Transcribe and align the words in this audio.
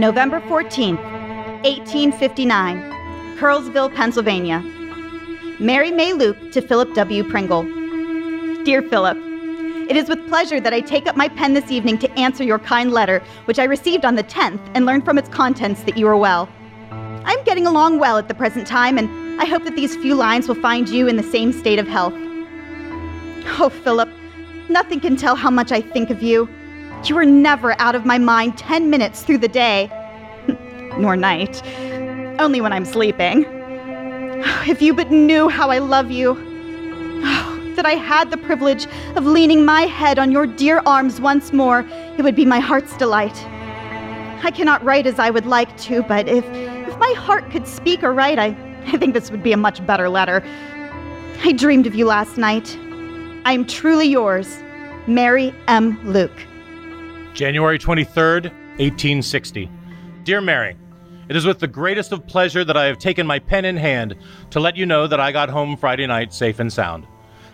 November 0.00 0.40
14th, 0.40 0.96
1859, 1.62 3.36
Curllsville, 3.36 3.94
Pennsylvania. 3.94 4.60
Mary 5.58 5.90
May 5.90 6.14
Luke 6.14 6.52
to 6.52 6.62
Philip 6.62 6.94
W. 6.94 7.22
Pringle. 7.22 7.64
Dear 8.64 8.80
Philip, 8.80 9.18
it 9.90 9.98
is 9.98 10.08
with 10.08 10.26
pleasure 10.26 10.58
that 10.58 10.72
I 10.72 10.80
take 10.80 11.06
up 11.06 11.18
my 11.18 11.28
pen 11.28 11.52
this 11.52 11.70
evening 11.70 11.98
to 11.98 12.10
answer 12.18 12.42
your 12.42 12.58
kind 12.58 12.92
letter, 12.92 13.22
which 13.44 13.58
I 13.58 13.64
received 13.64 14.06
on 14.06 14.14
the 14.14 14.24
10th 14.24 14.70
and 14.74 14.86
learned 14.86 15.04
from 15.04 15.18
its 15.18 15.28
contents 15.28 15.82
that 15.82 15.98
you 15.98 16.08
are 16.08 16.16
well. 16.16 16.48
I 16.90 17.34
am 17.34 17.44
getting 17.44 17.66
along 17.66 17.98
well 17.98 18.16
at 18.16 18.26
the 18.26 18.34
present 18.34 18.66
time, 18.66 18.96
and 18.96 19.38
I 19.38 19.44
hope 19.44 19.64
that 19.64 19.76
these 19.76 19.96
few 19.96 20.14
lines 20.14 20.48
will 20.48 20.62
find 20.62 20.88
you 20.88 21.08
in 21.08 21.16
the 21.16 21.22
same 21.22 21.52
state 21.52 21.78
of 21.78 21.86
health. 21.86 22.14
Oh, 23.58 23.68
Philip, 23.68 24.08
nothing 24.70 25.00
can 25.00 25.16
tell 25.16 25.36
how 25.36 25.50
much 25.50 25.72
I 25.72 25.82
think 25.82 26.08
of 26.08 26.22
you. 26.22 26.48
You 27.04 27.16
are 27.16 27.24
never 27.24 27.80
out 27.80 27.94
of 27.94 28.04
my 28.04 28.18
mind 28.18 28.58
10 28.58 28.90
minutes 28.90 29.22
through 29.22 29.38
the 29.38 29.48
day, 29.48 29.90
nor 30.98 31.16
night, 31.16 31.62
only 32.38 32.60
when 32.60 32.72
I'm 32.72 32.84
sleeping. 32.84 33.46
If 34.68 34.82
you 34.82 34.94
but 34.94 35.10
knew 35.10 35.48
how 35.48 35.70
I 35.70 35.78
love 35.78 36.10
you. 36.10 36.34
That 37.70 37.86
I 37.86 37.94
had 37.94 38.30
the 38.30 38.36
privilege 38.36 38.86
of 39.16 39.24
leaning 39.24 39.64
my 39.64 39.82
head 39.82 40.18
on 40.18 40.30
your 40.30 40.46
dear 40.46 40.82
arms 40.84 41.18
once 41.18 41.50
more, 41.50 41.80
it 42.18 42.22
would 42.22 42.34
be 42.34 42.44
my 42.44 42.58
heart's 42.58 42.94
delight. 42.98 43.34
I 44.44 44.50
cannot 44.50 44.84
write 44.84 45.06
as 45.06 45.18
I 45.18 45.30
would 45.30 45.46
like 45.46 45.74
to, 45.82 46.02
but 46.02 46.28
if, 46.28 46.44
if 46.44 46.98
my 46.98 47.14
heart 47.16 47.50
could 47.50 47.66
speak 47.66 48.02
or 48.02 48.12
write, 48.12 48.38
I, 48.38 48.48
I 48.88 48.98
think 48.98 49.14
this 49.14 49.30
would 49.30 49.42
be 49.42 49.52
a 49.52 49.56
much 49.56 49.86
better 49.86 50.10
letter. 50.10 50.42
I 51.42 51.52
dreamed 51.52 51.86
of 51.86 51.94
you 51.94 52.04
last 52.04 52.36
night. 52.36 52.76
I 53.46 53.52
am 53.54 53.66
truly 53.66 54.08
yours, 54.08 54.62
Mary 55.06 55.54
M. 55.66 55.98
Luke. 56.04 56.38
January 57.34 57.78
23rd, 57.78 58.44
1860. 58.78 59.70
Dear 60.24 60.40
Mary, 60.40 60.76
it 61.28 61.36
is 61.36 61.46
with 61.46 61.60
the 61.60 61.68
greatest 61.68 62.12
of 62.12 62.26
pleasure 62.26 62.64
that 62.64 62.76
I 62.76 62.86
have 62.86 62.98
taken 62.98 63.26
my 63.26 63.38
pen 63.38 63.64
in 63.64 63.76
hand 63.76 64.16
to 64.50 64.60
let 64.60 64.76
you 64.76 64.84
know 64.84 65.06
that 65.06 65.20
I 65.20 65.30
got 65.30 65.48
home 65.48 65.76
Friday 65.76 66.06
night 66.06 66.34
safe 66.34 66.58
and 66.58 66.72
sound. 66.72 67.06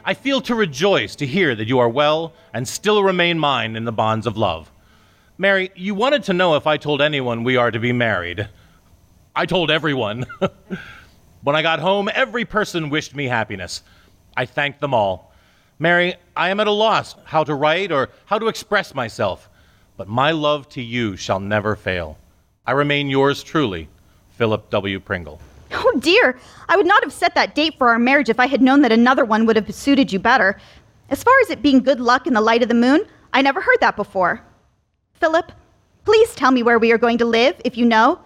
I 0.05 0.15
feel 0.15 0.41
to 0.43 0.55
rejoice 0.55 1.15
to 1.17 1.27
hear 1.27 1.55
that 1.55 1.69
you 1.69 1.79
are 1.79 1.89
well 1.89 2.33
and 2.55 2.67
still 2.67 3.03
remain 3.03 3.39
mine 3.39 3.77
in 3.77 3.85
the 3.85 3.93
bonds 3.93 4.27
of 4.27 4.37
love. 4.37 4.73
Mary, 5.37 5.71
you 5.77 5.95
wanted 5.95 6.23
to 6.25 6.33
know 6.33 6.57
if 6.57 6.67
I 6.67 6.79
told 6.79 7.03
anyone 7.03 7.45
we 7.45 7.57
are 7.57 7.71
to 7.71 7.79
be 7.79 7.93
married. 7.93 8.49
I 9.35 9.45
told 9.45 9.71
everyone. 9.71 10.25
when 11.43 11.55
I 11.55 11.61
got 11.61 11.81
home, 11.81 12.09
every 12.15 12.47
person 12.47 12.89
wished 12.89 13.15
me 13.15 13.27
happiness. 13.27 13.83
I 14.37 14.47
thanked 14.47 14.81
them 14.81 14.95
all. 14.95 15.35
Mary, 15.79 16.15
I 16.35 16.49
am 16.49 16.61
at 16.61 16.67
a 16.67 16.73
loss 16.73 17.15
how 17.25 17.45
to 17.45 17.55
write 17.55 17.93
or 17.93 18.09
how 18.25 18.39
to 18.39 18.49
express 18.49 18.95
myself, 18.95 19.51
but 19.97 20.09
my 20.09 20.31
love 20.31 20.69
to 20.71 20.83
you 20.83 21.17
shall 21.17 21.41
never 21.41 21.77
fail. 21.77 22.19
I 22.67 22.73
remain 22.73 23.09
yours 23.09 23.43
truly, 23.43 23.89
Philip 24.31 24.71
W. 24.71 25.01
Pringle. 25.01 25.41
Oh 25.73 25.99
dear, 26.01 26.39
I 26.69 26.77
would 26.77 26.87
not 26.87 27.03
have 27.03 27.13
set 27.13 27.35
that 27.35 27.55
date 27.55 27.77
for 27.79 27.89
our 27.89 27.99
marriage 27.99 28.29
if 28.29 28.39
I 28.39 28.47
had 28.47 28.63
known 28.63 28.83
that 28.83 28.93
another 28.93 29.25
one 29.25 29.47
would 29.47 29.57
have 29.57 29.75
suited 29.75 30.13
you 30.13 30.19
better. 30.19 30.61
As 31.11 31.23
far 31.23 31.35
as 31.43 31.51
it 31.51 31.63
being 31.63 31.83
good 31.83 32.01
luck 32.01 32.27
in 32.27 32.35
the 32.35 32.41
light 32.41 32.63
of 32.63 32.69
the 32.69 32.75
moon, 32.75 33.07
I 33.33 33.43
never 33.43 33.61
heard 33.61 33.79
that 33.81 33.97
before. 33.97 34.41
Philip, 35.15 35.53
please 36.05 36.35
tell 36.35 36.51
me 36.51 36.63
where 36.63 36.79
we 36.79 36.93
are 36.93 36.99
going 36.99 37.19
to 37.19 37.25
live, 37.25 37.61
if 37.65 37.77
you 37.77 37.85
know. 37.87 38.21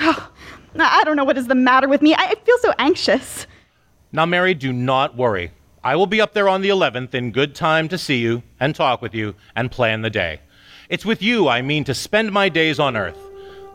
Oh, 0.00 0.30
I 0.78 1.02
don't 1.04 1.16
know 1.16 1.24
what 1.24 1.38
is 1.38 1.46
the 1.46 1.54
matter 1.54 1.88
with 1.88 2.02
me. 2.02 2.14
I 2.14 2.34
feel 2.44 2.58
so 2.58 2.72
anxious. 2.78 3.46
Now, 4.12 4.26
Mary, 4.26 4.54
do 4.54 4.72
not 4.72 5.16
worry. 5.16 5.52
I 5.82 5.96
will 5.96 6.06
be 6.06 6.20
up 6.20 6.34
there 6.34 6.48
on 6.48 6.62
the 6.62 6.68
11th 6.68 7.14
in 7.14 7.32
good 7.32 7.54
time 7.54 7.88
to 7.88 7.98
see 7.98 8.18
you 8.18 8.42
and 8.58 8.74
talk 8.74 9.00
with 9.00 9.14
you 9.14 9.34
and 9.56 9.70
plan 9.70 10.02
the 10.02 10.10
day. 10.10 10.40
It's 10.90 11.04
with 11.04 11.22
you 11.22 11.46
I 11.46 11.62
mean 11.62 11.84
to 11.84 11.94
spend 11.94 12.32
my 12.32 12.48
days 12.48 12.80
on 12.80 12.96
earth. 12.96 13.16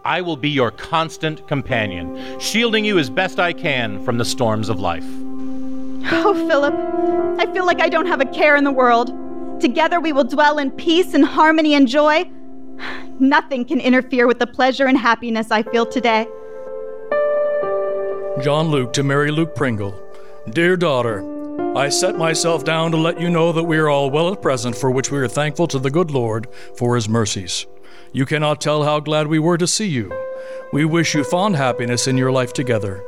I 0.04 0.20
will 0.20 0.36
be 0.36 0.50
your 0.50 0.70
constant 0.70 1.48
companion, 1.48 2.42
shielding 2.42 2.84
you 2.84 3.00
as 3.00 3.10
best 3.10 3.40
I 3.40 3.54
can 3.54 4.04
from 4.04 4.18
the 4.18 4.26
storms 4.26 4.68
of 4.68 4.82
life. 4.82 5.06
Oh, 6.12 6.34
Philip, 6.46 6.76
I 7.40 7.50
feel 7.54 7.66
like 7.66 7.80
I 7.80 7.88
don't 7.88 8.06
have 8.06 8.20
a 8.20 8.26
care 8.26 8.58
in 8.58 8.66
the 8.66 8.72
world. 8.72 9.14
Together 9.62 10.02
we 10.02 10.12
will 10.12 10.26
dwell 10.26 10.60
in 10.60 10.72
peace 10.72 11.14
and 11.14 11.24
harmony 11.24 11.74
and 11.74 11.88
joy. 11.88 12.30
Nothing 13.18 13.64
can 13.64 13.80
interfere 13.80 14.28
with 14.28 14.40
the 14.40 14.48
pleasure 14.48 14.86
and 14.86 14.98
happiness 14.98 15.52
I 15.52 15.64
feel 15.64 15.86
today. 15.86 16.28
John 18.44 18.68
Luke 18.68 18.92
to 18.92 19.04
Mary 19.04 19.32
Luke 19.32 19.56
Pringle. 19.56 19.98
Dear 20.50 20.76
daughter, 20.76 21.22
I 21.76 21.90
set 21.90 22.18
myself 22.18 22.64
down 22.64 22.92
to 22.92 22.98
let 22.98 23.20
you 23.20 23.30
know 23.30 23.52
that 23.52 23.66
we 23.66 23.78
are 23.78 23.90
all 23.90 24.10
well 24.10 24.32
at 24.32 24.42
present, 24.42 24.78
for 24.78 24.90
which 24.90 25.12
we 25.12 25.18
are 25.18 25.28
thankful 25.28 25.68
to 25.68 25.78
the 25.78 25.92
good 25.92 26.10
Lord 26.10 26.48
for 26.78 26.96
his 26.96 27.10
mercies. 27.10 27.66
You 28.14 28.26
cannot 28.26 28.62
tell 28.62 28.86
how 28.86 29.02
glad 29.02 29.28
we 29.28 29.40
were 29.40 29.58
to 29.58 29.68
see 29.68 29.88
you. 29.88 30.10
We 30.72 30.86
wish 30.86 31.14
you 31.14 31.26
fond 31.26 31.58
happiness 31.58 32.08
in 32.08 32.16
your 32.16 32.32
life 32.32 32.54
together. 32.54 33.04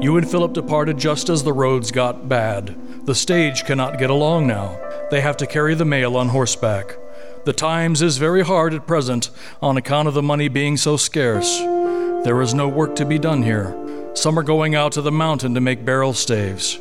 You 0.00 0.16
and 0.16 0.30
Philip 0.30 0.52
departed 0.52 0.96
just 0.96 1.28
as 1.28 1.42
the 1.42 1.52
roads 1.52 1.90
got 1.90 2.28
bad. 2.28 2.76
The 3.06 3.14
stage 3.16 3.64
cannot 3.64 3.98
get 3.98 4.10
along 4.10 4.46
now. 4.46 4.78
They 5.10 5.20
have 5.20 5.36
to 5.38 5.48
carry 5.48 5.74
the 5.74 5.84
mail 5.84 6.16
on 6.16 6.28
horseback. 6.28 6.96
The 7.44 7.52
times 7.52 8.02
is 8.02 8.18
very 8.18 8.42
hard 8.42 8.72
at 8.72 8.86
present 8.86 9.30
on 9.60 9.76
account 9.76 10.06
of 10.06 10.14
the 10.14 10.22
money 10.22 10.46
being 10.46 10.76
so 10.76 10.96
scarce. 10.96 11.58
There 11.58 12.40
is 12.40 12.54
no 12.54 12.68
work 12.68 12.94
to 12.96 13.04
be 13.04 13.18
done 13.18 13.42
here. 13.42 13.83
Some 14.14 14.38
are 14.38 14.44
going 14.44 14.76
out 14.76 14.92
to 14.92 15.02
the 15.02 15.12
mountain 15.12 15.54
to 15.54 15.60
make 15.60 15.84
barrel 15.84 16.12
staves. 16.12 16.78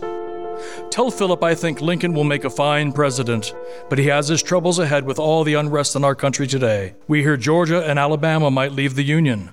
Tell 0.91 1.09
Philip 1.09 1.43
I 1.43 1.55
think 1.55 1.81
Lincoln 1.81 2.13
will 2.13 2.23
make 2.23 2.45
a 2.45 2.49
fine 2.49 2.91
president, 2.91 3.53
but 3.89 3.97
he 3.97 4.05
has 4.07 4.27
his 4.27 4.43
troubles 4.43 4.77
ahead 4.77 5.03
with 5.03 5.17
all 5.17 5.43
the 5.43 5.55
unrest 5.55 5.95
in 5.95 6.03
our 6.03 6.13
country 6.13 6.45
today. 6.45 6.93
We 7.07 7.21
hear 7.21 7.35
Georgia 7.35 7.83
and 7.83 7.97
Alabama 7.97 8.51
might 8.51 8.71
leave 8.71 8.95
the 8.95 9.03
Union. 9.03 9.51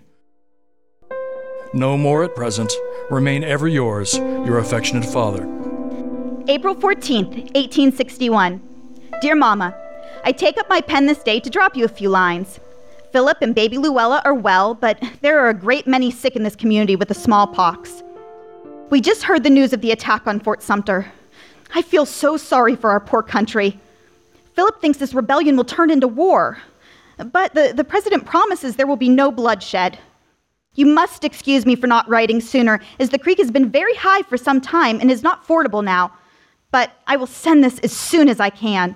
No 1.72 1.96
more 1.96 2.22
at 2.22 2.36
present. 2.36 2.72
Remain 3.10 3.44
ever 3.44 3.66
yours, 3.66 4.18
your 4.18 4.58
affectionate 4.58 5.04
father. 5.04 5.44
April 6.48 6.74
14th, 6.74 7.54
1861. 7.54 8.60
Dear 9.22 9.36
Mama, 9.36 9.74
I 10.24 10.32
take 10.32 10.58
up 10.58 10.68
my 10.68 10.80
pen 10.80 11.06
this 11.06 11.22
day 11.22 11.40
to 11.40 11.48
drop 11.48 11.76
you 11.76 11.84
a 11.84 11.88
few 11.88 12.10
lines. 12.10 12.60
Philip 13.12 13.38
and 13.40 13.54
baby 13.54 13.76
Luella 13.76 14.22
are 14.24 14.34
well, 14.34 14.74
but 14.74 15.02
there 15.20 15.40
are 15.40 15.48
a 15.48 15.54
great 15.54 15.86
many 15.86 16.10
sick 16.10 16.36
in 16.36 16.44
this 16.44 16.54
community 16.54 16.94
with 16.94 17.08
the 17.08 17.14
smallpox. 17.14 18.02
We 18.90 19.00
just 19.00 19.24
heard 19.24 19.42
the 19.42 19.50
news 19.50 19.72
of 19.72 19.80
the 19.80 19.90
attack 19.90 20.26
on 20.26 20.40
Fort 20.40 20.62
Sumter. 20.62 21.10
I 21.74 21.82
feel 21.82 22.06
so 22.06 22.36
sorry 22.36 22.76
for 22.76 22.90
our 22.90 23.00
poor 23.00 23.22
country. 23.22 23.78
Philip 24.54 24.80
thinks 24.80 24.98
this 24.98 25.14
rebellion 25.14 25.56
will 25.56 25.64
turn 25.64 25.90
into 25.90 26.08
war, 26.08 26.58
but 27.32 27.54
the, 27.54 27.72
the 27.74 27.84
president 27.84 28.26
promises 28.26 28.76
there 28.76 28.86
will 28.86 28.96
be 28.96 29.08
no 29.08 29.30
bloodshed. 29.32 29.98
You 30.74 30.86
must 30.86 31.24
excuse 31.24 31.66
me 31.66 31.74
for 31.74 31.86
not 31.88 32.08
writing 32.08 32.40
sooner, 32.40 32.80
as 33.00 33.10
the 33.10 33.18
creek 33.18 33.38
has 33.38 33.50
been 33.50 33.70
very 33.70 33.94
high 33.94 34.22
for 34.22 34.36
some 34.36 34.60
time 34.60 35.00
and 35.00 35.10
is 35.10 35.22
not 35.22 35.46
fordable 35.46 35.82
now. 35.82 36.12
But 36.70 36.92
I 37.08 37.16
will 37.16 37.26
send 37.26 37.64
this 37.64 37.80
as 37.80 37.92
soon 37.92 38.28
as 38.28 38.38
I 38.38 38.50
can. 38.50 38.94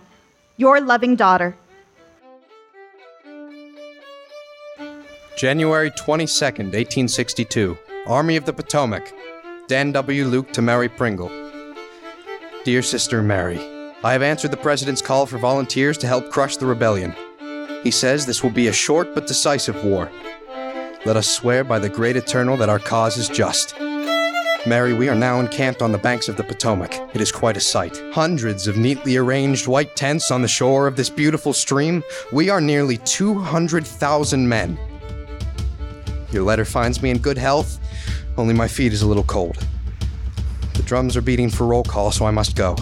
Your 0.56 0.81
loving 0.81 1.16
daughter, 1.16 1.56
January 5.37 5.91
22nd, 5.91 6.71
1862. 6.71 7.77
Army 8.06 8.37
of 8.37 8.45
the 8.45 8.53
Potomac. 8.53 9.12
Dan 9.67 9.91
W. 9.91 10.27
Luke 10.27 10.53
to 10.53 10.62
Mary 10.62 10.89
Pringle. 10.89 11.28
Dear 12.65 12.83
Sister 12.83 13.21
Mary, 13.21 13.59
I 14.05 14.12
have 14.12 14.23
answered 14.23 14.53
the 14.53 14.56
President's 14.56 15.03
call 15.03 15.27
for 15.27 15.39
volunteers 15.39 15.99
to 15.99 16.06
help 16.06 16.31
crush 16.31 16.56
the 16.56 16.67
rebellion. 16.67 17.17
He 17.83 17.91
says 17.91 18.25
this 18.25 18.44
will 18.44 18.50
be 18.50 18.69
a 18.69 18.73
short 18.73 19.12
but 19.12 19.26
decisive 19.26 19.85
war. 19.85 20.08
Let 21.05 21.17
us 21.17 21.29
swear 21.29 21.64
by 21.64 21.81
the 21.81 21.88
great 21.88 22.14
eternal 22.14 22.56
that 22.58 22.69
our 22.69 22.79
cause 22.79 23.17
is 23.17 23.29
just. 23.29 23.75
Mary, 24.67 24.94
we 24.94 25.08
are 25.08 25.17
now 25.17 25.41
encamped 25.41 25.82
on 25.82 25.91
the 25.91 25.99
banks 25.99 26.29
of 26.29 26.37
the 26.37 26.44
Potomac. 26.44 26.94
It 27.12 27.20
is 27.20 27.32
quite 27.32 27.56
a 27.56 27.61
sight. 27.61 28.00
Hundreds 28.12 28.69
of 28.69 28.76
neatly 28.76 29.17
arranged 29.17 29.67
white 29.67 29.97
tents 29.97 30.31
on 30.31 30.43
the 30.43 30.49
shore 30.49 30.87
of 30.87 30.94
this 30.94 31.11
beautiful 31.11 31.53
stream. 31.53 32.05
We 32.32 32.50
are 32.50 32.61
nearly 32.61 32.99
200,000 32.99 34.49
men. 34.49 34.79
Your 36.34 36.42
letter 36.42 36.64
finds 36.64 37.00
me 37.00 37.10
in 37.10 37.19
good 37.19 37.38
health, 37.38 37.78
only 38.36 38.54
my 38.54 38.66
feet 38.66 38.92
is 38.92 39.02
a 39.02 39.06
little 39.06 39.22
cold. 39.22 39.56
The 40.75 40.82
drums 40.82 41.16
are 41.16 41.22
beating 41.22 41.48
for 41.48 41.64
roll 41.64 41.84
call, 41.84 42.10
so 42.10 42.26
I 42.26 42.32
must 42.32 42.56
go. 42.56 42.75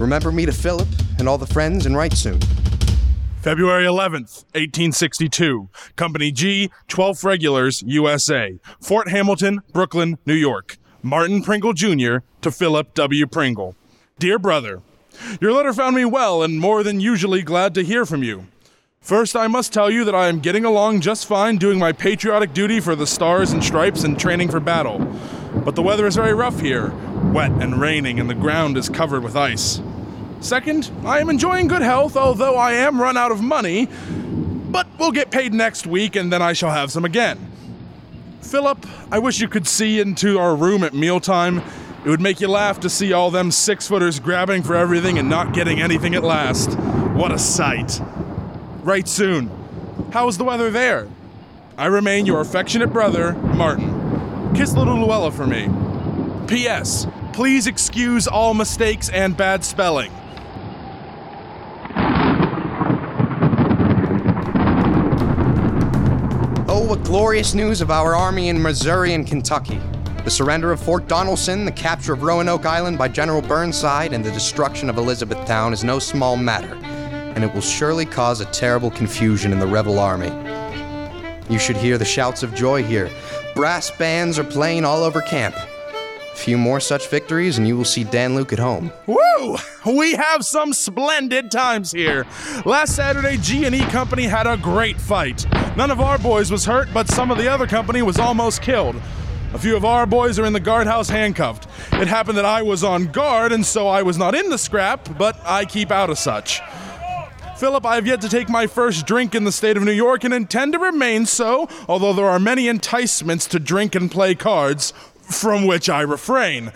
Remember 0.00 0.32
me 0.32 0.44
to 0.44 0.50
Philip 0.50 0.88
and 1.20 1.28
all 1.28 1.38
the 1.38 1.46
friends 1.46 1.86
and 1.86 1.96
write 1.96 2.14
soon. 2.14 2.40
February 3.42 3.84
11th, 3.84 4.42
1862. 4.54 5.68
Company 5.94 6.32
G, 6.32 6.68
12th 6.88 7.22
Regulars, 7.22 7.84
USA. 7.86 8.58
Fort 8.80 9.08
Hamilton, 9.08 9.60
Brooklyn, 9.72 10.18
New 10.26 10.34
York. 10.34 10.76
Martin 11.00 11.42
Pringle 11.42 11.74
Jr. 11.74 12.18
to 12.40 12.50
Philip 12.50 12.92
W. 12.94 13.26
Pringle. 13.28 13.76
Dear 14.18 14.40
brother, 14.40 14.82
your 15.40 15.52
letter 15.52 15.72
found 15.72 15.94
me 15.94 16.04
well 16.04 16.42
and 16.42 16.58
more 16.58 16.82
than 16.82 16.98
usually 16.98 17.42
glad 17.42 17.72
to 17.74 17.84
hear 17.84 18.04
from 18.04 18.24
you. 18.24 18.46
First, 19.04 19.36
I 19.36 19.48
must 19.48 19.70
tell 19.70 19.90
you 19.90 20.02
that 20.06 20.14
I 20.14 20.28
am 20.28 20.40
getting 20.40 20.64
along 20.64 21.02
just 21.02 21.26
fine 21.26 21.58
doing 21.58 21.78
my 21.78 21.92
patriotic 21.92 22.54
duty 22.54 22.80
for 22.80 22.96
the 22.96 23.06
Stars 23.06 23.52
and 23.52 23.62
Stripes 23.62 24.02
and 24.02 24.18
training 24.18 24.48
for 24.48 24.60
battle. 24.60 24.98
But 25.62 25.74
the 25.74 25.82
weather 25.82 26.06
is 26.06 26.16
very 26.16 26.32
rough 26.32 26.58
here, 26.58 26.88
wet 27.24 27.50
and 27.50 27.78
raining, 27.78 28.18
and 28.18 28.30
the 28.30 28.34
ground 28.34 28.78
is 28.78 28.88
covered 28.88 29.22
with 29.22 29.36
ice. 29.36 29.82
Second, 30.40 30.90
I 31.04 31.18
am 31.18 31.28
enjoying 31.28 31.68
good 31.68 31.82
health, 31.82 32.16
although 32.16 32.56
I 32.56 32.72
am 32.72 32.98
run 32.98 33.18
out 33.18 33.30
of 33.30 33.42
money. 33.42 33.88
but 34.70 34.86
we'll 34.98 35.12
get 35.12 35.30
paid 35.30 35.52
next 35.52 35.86
week 35.86 36.16
and 36.16 36.32
then 36.32 36.40
I 36.40 36.54
shall 36.54 36.70
have 36.70 36.90
some 36.90 37.04
again. 37.04 37.38
Philip, 38.40 38.86
I 39.12 39.18
wish 39.18 39.38
you 39.38 39.48
could 39.48 39.68
see 39.68 40.00
into 40.00 40.38
our 40.38 40.56
room 40.56 40.82
at 40.82 40.94
mealtime. 40.94 41.58
It 42.06 42.08
would 42.08 42.22
make 42.22 42.40
you 42.40 42.48
laugh 42.48 42.80
to 42.80 42.88
see 42.88 43.12
all 43.12 43.30
them 43.30 43.50
six 43.50 43.86
footers 43.86 44.18
grabbing 44.18 44.62
for 44.62 44.74
everything 44.74 45.18
and 45.18 45.28
not 45.28 45.52
getting 45.52 45.82
anything 45.82 46.14
at 46.14 46.24
last. 46.24 46.78
What 47.12 47.32
a 47.32 47.38
sight. 47.38 48.00
Right 48.84 49.08
soon. 49.08 49.50
How's 50.12 50.36
the 50.36 50.44
weather 50.44 50.70
there? 50.70 51.08
I 51.78 51.86
remain 51.86 52.26
your 52.26 52.42
affectionate 52.42 52.92
brother, 52.92 53.32
Martin. 53.32 54.54
Kiss 54.54 54.74
little 54.74 54.96
Luella 54.96 55.32
for 55.32 55.46
me. 55.46 55.70
P.S. 56.46 57.06
Please 57.32 57.66
excuse 57.66 58.28
all 58.28 58.52
mistakes 58.52 59.08
and 59.08 59.34
bad 59.34 59.64
spelling. 59.64 60.12
Oh, 66.68 66.84
what 66.86 67.02
glorious 67.04 67.54
news 67.54 67.80
of 67.80 67.90
our 67.90 68.14
army 68.14 68.50
in 68.50 68.60
Missouri 68.60 69.14
and 69.14 69.26
Kentucky. 69.26 69.80
The 70.24 70.30
surrender 70.30 70.72
of 70.72 70.80
Fort 70.80 71.08
Donelson, 71.08 71.64
the 71.64 71.72
capture 71.72 72.12
of 72.12 72.22
Roanoke 72.22 72.66
Island 72.66 72.98
by 72.98 73.08
General 73.08 73.40
Burnside, 73.40 74.12
and 74.12 74.22
the 74.22 74.30
destruction 74.30 74.90
of 74.90 74.98
Elizabethtown 74.98 75.72
is 75.72 75.84
no 75.84 75.98
small 75.98 76.36
matter, 76.36 76.78
and 77.34 77.44
it 77.44 77.52
will 77.52 77.60
surely 77.60 78.06
cause 78.06 78.40
a 78.40 78.46
terrible 78.46 78.90
confusion 78.90 79.52
in 79.52 79.58
the 79.58 79.66
rebel 79.66 79.98
army. 79.98 80.30
You 81.48 81.58
should 81.58 81.76
hear 81.76 81.98
the 81.98 82.04
shouts 82.04 82.42
of 82.42 82.54
joy 82.54 82.82
here. 82.82 83.10
Brass 83.54 83.90
bands 83.90 84.38
are 84.38 84.44
playing 84.44 84.84
all 84.84 85.02
over 85.02 85.20
camp. 85.20 85.54
A 85.56 86.36
few 86.36 86.58
more 86.58 86.80
such 86.80 87.08
victories, 87.08 87.58
and 87.58 87.68
you 87.68 87.76
will 87.76 87.84
see 87.84 88.02
Dan 88.02 88.34
Luke 88.34 88.52
at 88.52 88.58
home. 88.58 88.92
Woo! 89.06 89.56
We 89.86 90.12
have 90.14 90.44
some 90.44 90.72
splendid 90.72 91.50
times 91.50 91.92
here. 91.92 92.26
Last 92.64 92.96
Saturday, 92.96 93.36
G&E 93.36 93.80
Company 93.90 94.24
had 94.24 94.46
a 94.46 94.56
great 94.56 94.98
fight. 94.98 95.46
None 95.76 95.90
of 95.90 96.00
our 96.00 96.18
boys 96.18 96.50
was 96.50 96.64
hurt, 96.64 96.88
but 96.94 97.08
some 97.08 97.30
of 97.30 97.36
the 97.36 97.48
other 97.48 97.66
company 97.66 98.00
was 98.00 98.18
almost 98.18 98.62
killed. 98.62 98.96
A 99.52 99.58
few 99.58 99.76
of 99.76 99.84
our 99.84 100.06
boys 100.06 100.38
are 100.38 100.46
in 100.46 100.52
the 100.52 100.60
guardhouse 100.60 101.08
handcuffed. 101.08 101.68
It 101.92 102.08
happened 102.08 102.38
that 102.38 102.44
I 102.44 102.62
was 102.62 102.82
on 102.82 103.12
guard, 103.12 103.52
and 103.52 103.64
so 103.64 103.86
I 103.86 104.02
was 104.02 104.18
not 104.18 104.34
in 104.34 104.48
the 104.48 104.58
scrap, 104.58 105.16
but 105.16 105.38
I 105.44 105.64
keep 105.64 105.92
out 105.92 106.10
of 106.10 106.18
such. 106.18 106.60
Philip, 107.56 107.86
I 107.86 107.94
have 107.94 108.06
yet 108.06 108.20
to 108.22 108.28
take 108.28 108.48
my 108.48 108.66
first 108.66 109.06
drink 109.06 109.32
in 109.32 109.44
the 109.44 109.52
state 109.52 109.76
of 109.76 109.84
New 109.84 109.92
York 109.92 110.24
and 110.24 110.34
intend 110.34 110.72
to 110.72 110.78
remain 110.80 111.24
so, 111.24 111.68
although 111.88 112.12
there 112.12 112.26
are 112.26 112.40
many 112.40 112.66
enticements 112.66 113.46
to 113.46 113.60
drink 113.60 113.94
and 113.94 114.10
play 114.10 114.34
cards, 114.34 114.92
from 115.22 115.64
which 115.64 115.88
I 115.88 116.00
refrain. 116.00 116.72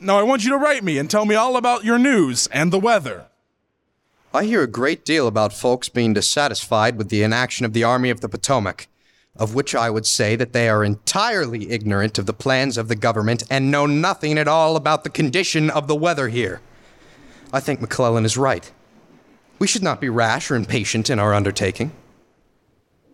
Now 0.00 0.18
I 0.18 0.24
want 0.24 0.42
you 0.42 0.50
to 0.50 0.58
write 0.58 0.82
me 0.82 0.98
and 0.98 1.08
tell 1.08 1.24
me 1.24 1.36
all 1.36 1.56
about 1.56 1.84
your 1.84 1.98
news 1.98 2.48
and 2.48 2.72
the 2.72 2.78
weather. 2.80 3.26
I 4.34 4.44
hear 4.44 4.62
a 4.64 4.68
great 4.68 5.04
deal 5.04 5.28
about 5.28 5.52
folks 5.52 5.88
being 5.88 6.12
dissatisfied 6.12 6.98
with 6.98 7.08
the 7.08 7.22
inaction 7.22 7.64
of 7.64 7.72
the 7.72 7.84
Army 7.84 8.10
of 8.10 8.20
the 8.20 8.28
Potomac, 8.28 8.88
of 9.36 9.54
which 9.54 9.76
I 9.76 9.90
would 9.90 10.06
say 10.06 10.34
that 10.34 10.52
they 10.52 10.68
are 10.68 10.84
entirely 10.84 11.70
ignorant 11.70 12.18
of 12.18 12.26
the 12.26 12.32
plans 12.32 12.76
of 12.76 12.88
the 12.88 12.96
government 12.96 13.44
and 13.48 13.70
know 13.70 13.86
nothing 13.86 14.38
at 14.38 14.48
all 14.48 14.74
about 14.74 15.04
the 15.04 15.10
condition 15.10 15.70
of 15.70 15.86
the 15.86 15.96
weather 15.96 16.28
here. 16.28 16.60
I 17.52 17.60
think 17.60 17.80
McClellan 17.80 18.24
is 18.24 18.36
right. 18.36 18.70
We 19.58 19.66
should 19.66 19.82
not 19.82 20.00
be 20.00 20.08
rash 20.08 20.50
or 20.50 20.56
impatient 20.56 21.08
in 21.10 21.18
our 21.18 21.34
undertaking. 21.34 21.92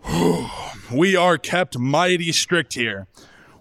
We 0.93 1.17
are 1.17 1.39
kept 1.39 1.79
mighty 1.79 2.33
strict 2.33 2.75
here. 2.75 3.07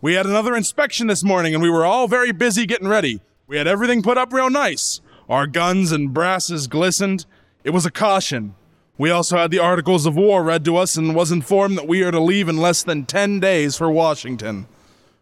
We 0.01 0.16
had 0.16 0.25
another 0.25 0.54
inspection 0.54 1.07
this 1.07 1.24
morning 1.24 1.54
and 1.54 1.63
we 1.63 1.69
were 1.69 1.86
all 1.86 2.10
very 2.10 2.33
busy 2.33 2.66
getting 2.66 2.89
ready. 2.89 3.22
We 3.48 3.56
had 3.56 3.68
everything 3.68 4.01
put 4.01 4.18
up 4.18 4.33
real 4.33 4.50
nice. 4.50 5.00
Our 5.30 5.48
guns 5.48 5.94
and 5.94 6.13
brasses 6.13 6.68
glistened. 6.68 7.25
It 7.63 7.69
was 7.69 7.86
a 7.86 7.92
caution. 7.92 8.56
We 8.98 9.12
also 9.12 9.38
had 9.38 9.50
the 9.50 9.60
articles 9.60 10.06
of 10.06 10.18
war 10.18 10.44
read 10.44 10.66
to 10.66 10.75
us 10.75 10.98
and 10.98 11.16
was 11.16 11.31
informed 11.31 11.78
that 11.78 11.88
we 11.88 12.04
are 12.04 12.12
to 12.12 12.19
leave 12.19 12.50
in 12.50 12.57
less 12.57 12.83
than 12.83 13.06
10 13.06 13.39
days 13.39 13.78
for 13.78 13.89
Washington. 13.89 14.68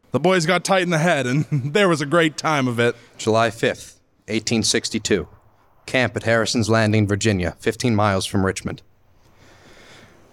The 0.10 0.20
boys 0.20 0.48
got 0.48 0.64
tight 0.64 0.82
in 0.82 0.90
the 0.90 0.98
head 0.98 1.28
and 1.28 1.46
there 1.74 1.90
was 1.90 2.02
a 2.02 2.08
great 2.08 2.38
time 2.38 2.68
of 2.68 2.80
it. 2.80 2.96
July 3.20 3.50
5th, 3.50 4.00
1862. 4.26 5.28
Camp 5.90 6.16
at 6.16 6.22
Harrison's 6.22 6.70
Landing, 6.70 7.08
Virginia, 7.08 7.56
15 7.62 7.96
miles 7.96 8.28
from 8.28 8.46
Richmond. 8.46 8.84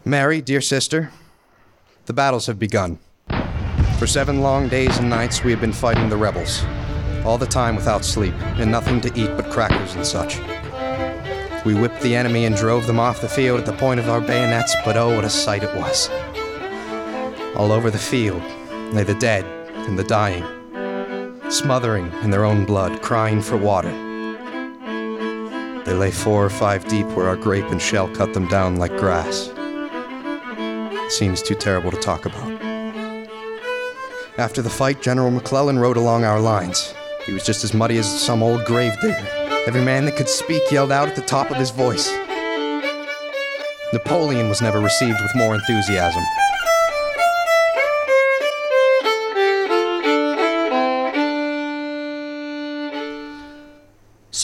Mary, 0.04 0.42
dear 0.42 0.60
sister, 0.60 1.10
the 2.04 2.12
battles 2.12 2.44
have 2.44 2.58
begun. 2.58 2.98
For 3.98 4.06
seven 4.06 4.42
long 4.42 4.68
days 4.68 4.98
and 4.98 5.08
nights, 5.08 5.42
we 5.42 5.50
have 5.52 5.60
been 5.62 5.72
fighting 5.72 6.10
the 6.10 6.16
rebels, 6.18 6.62
all 7.24 7.38
the 7.38 7.46
time 7.46 7.74
without 7.74 8.04
sleep, 8.04 8.34
and 8.60 8.70
nothing 8.70 9.00
to 9.00 9.08
eat 9.18 9.34
but 9.34 9.50
crackers 9.50 9.94
and 9.94 10.06
such. 10.06 10.40
We 11.64 11.72
whipped 11.72 12.02
the 12.02 12.14
enemy 12.14 12.44
and 12.44 12.54
drove 12.54 12.86
them 12.86 13.00
off 13.00 13.22
the 13.22 13.28
field 13.28 13.58
at 13.58 13.64
the 13.64 13.72
point 13.72 13.98
of 13.98 14.10
our 14.10 14.20
bayonets, 14.20 14.76
but 14.84 14.98
oh, 14.98 15.16
what 15.16 15.24
a 15.24 15.30
sight 15.30 15.62
it 15.62 15.74
was! 15.74 16.10
All 17.56 17.72
over 17.72 17.90
the 17.90 17.96
field 17.96 18.42
lay 18.92 19.04
the 19.04 19.14
dead 19.14 19.46
and 19.88 19.98
the 19.98 20.04
dying, 20.04 20.44
smothering 21.50 22.12
in 22.22 22.30
their 22.30 22.44
own 22.44 22.66
blood, 22.66 23.00
crying 23.00 23.40
for 23.40 23.56
water. 23.56 24.05
They 25.86 25.94
lay 25.94 26.10
four 26.10 26.44
or 26.44 26.50
five 26.50 26.88
deep 26.88 27.06
where 27.12 27.28
our 27.28 27.36
grape 27.36 27.70
and 27.70 27.80
shell 27.80 28.08
cut 28.08 28.34
them 28.34 28.48
down 28.48 28.74
like 28.74 28.90
grass. 28.96 29.52
Scene 31.08 31.30
is 31.30 31.42
too 31.42 31.54
terrible 31.54 31.92
to 31.92 31.96
talk 31.96 32.26
about. 32.26 32.50
After 34.36 34.62
the 34.62 34.68
fight, 34.68 35.00
General 35.00 35.30
McClellan 35.30 35.78
rode 35.78 35.96
along 35.96 36.24
our 36.24 36.40
lines. 36.40 36.92
He 37.24 37.32
was 37.32 37.46
just 37.46 37.62
as 37.62 37.72
muddy 37.72 37.98
as 37.98 38.20
some 38.20 38.42
old 38.42 38.64
grave 38.64 39.00
digger. 39.00 39.28
Every 39.68 39.84
man 39.84 40.04
that 40.06 40.16
could 40.16 40.28
speak 40.28 40.72
yelled 40.72 40.90
out 40.90 41.08
at 41.08 41.14
the 41.14 41.22
top 41.22 41.52
of 41.52 41.56
his 41.56 41.70
voice. 41.70 42.12
Napoleon 43.92 44.48
was 44.48 44.60
never 44.60 44.80
received 44.80 45.20
with 45.22 45.36
more 45.36 45.54
enthusiasm. 45.54 46.24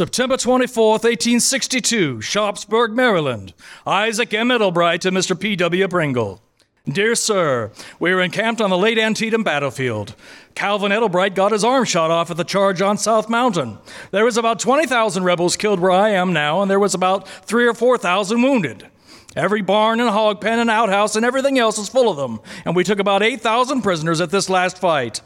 September 0.02 0.36
24th, 0.36 1.04
1862, 1.04 2.20
Sharpsburg, 2.20 2.90
Maryland. 2.90 3.54
Isaac 3.86 4.34
M. 4.34 4.48
Middlebright 4.48 4.98
to 5.02 5.12
Mr. 5.12 5.38
P.W. 5.38 5.86
Pringle. 5.86 6.42
Dear 6.88 7.14
Sir, 7.14 7.70
we 8.00 8.10
are 8.10 8.20
encamped 8.20 8.60
on 8.60 8.68
the 8.68 8.76
late 8.76 8.98
Antietam 8.98 9.44
battlefield. 9.44 10.16
Calvin 10.56 10.90
Edelbright 10.90 11.36
got 11.36 11.52
his 11.52 11.62
arm 11.62 11.84
shot 11.84 12.10
off 12.10 12.32
at 12.32 12.36
the 12.36 12.42
charge 12.42 12.82
on 12.82 12.98
South 12.98 13.28
Mountain. 13.28 13.78
There 14.10 14.24
was 14.24 14.36
about 14.36 14.58
20,000 14.58 15.22
rebels 15.22 15.56
killed 15.56 15.78
where 15.78 15.92
I 15.92 16.08
am 16.08 16.32
now, 16.32 16.62
and 16.62 16.68
there 16.68 16.80
was 16.80 16.94
about 16.94 17.28
three 17.28 17.68
or 17.68 17.74
4,000 17.74 18.42
wounded. 18.42 18.88
Every 19.36 19.62
barn 19.62 20.00
and 20.00 20.10
hog 20.10 20.40
pen 20.40 20.58
and 20.58 20.68
outhouse 20.68 21.14
and 21.14 21.24
everything 21.24 21.60
else 21.60 21.78
is 21.78 21.88
full 21.88 22.10
of 22.10 22.16
them, 22.16 22.40
and 22.64 22.74
we 22.74 22.82
took 22.82 22.98
about 22.98 23.22
8,000 23.22 23.82
prisoners 23.82 24.20
at 24.20 24.30
this 24.30 24.50
last 24.50 24.78
fight. 24.78 25.20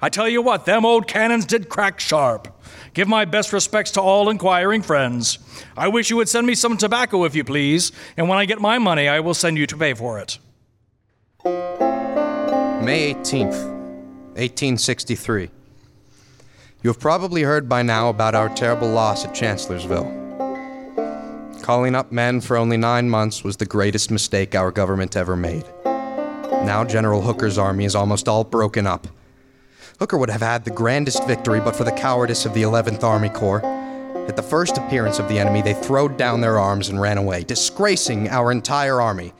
I 0.00 0.08
tell 0.08 0.28
you 0.28 0.40
what, 0.42 0.64
them 0.64 0.84
old 0.84 1.08
cannons 1.08 1.44
did 1.44 1.68
crack 1.68 1.98
sharp. 1.98 2.48
Give 2.94 3.08
my 3.08 3.24
best 3.24 3.52
respects 3.52 3.90
to 3.92 4.00
all 4.00 4.30
inquiring 4.30 4.82
friends. 4.82 5.38
I 5.76 5.88
wish 5.88 6.10
you 6.10 6.16
would 6.16 6.28
send 6.28 6.46
me 6.46 6.54
some 6.54 6.76
tobacco 6.76 7.24
if 7.24 7.34
you 7.34 7.42
please, 7.42 7.90
and 8.16 8.28
when 8.28 8.38
I 8.38 8.44
get 8.44 8.60
my 8.60 8.78
money, 8.78 9.08
I 9.08 9.20
will 9.20 9.34
send 9.34 9.58
you 9.58 9.66
to 9.66 9.76
pay 9.76 9.94
for 9.94 10.20
it. 10.20 10.38
May 11.44 13.12
18th, 13.14 13.66
1863. 14.36 15.50
You 16.82 16.90
have 16.90 17.00
probably 17.00 17.42
heard 17.42 17.68
by 17.68 17.82
now 17.82 18.08
about 18.08 18.36
our 18.36 18.48
terrible 18.54 18.88
loss 18.88 19.24
at 19.24 19.34
Chancellorsville. 19.34 20.14
Calling 21.60 21.96
up 21.96 22.12
men 22.12 22.40
for 22.40 22.56
only 22.56 22.76
nine 22.76 23.10
months 23.10 23.42
was 23.42 23.56
the 23.56 23.66
greatest 23.66 24.12
mistake 24.12 24.54
our 24.54 24.70
government 24.70 25.16
ever 25.16 25.34
made. 25.36 25.64
Now 25.84 26.84
General 26.84 27.20
Hooker's 27.20 27.58
army 27.58 27.84
is 27.84 27.96
almost 27.96 28.28
all 28.28 28.44
broken 28.44 28.86
up. 28.86 29.08
Hooker 29.98 30.16
would 30.16 30.30
have 30.30 30.42
had 30.42 30.64
the 30.64 30.70
grandest 30.70 31.26
victory 31.26 31.58
but 31.58 31.74
for 31.74 31.82
the 31.82 31.90
cowardice 31.90 32.46
of 32.46 32.54
the 32.54 32.62
11th 32.62 33.02
Army 33.02 33.30
Corps. 33.30 33.64
At 34.28 34.36
the 34.36 34.42
first 34.42 34.78
appearance 34.78 35.18
of 35.18 35.28
the 35.28 35.40
enemy, 35.40 35.60
they 35.60 35.74
throwed 35.74 36.16
down 36.16 36.40
their 36.40 36.60
arms 36.60 36.88
and 36.88 37.00
ran 37.00 37.18
away, 37.18 37.42
disgracing 37.42 38.28
our 38.28 38.52
entire 38.52 39.00
army. 39.00 39.32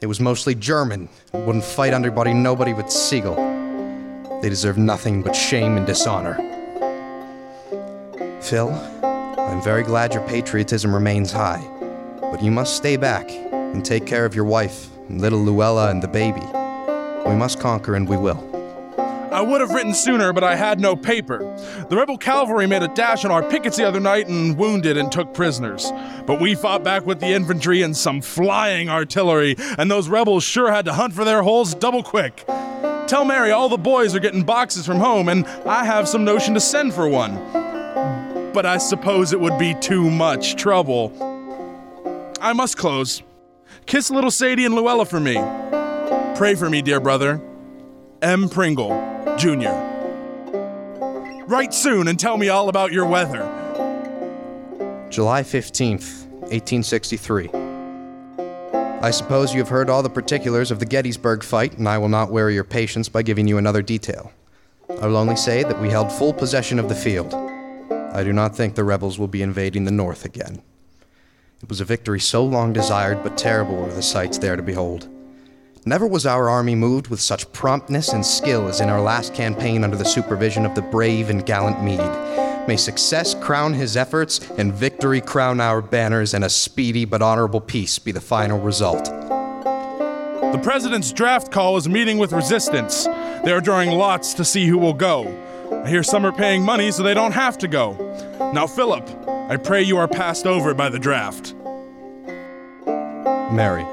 It 0.00 0.06
was 0.06 0.18
mostly 0.18 0.56
German, 0.56 1.08
wouldn't 1.32 1.62
fight 1.62 1.94
anybody, 1.94 2.34
nobody 2.34 2.72
but 2.72 2.90
Sigel. 2.90 3.36
They 4.42 4.48
deserve 4.48 4.76
nothing 4.76 5.22
but 5.22 5.36
shame 5.36 5.76
and 5.76 5.86
dishonor. 5.86 6.34
Phil, 8.42 8.70
I'm 9.04 9.62
very 9.62 9.84
glad 9.84 10.12
your 10.12 10.26
patriotism 10.26 10.92
remains 10.92 11.30
high, 11.30 11.64
but 12.20 12.42
you 12.42 12.50
must 12.50 12.76
stay 12.76 12.96
back 12.96 13.30
and 13.30 13.84
take 13.84 14.04
care 14.04 14.24
of 14.24 14.34
your 14.34 14.44
wife 14.46 14.88
little 15.08 15.38
Luella 15.38 15.90
and 15.90 16.02
the 16.02 16.08
baby. 16.08 16.42
We 17.28 17.36
must 17.36 17.60
conquer 17.60 17.94
and 17.94 18.08
we 18.08 18.16
will. 18.16 18.55
I 19.30 19.40
would 19.40 19.60
have 19.60 19.70
written 19.70 19.92
sooner, 19.92 20.32
but 20.32 20.44
I 20.44 20.56
had 20.56 20.80
no 20.80 20.96
paper. 20.96 21.38
The 21.88 21.96
rebel 21.96 22.16
cavalry 22.16 22.66
made 22.66 22.82
a 22.82 22.88
dash 22.88 23.24
on 23.24 23.30
our 23.30 23.42
pickets 23.42 23.76
the 23.76 23.86
other 23.86 24.00
night 24.00 24.28
and 24.28 24.56
wounded 24.56 24.96
and 24.96 25.10
took 25.10 25.34
prisoners. 25.34 25.90
But 26.26 26.40
we 26.40 26.54
fought 26.54 26.84
back 26.84 27.04
with 27.04 27.20
the 27.20 27.26
infantry 27.26 27.82
and 27.82 27.96
some 27.96 28.20
flying 28.20 28.88
artillery, 28.88 29.56
and 29.78 29.90
those 29.90 30.08
rebels 30.08 30.44
sure 30.44 30.70
had 30.70 30.84
to 30.86 30.92
hunt 30.92 31.12
for 31.12 31.24
their 31.24 31.42
holes 31.42 31.74
double 31.74 32.02
quick. 32.02 32.44
Tell 33.06 33.24
Mary 33.24 33.52
all 33.52 33.68
the 33.68 33.76
boys 33.76 34.14
are 34.14 34.20
getting 34.20 34.42
boxes 34.42 34.84
from 34.84 34.98
home, 34.98 35.28
and 35.28 35.46
I 35.66 35.84
have 35.84 36.08
some 36.08 36.24
notion 36.24 36.54
to 36.54 36.60
send 36.60 36.94
for 36.94 37.08
one. 37.08 37.34
But 38.52 38.66
I 38.66 38.78
suppose 38.78 39.32
it 39.32 39.40
would 39.40 39.58
be 39.58 39.74
too 39.74 40.10
much 40.10 40.56
trouble. 40.56 41.12
I 42.40 42.52
must 42.52 42.76
close. 42.76 43.22
Kiss 43.86 44.10
little 44.10 44.30
Sadie 44.30 44.64
and 44.64 44.74
Luella 44.74 45.04
for 45.04 45.20
me. 45.20 45.34
Pray 46.36 46.54
for 46.54 46.68
me, 46.68 46.82
dear 46.82 47.00
brother. 47.00 47.40
M. 48.22 48.48
Pringle, 48.48 48.90
Jr. 49.36 49.70
Write 51.46 51.72
soon 51.72 52.08
and 52.08 52.18
tell 52.18 52.36
me 52.36 52.48
all 52.48 52.68
about 52.68 52.92
your 52.92 53.06
weather. 53.06 53.44
July 55.10 55.42
15th, 55.42 56.26
1863. 56.50 57.50
I 59.00 59.10
suppose 59.10 59.52
you 59.52 59.60
have 59.60 59.68
heard 59.68 59.88
all 59.88 60.02
the 60.02 60.10
particulars 60.10 60.70
of 60.70 60.80
the 60.80 60.86
Gettysburg 60.86 61.44
fight, 61.44 61.78
and 61.78 61.88
I 61.88 61.98
will 61.98 62.08
not 62.08 62.32
weary 62.32 62.54
your 62.54 62.64
patience 62.64 63.08
by 63.08 63.22
giving 63.22 63.46
you 63.46 63.58
another 63.58 63.82
detail. 63.82 64.32
I 64.88 65.06
will 65.06 65.16
only 65.16 65.36
say 65.36 65.62
that 65.62 65.80
we 65.80 65.90
held 65.90 66.10
full 66.10 66.32
possession 66.32 66.78
of 66.78 66.88
the 66.88 66.94
field. 66.94 67.34
I 67.34 68.24
do 68.24 68.32
not 68.32 68.56
think 68.56 68.74
the 68.74 68.84
rebels 68.84 69.18
will 69.18 69.28
be 69.28 69.42
invading 69.42 69.84
the 69.84 69.90
North 69.90 70.24
again. 70.24 70.62
It 71.62 71.68
was 71.68 71.80
a 71.80 71.84
victory 71.84 72.20
so 72.20 72.44
long 72.44 72.72
desired, 72.72 73.22
but 73.22 73.38
terrible 73.38 73.76
were 73.76 73.92
the 73.92 74.02
sights 74.02 74.38
there 74.38 74.56
to 74.56 74.62
behold. 74.62 75.08
Never 75.88 76.08
was 76.08 76.26
our 76.26 76.48
army 76.48 76.74
moved 76.74 77.06
with 77.06 77.20
such 77.20 77.50
promptness 77.52 78.08
and 78.08 78.26
skill 78.26 78.66
as 78.66 78.80
in 78.80 78.88
our 78.88 79.00
last 79.00 79.34
campaign 79.34 79.84
under 79.84 79.96
the 79.96 80.04
supervision 80.04 80.66
of 80.66 80.74
the 80.74 80.82
brave 80.82 81.30
and 81.30 81.46
gallant 81.46 81.80
Meade. 81.80 82.66
May 82.66 82.76
success 82.76 83.36
crown 83.36 83.72
his 83.72 83.96
efforts, 83.96 84.50
and 84.58 84.74
victory 84.74 85.20
crown 85.20 85.60
our 85.60 85.80
banners, 85.80 86.34
and 86.34 86.44
a 86.44 86.50
speedy 86.50 87.04
but 87.04 87.22
honorable 87.22 87.60
peace 87.60 88.00
be 88.00 88.10
the 88.10 88.20
final 88.20 88.58
result. 88.58 89.04
The 89.04 90.60
president's 90.60 91.12
draft 91.12 91.52
call 91.52 91.76
is 91.76 91.88
meeting 91.88 92.18
with 92.18 92.32
resistance. 92.32 93.04
They 93.04 93.52
are 93.52 93.60
drawing 93.60 93.90
lots 93.90 94.34
to 94.34 94.44
see 94.44 94.66
who 94.66 94.78
will 94.78 94.92
go. 94.92 95.40
I 95.84 95.88
hear 95.88 96.02
some 96.02 96.26
are 96.26 96.32
paying 96.32 96.62
money 96.62 96.90
so 96.90 97.04
they 97.04 97.14
don't 97.14 97.30
have 97.30 97.58
to 97.58 97.68
go. 97.68 97.92
Now, 98.52 98.66
Philip, 98.66 99.08
I 99.28 99.56
pray 99.56 99.84
you 99.84 99.98
are 99.98 100.08
passed 100.08 100.46
over 100.46 100.74
by 100.74 100.88
the 100.88 100.98
draft. 100.98 101.54
Mary, 103.52 103.86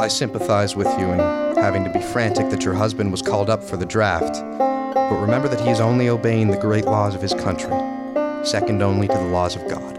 I 0.00 0.06
sympathize 0.06 0.76
with 0.76 0.86
you 0.98 1.10
in 1.10 1.18
having 1.56 1.82
to 1.82 1.90
be 1.90 2.00
frantic 2.00 2.50
that 2.50 2.64
your 2.64 2.74
husband 2.74 3.10
was 3.10 3.20
called 3.20 3.50
up 3.50 3.64
for 3.64 3.76
the 3.76 3.84
draft. 3.84 4.42
But 4.94 5.20
remember 5.20 5.48
that 5.48 5.60
he 5.60 5.70
is 5.70 5.80
only 5.80 6.08
obeying 6.08 6.48
the 6.48 6.56
great 6.56 6.84
laws 6.84 7.16
of 7.16 7.22
his 7.22 7.34
country, 7.34 7.74
second 8.44 8.80
only 8.80 9.08
to 9.08 9.14
the 9.14 9.24
laws 9.24 9.56
of 9.56 9.68
God. 9.68 9.98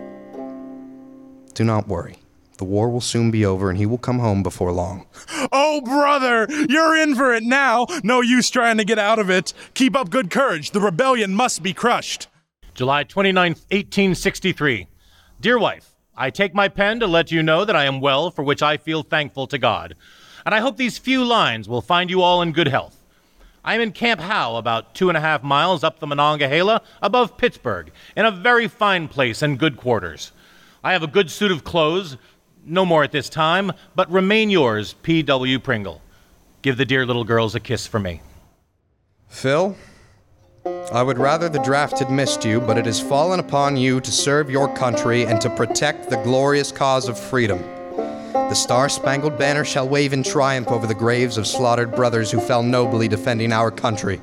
Do 1.53 1.65
not 1.65 1.87
worry. 1.89 2.19
The 2.59 2.65
war 2.65 2.89
will 2.89 3.01
soon 3.01 3.29
be 3.29 3.45
over 3.45 3.69
and 3.69 3.77
he 3.77 3.85
will 3.85 3.97
come 3.97 4.19
home 4.19 4.41
before 4.41 4.71
long. 4.71 5.05
Oh, 5.51 5.81
brother, 5.81 6.47
you're 6.69 6.95
in 6.95 7.15
for 7.15 7.33
it 7.33 7.43
now. 7.43 7.87
No 8.03 8.21
use 8.21 8.49
trying 8.49 8.77
to 8.77 8.85
get 8.85 8.99
out 8.99 9.19
of 9.19 9.29
it. 9.29 9.53
Keep 9.73 9.95
up 9.95 10.09
good 10.09 10.29
courage. 10.29 10.71
The 10.71 10.81
rebellion 10.81 11.33
must 11.33 11.63
be 11.63 11.73
crushed. 11.73 12.27
July 12.73 13.03
29th, 13.03 13.65
1863. 13.71 14.87
Dear 15.41 15.57
wife, 15.57 15.88
I 16.21 16.31
take 16.31 16.53
my 16.53 16.67
pen 16.67 16.99
to 16.99 17.07
let 17.07 17.31
you 17.31 17.41
know 17.41 17.63
that 17.63 17.77
I 17.77 17.85
am 17.85 18.01
well, 18.01 18.29
for 18.29 18.43
which 18.43 18.61
I 18.61 18.75
feel 18.75 19.03
thankful 19.03 19.47
to 19.47 19.57
God. 19.57 19.95
And 20.45 20.53
I 20.53 20.59
hope 20.59 20.75
these 20.75 20.97
few 20.97 21.23
lines 21.23 21.69
will 21.69 21.81
find 21.81 22.09
you 22.09 22.21
all 22.21 22.41
in 22.41 22.51
good 22.51 22.67
health. 22.67 23.01
I 23.63 23.75
am 23.75 23.79
in 23.79 23.93
Camp 23.93 24.19
Howe, 24.19 24.57
about 24.57 24.93
two 24.93 25.07
and 25.09 25.17
a 25.17 25.21
half 25.21 25.43
miles 25.43 25.81
up 25.81 25.99
the 25.99 26.07
Monongahela, 26.07 26.81
above 27.01 27.37
Pittsburgh, 27.37 27.89
in 28.17 28.25
a 28.25 28.31
very 28.31 28.67
fine 28.67 29.07
place 29.07 29.41
and 29.41 29.57
good 29.57 29.77
quarters. 29.77 30.33
I 30.83 30.91
have 30.91 31.03
a 31.03 31.07
good 31.07 31.31
suit 31.31 31.51
of 31.51 31.63
clothes, 31.63 32.17
no 32.65 32.85
more 32.85 33.05
at 33.05 33.13
this 33.13 33.29
time, 33.29 33.71
but 33.95 34.11
remain 34.11 34.49
yours, 34.49 34.95
P.W. 35.01 35.59
Pringle. 35.59 36.01
Give 36.61 36.75
the 36.75 36.83
dear 36.85 37.05
little 37.05 37.23
girls 37.23 37.55
a 37.55 37.61
kiss 37.61 37.87
for 37.87 37.99
me. 37.99 38.19
Phil, 39.29 39.77
I 40.91 41.03
would 41.03 41.19
rather 41.19 41.49
the 41.49 41.61
draft 41.61 41.99
had 41.99 42.09
missed 42.09 42.43
you, 42.43 42.59
but 42.59 42.77
it 42.77 42.85
has 42.85 42.99
fallen 42.99 43.39
upon 43.39 43.77
you 43.77 44.01
to 44.01 44.11
serve 44.11 44.49
your 44.49 44.73
country 44.75 45.23
and 45.23 45.39
to 45.41 45.49
protect 45.49 46.09
the 46.09 46.21
glorious 46.23 46.71
cause 46.71 47.07
of 47.07 47.19
freedom. 47.19 47.59
The 48.33 48.55
star 48.55 48.89
spangled 48.89 49.37
banner 49.37 49.63
shall 49.63 49.87
wave 49.87 50.13
in 50.13 50.23
triumph 50.23 50.69
over 50.69 50.87
the 50.87 50.95
graves 50.95 51.37
of 51.37 51.45
slaughtered 51.45 51.95
brothers 51.95 52.31
who 52.31 52.39
fell 52.39 52.63
nobly 52.63 53.07
defending 53.07 53.53
our 53.53 53.69
country. 53.69 54.19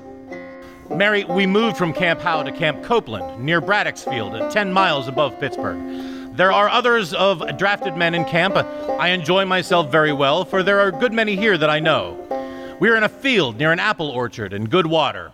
Mary, 0.90 1.24
we 1.24 1.46
moved 1.46 1.76
from 1.76 1.92
Camp 1.92 2.20
Howe 2.20 2.42
to 2.42 2.50
Camp 2.50 2.82
Copeland, 2.82 3.44
near 3.44 3.60
Braddock's 3.60 4.02
Field, 4.02 4.34
at 4.34 4.50
10 4.50 4.72
miles 4.72 5.06
above 5.06 5.38
Pittsburgh. 5.38 6.36
There 6.36 6.52
are 6.52 6.68
others 6.68 7.14
of 7.14 7.56
drafted 7.56 7.96
men 7.96 8.14
in 8.14 8.24
camp. 8.24 8.56
I 8.56 9.08
enjoy 9.08 9.44
myself 9.44 9.90
very 9.90 10.12
well, 10.12 10.44
for 10.44 10.62
there 10.62 10.80
are 10.80 10.88
a 10.88 10.92
good 10.92 11.12
many 11.12 11.36
here 11.36 11.56
that 11.56 11.70
I 11.70 11.80
know. 11.80 12.76
We 12.80 12.90
are 12.90 12.96
in 12.96 13.04
a 13.04 13.08
field 13.08 13.56
near 13.58 13.72
an 13.72 13.78
apple 13.78 14.08
orchard 14.08 14.52
and 14.52 14.68
good 14.68 14.86
water. 14.86 15.32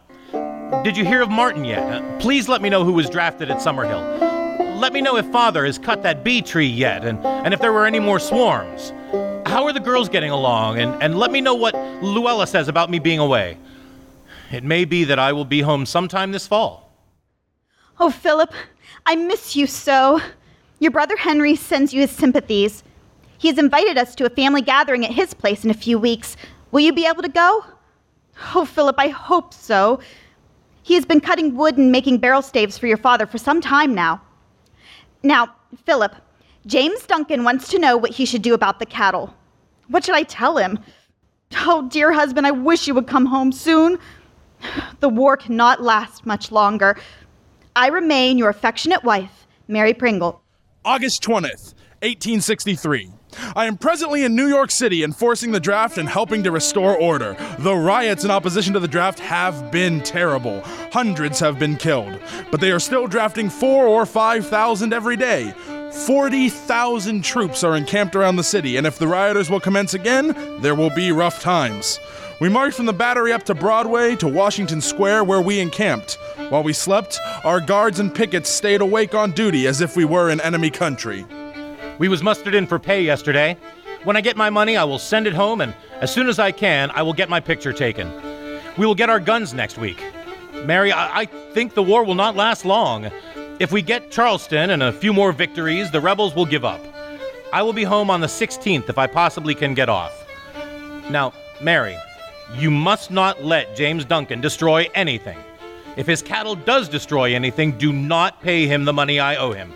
Did 0.80 0.96
you 0.96 1.04
hear 1.04 1.22
of 1.22 1.30
Martin 1.30 1.64
yet? 1.64 1.78
Uh, 1.80 2.18
please 2.18 2.48
let 2.48 2.60
me 2.60 2.68
know 2.68 2.82
who 2.82 2.92
was 2.92 3.08
drafted 3.08 3.52
at 3.52 3.58
Summerhill. 3.58 4.80
Let 4.80 4.92
me 4.92 5.00
know 5.00 5.16
if 5.16 5.26
father 5.26 5.64
has 5.64 5.78
cut 5.78 6.02
that 6.02 6.24
bee 6.24 6.42
tree 6.42 6.66
yet, 6.66 7.04
and, 7.04 7.24
and 7.24 7.54
if 7.54 7.60
there 7.60 7.72
were 7.72 7.86
any 7.86 8.00
more 8.00 8.18
swarms. 8.18 8.92
How 9.46 9.64
are 9.64 9.72
the 9.72 9.78
girls 9.78 10.08
getting 10.08 10.30
along? 10.30 10.80
And, 10.80 11.00
and 11.00 11.16
let 11.16 11.30
me 11.30 11.40
know 11.40 11.54
what 11.54 11.74
Luella 12.02 12.48
says 12.48 12.66
about 12.66 12.90
me 12.90 12.98
being 12.98 13.20
away. 13.20 13.58
It 14.50 14.64
may 14.64 14.84
be 14.84 15.04
that 15.04 15.20
I 15.20 15.32
will 15.32 15.44
be 15.44 15.60
home 15.60 15.86
sometime 15.86 16.32
this 16.32 16.48
fall. 16.48 16.90
Oh, 18.00 18.10
Philip, 18.10 18.52
I 19.06 19.14
miss 19.14 19.54
you 19.54 19.68
so. 19.68 20.20
Your 20.80 20.90
brother 20.90 21.16
Henry 21.16 21.54
sends 21.54 21.94
you 21.94 22.00
his 22.00 22.10
sympathies. 22.10 22.82
He 23.38 23.46
has 23.46 23.58
invited 23.58 23.98
us 23.98 24.16
to 24.16 24.24
a 24.24 24.30
family 24.30 24.62
gathering 24.62 25.04
at 25.04 25.12
his 25.12 25.32
place 25.32 25.64
in 25.64 25.70
a 25.70 25.74
few 25.74 25.96
weeks. 25.96 26.36
Will 26.72 26.80
you 26.80 26.92
be 26.92 27.06
able 27.06 27.22
to 27.22 27.28
go? 27.28 27.64
Oh, 28.54 28.64
Philip, 28.64 28.96
I 28.98 29.08
hope 29.08 29.54
so. 29.54 30.00
He 30.82 30.94
has 30.94 31.04
been 31.04 31.20
cutting 31.20 31.56
wood 31.56 31.78
and 31.78 31.92
making 31.92 32.18
barrel 32.18 32.42
staves 32.42 32.76
for 32.76 32.86
your 32.86 32.96
father 32.96 33.26
for 33.26 33.38
some 33.38 33.60
time 33.60 33.94
now. 33.94 34.20
Now, 35.22 35.54
Philip, 35.84 36.14
James 36.66 37.06
Duncan 37.06 37.44
wants 37.44 37.68
to 37.68 37.78
know 37.78 37.96
what 37.96 38.10
he 38.10 38.26
should 38.26 38.42
do 38.42 38.54
about 38.54 38.78
the 38.78 38.86
cattle. 38.86 39.34
What 39.88 40.04
should 40.04 40.14
I 40.14 40.24
tell 40.24 40.56
him? 40.56 40.78
Oh, 41.56 41.88
dear 41.88 42.12
husband, 42.12 42.46
I 42.46 42.50
wish 42.50 42.86
you 42.86 42.94
would 42.94 43.06
come 43.06 43.26
home 43.26 43.52
soon. 43.52 43.98
The 45.00 45.08
war 45.08 45.36
cannot 45.36 45.82
last 45.82 46.24
much 46.24 46.50
longer. 46.52 46.96
I 47.74 47.88
remain 47.88 48.38
your 48.38 48.48
affectionate 48.48 49.04
wife, 49.04 49.46
Mary 49.68 49.94
Pringle. 49.94 50.42
August 50.84 51.22
20th, 51.22 51.74
1863. 52.02 53.12
I 53.54 53.66
am 53.66 53.76
presently 53.76 54.24
in 54.24 54.34
New 54.34 54.46
York 54.46 54.70
City 54.70 55.02
enforcing 55.02 55.52
the 55.52 55.60
draft 55.60 55.98
and 55.98 56.08
helping 56.08 56.42
to 56.42 56.50
restore 56.50 56.96
order. 56.96 57.36
The 57.58 57.74
riots 57.74 58.24
in 58.24 58.30
opposition 58.30 58.74
to 58.74 58.80
the 58.80 58.88
draft 58.88 59.18
have 59.20 59.70
been 59.70 60.02
terrible. 60.02 60.62
Hundreds 60.92 61.40
have 61.40 61.58
been 61.58 61.76
killed, 61.76 62.18
but 62.50 62.60
they 62.60 62.70
are 62.70 62.80
still 62.80 63.06
drafting 63.06 63.48
four 63.48 63.86
or 63.86 64.06
five 64.06 64.46
thousand 64.46 64.92
every 64.92 65.16
day. 65.16 65.52
40,000 65.92 67.22
troops 67.22 67.62
are 67.62 67.76
encamped 67.76 68.16
around 68.16 68.36
the 68.36 68.44
city, 68.44 68.76
and 68.76 68.86
if 68.86 68.98
the 68.98 69.06
rioters 69.06 69.50
will 69.50 69.60
commence 69.60 69.92
again, 69.92 70.34
there 70.62 70.74
will 70.74 70.90
be 70.90 71.12
rough 71.12 71.42
times. 71.42 72.00
We 72.40 72.48
marched 72.48 72.76
from 72.76 72.86
the 72.86 72.92
battery 72.94 73.32
up 73.32 73.44
to 73.44 73.54
Broadway 73.54 74.16
to 74.16 74.26
Washington 74.26 74.80
Square, 74.80 75.24
where 75.24 75.42
we 75.42 75.60
encamped. 75.60 76.14
While 76.48 76.62
we 76.62 76.72
slept, 76.72 77.20
our 77.44 77.60
guards 77.60 78.00
and 78.00 78.12
pickets 78.12 78.48
stayed 78.48 78.80
awake 78.80 79.14
on 79.14 79.32
duty 79.32 79.66
as 79.66 79.80
if 79.80 79.94
we 79.94 80.04
were 80.04 80.30
in 80.30 80.40
enemy 80.40 80.70
country. 80.70 81.26
We 82.02 82.08
was 82.08 82.20
mustered 82.20 82.56
in 82.56 82.66
for 82.66 82.80
pay 82.80 83.00
yesterday. 83.04 83.56
When 84.02 84.16
I 84.16 84.22
get 84.22 84.36
my 84.36 84.50
money, 84.50 84.76
I 84.76 84.82
will 84.82 84.98
send 84.98 85.28
it 85.28 85.34
home, 85.34 85.60
and 85.60 85.72
as 86.00 86.12
soon 86.12 86.28
as 86.28 86.40
I 86.40 86.50
can, 86.50 86.90
I 86.90 87.02
will 87.02 87.12
get 87.12 87.28
my 87.28 87.38
picture 87.38 87.72
taken. 87.72 88.10
We 88.76 88.86
will 88.86 88.96
get 88.96 89.08
our 89.08 89.20
guns 89.20 89.54
next 89.54 89.78
week. 89.78 90.02
Mary, 90.64 90.90
I, 90.90 91.20
I 91.20 91.24
think 91.26 91.74
the 91.74 91.82
war 91.84 92.02
will 92.02 92.16
not 92.16 92.34
last 92.34 92.64
long. 92.64 93.08
If 93.60 93.70
we 93.70 93.82
get 93.82 94.10
Charleston 94.10 94.70
and 94.70 94.82
a 94.82 94.92
few 94.92 95.12
more 95.12 95.30
victories, 95.30 95.92
the 95.92 96.00
rebels 96.00 96.34
will 96.34 96.44
give 96.44 96.64
up. 96.64 96.80
I 97.52 97.62
will 97.62 97.72
be 97.72 97.84
home 97.84 98.10
on 98.10 98.20
the 98.20 98.26
16th 98.26 98.88
if 98.88 98.98
I 98.98 99.06
possibly 99.06 99.54
can 99.54 99.72
get 99.72 99.88
off. 99.88 100.26
Now, 101.08 101.32
Mary, 101.60 101.96
you 102.56 102.72
must 102.72 103.12
not 103.12 103.44
let 103.44 103.76
James 103.76 104.04
Duncan 104.04 104.40
destroy 104.40 104.88
anything. 104.96 105.38
If 105.96 106.08
his 106.08 106.20
cattle 106.20 106.56
does 106.56 106.88
destroy 106.88 107.32
anything, 107.32 107.78
do 107.78 107.92
not 107.92 108.42
pay 108.42 108.66
him 108.66 108.86
the 108.86 108.92
money 108.92 109.20
I 109.20 109.36
owe 109.36 109.52
him. 109.52 109.72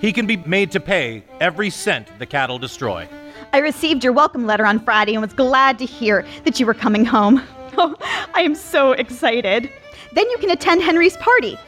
He 0.00 0.12
can 0.12 0.26
be 0.26 0.36
made 0.36 0.70
to 0.72 0.80
pay 0.80 1.22
every 1.40 1.70
cent 1.70 2.08
the 2.18 2.26
cattle 2.26 2.58
destroy. 2.58 3.08
I 3.52 3.58
received 3.58 4.02
your 4.02 4.12
welcome 4.12 4.46
letter 4.46 4.66
on 4.66 4.80
Friday 4.80 5.12
and 5.14 5.22
was 5.22 5.32
glad 5.32 5.78
to 5.78 5.84
hear 5.84 6.26
that 6.44 6.58
you 6.58 6.66
were 6.66 6.74
coming 6.74 7.04
home. 7.04 7.42
Oh, 7.76 7.96
I 8.34 8.42
am 8.42 8.54
so 8.54 8.92
excited. 8.92 9.68
Then 10.12 10.30
you 10.30 10.38
can 10.38 10.50
attend 10.50 10.80
Henry's 10.80 11.16
party. 11.16 11.58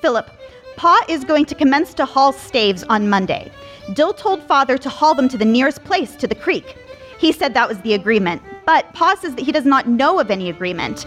Philip, 0.00 0.30
Pa 0.76 1.04
is 1.08 1.24
going 1.24 1.46
to 1.46 1.56
commence 1.56 1.94
to 1.94 2.04
haul 2.04 2.32
staves 2.32 2.84
on 2.84 3.08
Monday. 3.08 3.50
Dill 3.94 4.12
told 4.12 4.40
father 4.44 4.78
to 4.78 4.88
haul 4.88 5.16
them 5.16 5.28
to 5.28 5.36
the 5.36 5.44
nearest 5.44 5.82
place 5.82 6.14
to 6.14 6.28
the 6.28 6.36
creek. 6.36 6.76
He 7.18 7.32
said 7.32 7.54
that 7.54 7.68
was 7.68 7.80
the 7.80 7.94
agreement, 7.94 8.40
but 8.66 8.92
Pa 8.94 9.16
says 9.16 9.34
that 9.34 9.44
he 9.44 9.50
does 9.50 9.64
not 9.64 9.88
know 9.88 10.20
of 10.20 10.30
any 10.30 10.48
agreement. 10.48 11.06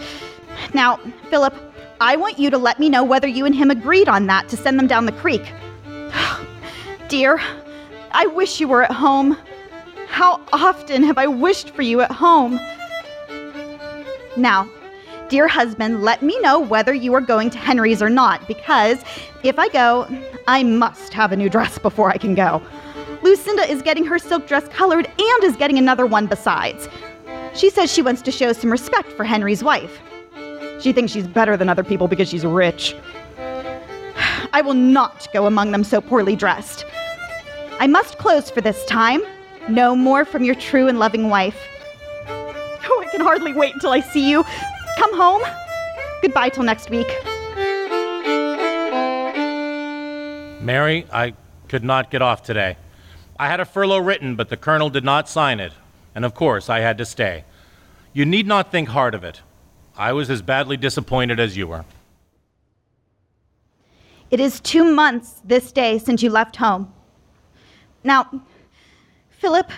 Now, 0.74 0.98
Philip, 1.30 1.54
I 2.00 2.16
want 2.16 2.38
you 2.38 2.50
to 2.50 2.58
let 2.58 2.78
me 2.78 2.90
know 2.90 3.04
whether 3.04 3.26
you 3.26 3.46
and 3.46 3.54
him 3.54 3.70
agreed 3.70 4.08
on 4.08 4.26
that 4.26 4.50
to 4.50 4.56
send 4.58 4.78
them 4.78 4.86
down 4.86 5.06
the 5.06 5.12
creek. 5.12 5.50
Dear, 7.08 7.40
I 8.12 8.26
wish 8.26 8.60
you 8.60 8.68
were 8.68 8.82
at 8.82 8.92
home. 8.92 9.36
How 10.08 10.40
often 10.52 11.02
have 11.02 11.18
I 11.18 11.26
wished 11.26 11.70
for 11.70 11.82
you 11.82 12.00
at 12.00 12.10
home? 12.10 12.58
Now, 14.36 14.68
dear 15.28 15.48
husband, 15.48 16.02
let 16.02 16.22
me 16.22 16.38
know 16.40 16.58
whether 16.58 16.92
you 16.92 17.14
are 17.14 17.20
going 17.20 17.50
to 17.50 17.58
Henry's 17.58 18.02
or 18.02 18.10
not, 18.10 18.46
because 18.48 19.02
if 19.42 19.58
I 19.58 19.68
go, 19.68 20.06
I 20.46 20.62
must 20.62 21.12
have 21.12 21.32
a 21.32 21.36
new 21.36 21.48
dress 21.48 21.78
before 21.78 22.10
I 22.10 22.16
can 22.16 22.34
go. 22.34 22.62
Lucinda 23.22 23.70
is 23.70 23.82
getting 23.82 24.04
her 24.04 24.18
silk 24.18 24.46
dress 24.46 24.68
colored 24.68 25.06
and 25.06 25.44
is 25.44 25.56
getting 25.56 25.78
another 25.78 26.06
one 26.06 26.26
besides. 26.26 26.88
She 27.54 27.70
says 27.70 27.92
she 27.92 28.02
wants 28.02 28.22
to 28.22 28.30
show 28.30 28.52
some 28.52 28.70
respect 28.70 29.10
for 29.12 29.24
Henry's 29.24 29.64
wife. 29.64 30.00
She 30.80 30.92
thinks 30.92 31.12
she's 31.12 31.26
better 31.26 31.56
than 31.56 31.68
other 31.68 31.82
people 31.82 32.08
because 32.08 32.28
she's 32.28 32.44
rich. 32.44 32.94
I 34.52 34.62
will 34.64 34.74
not 34.74 35.28
go 35.32 35.46
among 35.46 35.72
them 35.72 35.84
so 35.84 36.00
poorly 36.00 36.36
dressed. 36.36 36.84
I 37.78 37.86
must 37.86 38.18
close 38.18 38.50
for 38.50 38.60
this 38.60 38.84
time. 38.86 39.22
No 39.68 39.94
more 39.94 40.24
from 40.24 40.44
your 40.44 40.54
true 40.54 40.88
and 40.88 40.98
loving 40.98 41.28
wife. 41.28 41.58
Oh, 42.28 43.04
I 43.06 43.08
can 43.10 43.20
hardly 43.20 43.52
wait 43.52 43.74
until 43.74 43.90
I 43.90 44.00
see 44.00 44.30
you. 44.30 44.44
Come 44.96 45.16
home. 45.16 45.42
Goodbye 46.22 46.48
till 46.48 46.64
next 46.64 46.88
week. 46.90 47.08
Mary, 50.62 51.06
I 51.12 51.34
could 51.68 51.84
not 51.84 52.10
get 52.10 52.22
off 52.22 52.42
today. 52.42 52.76
I 53.38 53.48
had 53.48 53.60
a 53.60 53.64
furlough 53.64 53.98
written, 53.98 54.36
but 54.36 54.48
the 54.48 54.56
colonel 54.56 54.88
did 54.88 55.04
not 55.04 55.28
sign 55.28 55.60
it, 55.60 55.72
and 56.14 56.24
of 56.24 56.34
course 56.34 56.70
I 56.70 56.80
had 56.80 56.96
to 56.98 57.04
stay. 57.04 57.44
You 58.12 58.24
need 58.24 58.46
not 58.46 58.72
think 58.72 58.88
hard 58.88 59.14
of 59.14 59.22
it. 59.22 59.42
I 59.96 60.12
was 60.12 60.30
as 60.30 60.42
badly 60.42 60.76
disappointed 60.76 61.38
as 61.38 61.56
you 61.56 61.66
were. 61.66 61.84
It 64.30 64.40
is 64.40 64.60
two 64.60 64.84
months 64.84 65.40
this 65.44 65.70
day 65.72 65.98
since 65.98 66.22
you 66.22 66.30
left 66.30 66.56
home. 66.56 66.92
Now, 68.02 68.42
Philip, 69.30 69.70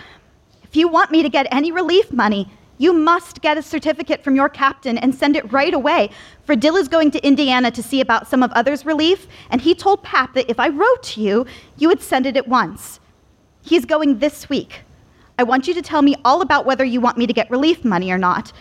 if 0.63 0.75
you 0.75 0.87
want 0.87 1.11
me 1.11 1.21
to 1.23 1.29
get 1.29 1.47
any 1.51 1.71
relief 1.71 2.11
money, 2.11 2.51
you 2.77 2.93
must 2.93 3.41
get 3.41 3.57
a 3.57 3.61
certificate 3.61 4.23
from 4.23 4.35
your 4.35 4.49
captain 4.49 4.97
and 4.97 5.13
send 5.13 5.35
it 5.35 5.51
right 5.51 5.73
away. 5.73 6.09
For 6.45 6.55
Dill 6.55 6.77
is 6.77 6.87
going 6.87 7.11
to 7.11 7.27
Indiana 7.27 7.69
to 7.71 7.83
see 7.83 8.01
about 8.01 8.27
some 8.27 8.41
of 8.41 8.51
others' 8.53 8.85
relief, 8.85 9.27
and 9.51 9.61
he 9.61 9.75
told 9.75 10.01
Pap 10.01 10.33
that 10.33 10.49
if 10.49 10.59
I 10.59 10.69
wrote 10.69 11.03
to 11.03 11.21
you, 11.21 11.45
you 11.77 11.89
would 11.89 12.01
send 12.01 12.25
it 12.25 12.37
at 12.37 12.47
once. 12.47 12.99
He's 13.61 13.85
going 13.85 14.19
this 14.19 14.47
week. 14.47 14.81
I 15.37 15.43
want 15.43 15.67
you 15.67 15.73
to 15.73 15.81
tell 15.81 16.01
me 16.01 16.15
all 16.23 16.41
about 16.41 16.65
whether 16.65 16.85
you 16.85 17.01
want 17.01 17.17
me 17.17 17.27
to 17.27 17.33
get 17.33 17.51
relief 17.51 17.83
money 17.83 18.11
or 18.11 18.17
not. 18.17 18.53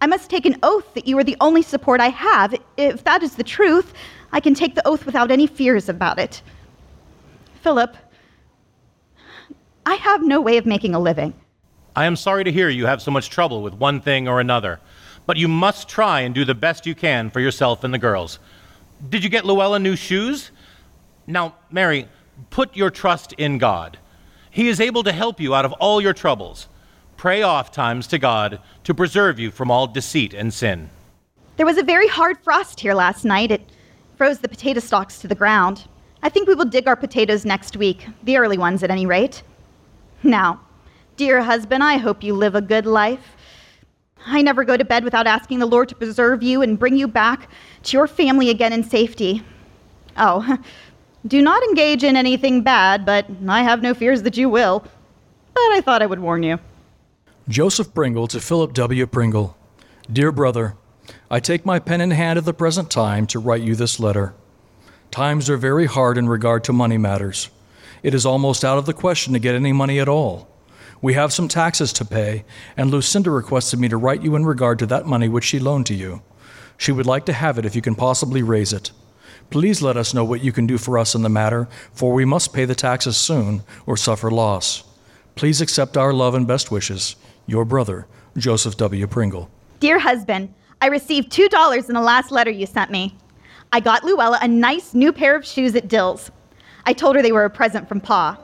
I 0.00 0.06
must 0.06 0.28
take 0.28 0.44
an 0.44 0.58
oath 0.62 0.92
that 0.94 1.06
you 1.06 1.16
are 1.18 1.24
the 1.24 1.36
only 1.40 1.62
support 1.62 2.00
I 2.00 2.08
have. 2.08 2.54
If 2.76 3.04
that 3.04 3.22
is 3.22 3.36
the 3.36 3.44
truth, 3.44 3.94
I 4.34 4.40
can 4.40 4.52
take 4.52 4.74
the 4.74 4.86
oath 4.86 5.06
without 5.06 5.30
any 5.30 5.46
fears 5.46 5.88
about 5.88 6.18
it. 6.18 6.42
Philip, 7.62 7.96
I 9.86 9.94
have 9.94 10.24
no 10.24 10.40
way 10.40 10.56
of 10.56 10.66
making 10.66 10.92
a 10.92 10.98
living. 10.98 11.32
I 11.94 12.06
am 12.06 12.16
sorry 12.16 12.42
to 12.42 12.50
hear 12.50 12.68
you 12.68 12.84
have 12.86 13.00
so 13.00 13.12
much 13.12 13.30
trouble 13.30 13.62
with 13.62 13.74
one 13.74 14.00
thing 14.00 14.26
or 14.26 14.40
another, 14.40 14.80
but 15.24 15.36
you 15.36 15.46
must 15.46 15.88
try 15.88 16.22
and 16.22 16.34
do 16.34 16.44
the 16.44 16.54
best 16.54 16.84
you 16.84 16.96
can 16.96 17.30
for 17.30 17.38
yourself 17.38 17.84
and 17.84 17.94
the 17.94 17.98
girls. 17.98 18.40
Did 19.08 19.22
you 19.22 19.30
get 19.30 19.44
Luella 19.44 19.78
new 19.78 19.94
shoes? 19.94 20.50
Now, 21.28 21.54
Mary, 21.70 22.08
put 22.50 22.76
your 22.76 22.90
trust 22.90 23.34
in 23.34 23.58
God. 23.58 23.98
He 24.50 24.66
is 24.66 24.80
able 24.80 25.04
to 25.04 25.12
help 25.12 25.40
you 25.40 25.54
out 25.54 25.64
of 25.64 25.72
all 25.74 26.00
your 26.00 26.12
troubles. 26.12 26.66
Pray 27.16 27.42
oft 27.42 27.72
times 27.72 28.08
to 28.08 28.18
God 28.18 28.60
to 28.82 28.94
preserve 28.94 29.38
you 29.38 29.52
from 29.52 29.70
all 29.70 29.86
deceit 29.86 30.34
and 30.34 30.52
sin. 30.52 30.90
There 31.56 31.66
was 31.66 31.78
a 31.78 31.84
very 31.84 32.08
hard 32.08 32.36
frost 32.42 32.80
here 32.80 32.94
last 32.94 33.24
night. 33.24 33.52
It 33.52 33.62
froze 34.16 34.38
the 34.38 34.48
potato 34.48 34.80
stalks 34.80 35.18
to 35.20 35.28
the 35.28 35.34
ground. 35.34 35.84
I 36.22 36.28
think 36.28 36.48
we 36.48 36.54
will 36.54 36.64
dig 36.64 36.88
our 36.88 36.96
potatoes 36.96 37.44
next 37.44 37.76
week, 37.76 38.06
the 38.22 38.38
early 38.38 38.58
ones 38.58 38.82
at 38.82 38.90
any 38.90 39.06
rate. 39.06 39.42
Now, 40.22 40.60
Dear 41.16 41.42
husband, 41.42 41.84
I 41.84 41.98
hope 41.98 42.24
you 42.24 42.34
live 42.34 42.56
a 42.56 42.60
good 42.60 42.86
life. 42.86 43.36
I 44.26 44.42
never 44.42 44.64
go 44.64 44.76
to 44.76 44.84
bed 44.84 45.04
without 45.04 45.28
asking 45.28 45.60
the 45.60 45.66
Lord 45.66 45.88
to 45.90 45.94
preserve 45.94 46.42
you 46.42 46.60
and 46.60 46.76
bring 46.76 46.96
you 46.96 47.06
back 47.06 47.48
to 47.84 47.96
your 47.96 48.08
family 48.08 48.50
again 48.50 48.72
in 48.72 48.82
safety. 48.82 49.44
Oh, 50.16 50.58
do 51.26 51.40
not 51.40 51.62
engage 51.62 52.02
in 52.02 52.16
anything 52.16 52.62
bad, 52.62 53.06
but 53.06 53.26
I 53.48 53.62
have 53.62 53.80
no 53.80 53.94
fears 53.94 54.22
that 54.22 54.36
you 54.36 54.48
will. 54.48 54.80
But 54.80 55.60
I 55.60 55.80
thought 55.84 56.02
I 56.02 56.06
would 56.06 56.18
warn 56.18 56.42
you. 56.42 56.58
Joseph 57.48 57.94
Pringle 57.94 58.26
to 58.26 58.40
Philip 58.40 58.72
W. 58.72 59.06
Pringle. 59.06 59.56
Dear 60.12 60.32
brother, 60.32 60.74
I 61.30 61.40
take 61.40 61.66
my 61.66 61.78
pen 61.78 62.00
in 62.00 62.10
hand 62.12 62.38
at 62.38 62.44
the 62.44 62.54
present 62.54 62.90
time 62.90 63.26
to 63.28 63.38
write 63.38 63.62
you 63.62 63.74
this 63.74 63.98
letter. 63.98 64.34
Times 65.10 65.48
are 65.48 65.56
very 65.56 65.86
hard 65.86 66.18
in 66.18 66.28
regard 66.28 66.64
to 66.64 66.72
money 66.72 66.98
matters. 66.98 67.48
It 68.02 68.14
is 68.14 68.26
almost 68.26 68.64
out 68.64 68.78
of 68.78 68.86
the 68.86 68.92
question 68.92 69.32
to 69.32 69.38
get 69.38 69.54
any 69.54 69.72
money 69.72 69.98
at 70.00 70.08
all. 70.08 70.48
We 71.00 71.14
have 71.14 71.32
some 71.32 71.48
taxes 71.48 71.92
to 71.94 72.04
pay, 72.04 72.44
and 72.76 72.90
Lucinda 72.90 73.30
requested 73.30 73.78
me 73.78 73.88
to 73.88 73.96
write 73.96 74.22
you 74.22 74.36
in 74.36 74.44
regard 74.44 74.78
to 74.78 74.86
that 74.86 75.06
money 75.06 75.28
which 75.28 75.44
she 75.44 75.58
loaned 75.58 75.86
to 75.86 75.94
you. 75.94 76.22
She 76.76 76.92
would 76.92 77.06
like 77.06 77.26
to 77.26 77.32
have 77.32 77.58
it 77.58 77.64
if 77.64 77.76
you 77.76 77.82
can 77.82 77.94
possibly 77.94 78.42
raise 78.42 78.72
it. 78.72 78.90
Please 79.50 79.82
let 79.82 79.96
us 79.96 80.14
know 80.14 80.24
what 80.24 80.42
you 80.42 80.52
can 80.52 80.66
do 80.66 80.78
for 80.78 80.98
us 80.98 81.14
in 81.14 81.22
the 81.22 81.28
matter, 81.28 81.68
for 81.92 82.12
we 82.12 82.24
must 82.24 82.52
pay 82.52 82.64
the 82.64 82.74
taxes 82.74 83.16
soon 83.16 83.62
or 83.86 83.96
suffer 83.96 84.30
loss. 84.30 84.82
Please 85.34 85.60
accept 85.60 85.96
our 85.96 86.12
love 86.12 86.34
and 86.34 86.46
best 86.46 86.70
wishes. 86.70 87.16
Your 87.46 87.64
brother, 87.64 88.06
Joseph 88.36 88.76
W. 88.78 89.06
Pringle. 89.06 89.50
Dear 89.80 89.98
husband, 89.98 90.54
I 90.80 90.86
received 90.86 91.32
$2 91.32 91.88
in 91.88 91.94
the 91.94 92.00
last 92.00 92.30
letter 92.30 92.50
you 92.50 92.66
sent 92.66 92.90
me. 92.90 93.16
I 93.72 93.80
got 93.80 94.04
Luella 94.04 94.38
a 94.40 94.48
nice 94.48 94.94
new 94.94 95.12
pair 95.12 95.36
of 95.36 95.44
shoes 95.44 95.74
at 95.74 95.88
Dill's. 95.88 96.30
I 96.86 96.92
told 96.92 97.16
her 97.16 97.22
they 97.22 97.32
were 97.32 97.44
a 97.44 97.50
present 97.50 97.88
from 97.88 98.00
Pa. 98.00 98.38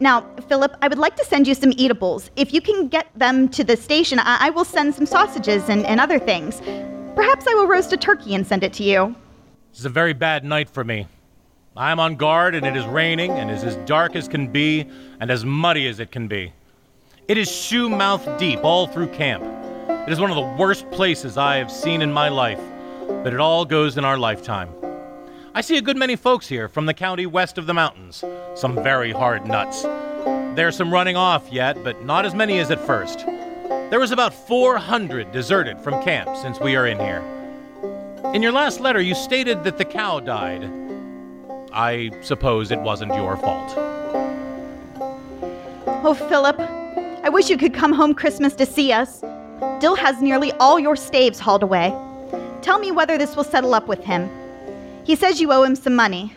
Now, 0.00 0.26
Philip, 0.48 0.76
I 0.80 0.88
would 0.88 0.98
like 0.98 1.16
to 1.16 1.24
send 1.24 1.46
you 1.46 1.54
some 1.54 1.72
eatables. 1.76 2.30
If 2.36 2.54
you 2.54 2.60
can 2.60 2.88
get 2.88 3.06
them 3.14 3.48
to 3.50 3.62
the 3.62 3.76
station, 3.76 4.18
I, 4.18 4.38
I 4.40 4.50
will 4.50 4.64
send 4.64 4.94
some 4.94 5.06
sausages 5.06 5.68
and, 5.68 5.84
and 5.84 6.00
other 6.00 6.18
things. 6.18 6.60
Perhaps 7.14 7.46
I 7.46 7.54
will 7.54 7.66
roast 7.66 7.92
a 7.92 7.96
turkey 7.96 8.34
and 8.34 8.46
send 8.46 8.64
it 8.64 8.72
to 8.74 8.82
you. 8.82 9.14
This 9.70 9.80
is 9.80 9.84
a 9.84 9.90
very 9.90 10.14
bad 10.14 10.44
night 10.44 10.70
for 10.70 10.84
me. 10.84 11.06
I 11.76 11.92
am 11.92 12.00
on 12.00 12.16
guard, 12.16 12.54
and 12.54 12.66
it 12.66 12.76
is 12.76 12.84
raining, 12.86 13.30
and 13.32 13.50
is 13.50 13.62
as 13.62 13.76
dark 13.86 14.16
as 14.16 14.26
can 14.26 14.48
be, 14.48 14.88
and 15.20 15.30
as 15.30 15.44
muddy 15.44 15.86
as 15.86 16.00
it 16.00 16.10
can 16.10 16.26
be. 16.26 16.52
It 17.28 17.38
is 17.38 17.50
shoe 17.50 17.88
mouth 17.88 18.26
deep 18.38 18.60
all 18.64 18.86
through 18.86 19.08
camp. 19.08 19.44
It 20.06 20.12
is 20.12 20.18
one 20.18 20.30
of 20.30 20.36
the 20.36 20.56
worst 20.58 20.90
places 20.90 21.36
I 21.36 21.56
have 21.56 21.70
seen 21.70 22.02
in 22.02 22.12
my 22.12 22.28
life, 22.28 22.60
but 23.06 23.34
it 23.34 23.38
all 23.38 23.64
goes 23.64 23.98
in 23.98 24.04
our 24.04 24.18
lifetime. 24.18 24.70
I 25.54 25.60
see 25.60 25.76
a 25.76 25.82
good 25.82 25.96
many 25.96 26.16
folks 26.16 26.48
here 26.48 26.68
from 26.68 26.86
the 26.86 26.94
county 26.94 27.26
west 27.26 27.58
of 27.58 27.66
the 27.66 27.74
mountains, 27.74 28.24
some 28.54 28.74
very 28.74 29.12
hard 29.12 29.46
nuts. 29.46 29.82
There's 30.56 30.76
some 30.76 30.92
running 30.92 31.16
off 31.16 31.52
yet, 31.52 31.84
but 31.84 32.04
not 32.04 32.24
as 32.24 32.34
many 32.34 32.58
as 32.58 32.70
at 32.70 32.80
first. 32.80 33.26
There 33.90 34.00
was 34.00 34.10
about 34.10 34.32
400 34.32 35.32
deserted 35.32 35.78
from 35.80 36.02
camp 36.02 36.36
since 36.36 36.58
we 36.58 36.76
are 36.76 36.86
in 36.86 36.98
here. 36.98 37.22
In 38.34 38.42
your 38.42 38.52
last 38.52 38.80
letter, 38.80 39.00
you 39.00 39.14
stated 39.14 39.64
that 39.64 39.76
the 39.76 39.84
cow 39.84 40.18
died. 40.18 40.64
I 41.72 42.10
suppose 42.22 42.70
it 42.70 42.80
wasn't 42.80 43.14
your 43.14 43.36
fault. 43.36 43.74
Oh, 46.02 46.14
Philip, 46.14 46.58
I 47.22 47.28
wish 47.28 47.50
you 47.50 47.58
could 47.58 47.74
come 47.74 47.92
home 47.92 48.14
Christmas 48.14 48.54
to 48.54 48.66
see 48.66 48.92
us. 48.92 49.22
Dill 49.80 49.94
has 49.94 50.22
nearly 50.22 50.52
all 50.52 50.78
your 50.78 50.96
staves 50.96 51.38
hauled 51.38 51.62
away. 51.62 51.94
Tell 52.62 52.78
me 52.78 52.92
whether 52.92 53.18
this 53.18 53.36
will 53.36 53.44
settle 53.44 53.74
up 53.74 53.88
with 53.88 54.02
him. 54.04 54.30
He 55.04 55.16
says 55.16 55.40
you 55.40 55.52
owe 55.52 55.62
him 55.62 55.76
some 55.76 55.94
money. 55.94 56.34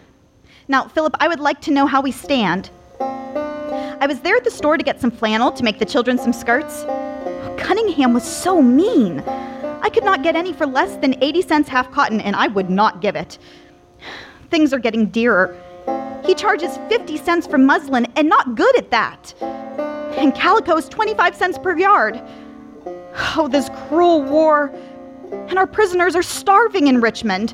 Now, 0.68 0.88
Philip, 0.88 1.16
I 1.20 1.28
would 1.28 1.40
like 1.40 1.62
to 1.62 1.72
know 1.72 1.86
how 1.86 2.02
we 2.02 2.12
stand. 2.12 2.70
I 3.00 4.06
was 4.08 4.20
there 4.22 4.36
at 4.36 4.44
the 4.44 4.52
store 4.52 4.78
to 4.78 4.84
get 4.84 5.00
some 5.00 5.12
flannel 5.12 5.52
to 5.52 5.64
make 5.64 5.80
the 5.80 5.86
children 5.86 6.18
some 6.18 6.34
skirts. 6.34 6.84
Cunningham 7.58 8.14
was 8.14 8.24
so 8.24 8.62
mean. 8.62 9.22
I 9.22 9.90
could 9.90 10.04
not 10.04 10.24
get 10.24 10.36
any 10.36 10.52
for 10.54 10.66
less 10.66 10.98
than 10.98 11.22
80 11.24 11.42
cents 11.42 11.70
half 11.70 11.92
cotton, 11.92 12.20
and 12.20 12.36
I 12.36 12.48
would 12.48 12.70
not 12.70 13.02
give 13.02 13.16
it. 13.16 13.38
Things 14.50 14.74
are 14.74 14.80
getting 14.80 15.08
dearer. 15.08 15.58
He 16.26 16.36
charges 16.36 16.78
50 16.90 17.18
cents 17.18 17.48
for 17.48 17.58
muslin, 17.58 18.08
and 18.16 18.28
not 18.28 18.56
good 18.56 18.78
at 18.78 18.92
that. 18.92 19.34
And 19.42 20.34
calico 20.34 20.78
is 20.78 20.88
25 20.90 21.36
cents 21.36 21.58
per 21.58 21.78
yard. 21.78 22.22
Oh, 23.16 23.48
this 23.48 23.70
cruel 23.88 24.24
war. 24.24 24.74
And 25.32 25.58
our 25.58 25.68
prisoners 25.68 26.16
are 26.16 26.24
starving 26.24 26.88
in 26.88 27.02
Richmond. 27.02 27.54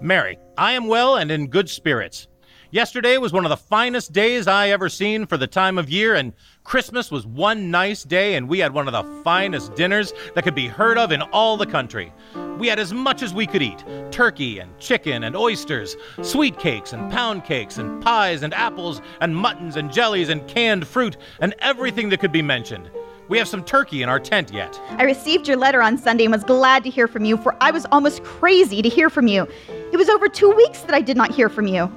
Mary, 0.00 0.38
I 0.58 0.72
am 0.72 0.88
well 0.88 1.16
and 1.16 1.30
in 1.30 1.46
good 1.46 1.68
spirits. 1.70 2.28
Yesterday 2.72 3.18
was 3.18 3.34
one 3.34 3.44
of 3.44 3.50
the 3.50 3.56
finest 3.56 4.12
days 4.12 4.46
I 4.46 4.70
ever 4.70 4.88
seen 4.88 5.26
for 5.26 5.36
the 5.36 5.46
time 5.46 5.76
of 5.76 5.90
year, 5.90 6.14
and 6.14 6.32
Christmas 6.64 7.10
was 7.10 7.26
one 7.26 7.70
nice 7.70 8.02
day, 8.02 8.34
and 8.34 8.48
we 8.48 8.60
had 8.60 8.72
one 8.72 8.88
of 8.88 8.94
the 8.94 9.22
finest 9.22 9.74
dinners 9.74 10.14
that 10.34 10.42
could 10.42 10.54
be 10.54 10.68
heard 10.68 10.96
of 10.96 11.12
in 11.12 11.20
all 11.20 11.58
the 11.58 11.66
country. 11.66 12.12
We 12.58 12.68
had 12.68 12.78
as 12.78 12.94
much 12.94 13.22
as 13.22 13.34
we 13.34 13.46
could 13.46 13.60
eat 13.60 13.84
turkey 14.10 14.58
and 14.58 14.76
chicken 14.78 15.24
and 15.24 15.36
oysters, 15.36 15.98
sweet 16.22 16.58
cakes 16.58 16.94
and 16.94 17.12
pound 17.12 17.44
cakes 17.44 17.76
and 17.76 18.02
pies 18.02 18.42
and 18.42 18.54
apples 18.54 19.02
and 19.20 19.36
muttons 19.36 19.76
and 19.76 19.92
jellies 19.92 20.30
and 20.30 20.48
canned 20.48 20.86
fruit 20.86 21.18
and 21.40 21.54
everything 21.58 22.08
that 22.08 22.20
could 22.20 22.32
be 22.32 22.40
mentioned. 22.40 22.90
We 23.28 23.38
have 23.38 23.48
some 23.48 23.64
turkey 23.64 24.02
in 24.02 24.08
our 24.08 24.18
tent 24.18 24.52
yet. 24.52 24.78
I 24.90 25.04
received 25.04 25.46
your 25.46 25.56
letter 25.56 25.80
on 25.80 25.96
Sunday 25.96 26.24
and 26.24 26.32
was 26.32 26.44
glad 26.44 26.82
to 26.84 26.90
hear 26.90 27.06
from 27.06 27.24
you, 27.24 27.36
for 27.36 27.56
I 27.60 27.70
was 27.70 27.86
almost 27.92 28.22
crazy 28.24 28.82
to 28.82 28.88
hear 28.88 29.08
from 29.08 29.28
you. 29.28 29.46
It 29.92 29.96
was 29.96 30.08
over 30.08 30.28
two 30.28 30.50
weeks 30.50 30.80
that 30.82 30.94
I 30.94 31.00
did 31.00 31.16
not 31.16 31.32
hear 31.32 31.48
from 31.48 31.66
you. 31.66 31.90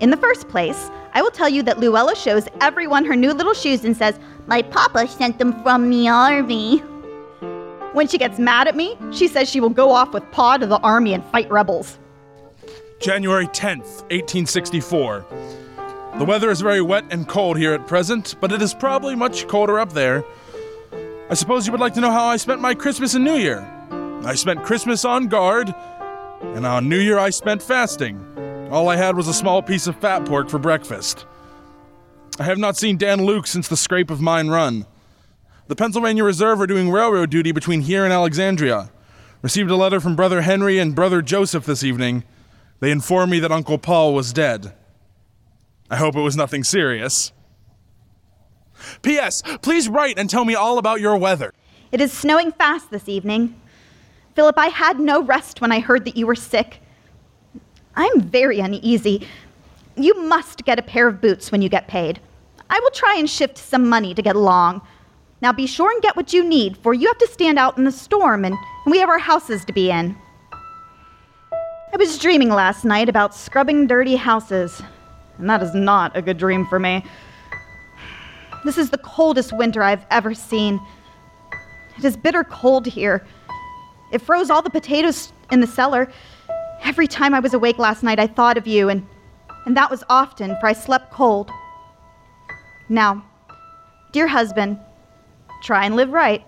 In 0.00 0.10
the 0.10 0.16
first 0.16 0.48
place, 0.48 0.90
I 1.14 1.22
will 1.22 1.30
tell 1.30 1.48
you 1.48 1.62
that 1.62 1.78
Luella 1.78 2.14
shows 2.14 2.46
everyone 2.60 3.04
her 3.04 3.16
new 3.16 3.32
little 3.32 3.54
shoes 3.54 3.84
and 3.84 3.96
says, 3.96 4.18
My 4.46 4.62
papa 4.62 5.08
sent 5.08 5.38
them 5.38 5.62
from 5.62 5.90
the 5.90 6.08
army. 6.08 6.78
When 7.92 8.06
she 8.06 8.18
gets 8.18 8.38
mad 8.38 8.68
at 8.68 8.76
me, 8.76 8.96
she 9.12 9.28
says 9.28 9.48
she 9.48 9.60
will 9.60 9.70
go 9.70 9.90
off 9.90 10.12
with 10.12 10.28
Pa 10.32 10.58
to 10.58 10.66
the 10.66 10.78
army 10.80 11.14
and 11.14 11.24
fight 11.26 11.50
rebels. 11.50 11.98
January 13.00 13.46
10th, 13.46 14.02
1864. 14.10 15.24
The 16.18 16.24
weather 16.24 16.50
is 16.50 16.60
very 16.60 16.82
wet 16.82 17.04
and 17.10 17.28
cold 17.28 17.56
here 17.56 17.72
at 17.72 17.86
present, 17.86 18.34
but 18.40 18.52
it 18.52 18.60
is 18.60 18.74
probably 18.74 19.14
much 19.14 19.46
colder 19.46 19.78
up 19.78 19.92
there. 19.92 20.24
I 21.30 21.34
suppose 21.34 21.66
you 21.66 21.72
would 21.72 21.80
like 21.80 21.92
to 21.94 22.00
know 22.00 22.10
how 22.10 22.24
I 22.24 22.38
spent 22.38 22.62
my 22.62 22.74
Christmas 22.74 23.12
and 23.12 23.22
New 23.22 23.36
Year. 23.36 23.60
I 24.24 24.34
spent 24.34 24.62
Christmas 24.62 25.04
on 25.04 25.28
guard, 25.28 25.74
and 26.40 26.64
on 26.64 26.88
New 26.88 26.98
Year 26.98 27.18
I 27.18 27.28
spent 27.28 27.62
fasting. 27.62 28.24
All 28.70 28.88
I 28.88 28.96
had 28.96 29.14
was 29.14 29.28
a 29.28 29.34
small 29.34 29.60
piece 29.60 29.86
of 29.86 29.96
fat 29.96 30.24
pork 30.24 30.48
for 30.48 30.58
breakfast. 30.58 31.26
I 32.38 32.44
have 32.44 32.56
not 32.56 32.78
seen 32.78 32.96
Dan 32.96 33.26
Luke 33.26 33.46
since 33.46 33.68
the 33.68 33.76
scrape 33.76 34.10
of 34.10 34.22
Mine 34.22 34.48
Run. 34.48 34.86
The 35.66 35.76
Pennsylvania 35.76 36.24
Reserve 36.24 36.62
are 36.62 36.66
doing 36.66 36.90
railroad 36.90 37.28
duty 37.28 37.52
between 37.52 37.82
here 37.82 38.04
and 38.04 38.12
Alexandria. 38.12 38.90
Received 39.42 39.70
a 39.70 39.76
letter 39.76 40.00
from 40.00 40.16
Brother 40.16 40.40
Henry 40.40 40.78
and 40.78 40.94
Brother 40.94 41.20
Joseph 41.20 41.66
this 41.66 41.84
evening. 41.84 42.24
They 42.80 42.90
informed 42.90 43.32
me 43.32 43.38
that 43.40 43.52
Uncle 43.52 43.76
Paul 43.76 44.14
was 44.14 44.32
dead. 44.32 44.72
I 45.90 45.96
hope 45.96 46.16
it 46.16 46.22
was 46.22 46.36
nothing 46.38 46.64
serious. 46.64 47.32
P.S. 49.02 49.42
Please 49.62 49.88
write 49.88 50.18
and 50.18 50.28
tell 50.28 50.44
me 50.44 50.54
all 50.54 50.78
about 50.78 51.00
your 51.00 51.16
weather. 51.16 51.52
It 51.90 52.00
is 52.00 52.12
snowing 52.12 52.52
fast 52.52 52.90
this 52.90 53.08
evening. 53.08 53.58
Philip, 54.34 54.58
I 54.58 54.68
had 54.68 55.00
no 55.00 55.22
rest 55.22 55.60
when 55.60 55.72
I 55.72 55.80
heard 55.80 56.04
that 56.04 56.16
you 56.16 56.26
were 56.26 56.34
sick. 56.34 56.80
I'm 57.96 58.20
very 58.20 58.60
uneasy. 58.60 59.26
You 59.96 60.22
must 60.22 60.64
get 60.64 60.78
a 60.78 60.82
pair 60.82 61.08
of 61.08 61.20
boots 61.20 61.50
when 61.50 61.62
you 61.62 61.68
get 61.68 61.88
paid. 61.88 62.20
I 62.70 62.78
will 62.80 62.90
try 62.90 63.16
and 63.16 63.28
shift 63.28 63.58
some 63.58 63.88
money 63.88 64.14
to 64.14 64.22
get 64.22 64.36
along. 64.36 64.82
Now 65.40 65.52
be 65.52 65.66
sure 65.66 65.90
and 65.90 66.02
get 66.02 66.16
what 66.16 66.32
you 66.32 66.44
need, 66.44 66.76
for 66.76 66.94
you 66.94 67.06
have 67.06 67.18
to 67.18 67.26
stand 67.28 67.58
out 67.58 67.78
in 67.78 67.84
the 67.84 67.92
storm, 67.92 68.44
and, 68.44 68.56
we 68.86 68.98
have 69.00 69.08
our 69.08 69.18
houses 69.18 69.64
to 69.66 69.72
be 69.72 69.90
in. 69.90 70.16
I 71.42 71.96
was 71.98 72.18
dreaming 72.18 72.48
last 72.48 72.84
night 72.84 73.08
about 73.08 73.34
scrubbing 73.34 73.86
dirty 73.86 74.16
houses, 74.16 74.80
and 75.38 75.48
that 75.50 75.62
is 75.62 75.74
not 75.74 76.16
a 76.16 76.22
good 76.22 76.38
dream 76.38 76.66
for 76.66 76.78
me. 76.78 77.04
This 78.64 78.78
is 78.78 78.90
the 78.90 78.98
coldest 78.98 79.52
winter 79.52 79.82
I've 79.82 80.04
ever 80.10 80.34
seen. 80.34 80.80
It 81.96 82.04
is 82.04 82.16
bitter 82.16 82.44
cold 82.44 82.86
here. 82.86 83.26
It 84.12 84.20
froze 84.20 84.50
all 84.50 84.62
the 84.62 84.70
potatoes 84.70 85.32
in 85.50 85.60
the 85.60 85.66
cellar. 85.66 86.10
Every 86.82 87.06
time 87.06 87.34
I 87.34 87.40
was 87.40 87.54
awake 87.54 87.78
last 87.78 88.02
night, 88.02 88.18
I 88.18 88.26
thought 88.26 88.56
of 88.56 88.66
you, 88.66 88.88
and, 88.88 89.06
and 89.66 89.76
that 89.76 89.90
was 89.90 90.04
often, 90.08 90.56
for 90.60 90.66
I 90.66 90.72
slept 90.72 91.12
cold. 91.12 91.50
Now, 92.88 93.24
dear 94.12 94.26
husband, 94.26 94.78
try 95.62 95.84
and 95.84 95.96
live 95.96 96.10
right. 96.10 96.44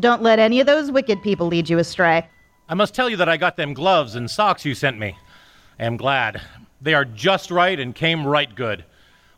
Don't 0.00 0.22
let 0.22 0.38
any 0.38 0.60
of 0.60 0.66
those 0.66 0.90
wicked 0.90 1.22
people 1.22 1.46
lead 1.46 1.68
you 1.68 1.78
astray. 1.78 2.26
I 2.68 2.74
must 2.74 2.94
tell 2.94 3.08
you 3.08 3.16
that 3.18 3.28
I 3.28 3.36
got 3.36 3.56
them 3.56 3.74
gloves 3.74 4.14
and 4.14 4.30
socks 4.30 4.64
you 4.64 4.74
sent 4.74 4.98
me. 4.98 5.16
I 5.78 5.84
am 5.84 5.96
glad. 5.96 6.40
They 6.80 6.94
are 6.94 7.04
just 7.04 7.50
right 7.50 7.78
and 7.78 7.94
came 7.94 8.26
right 8.26 8.52
good. 8.54 8.84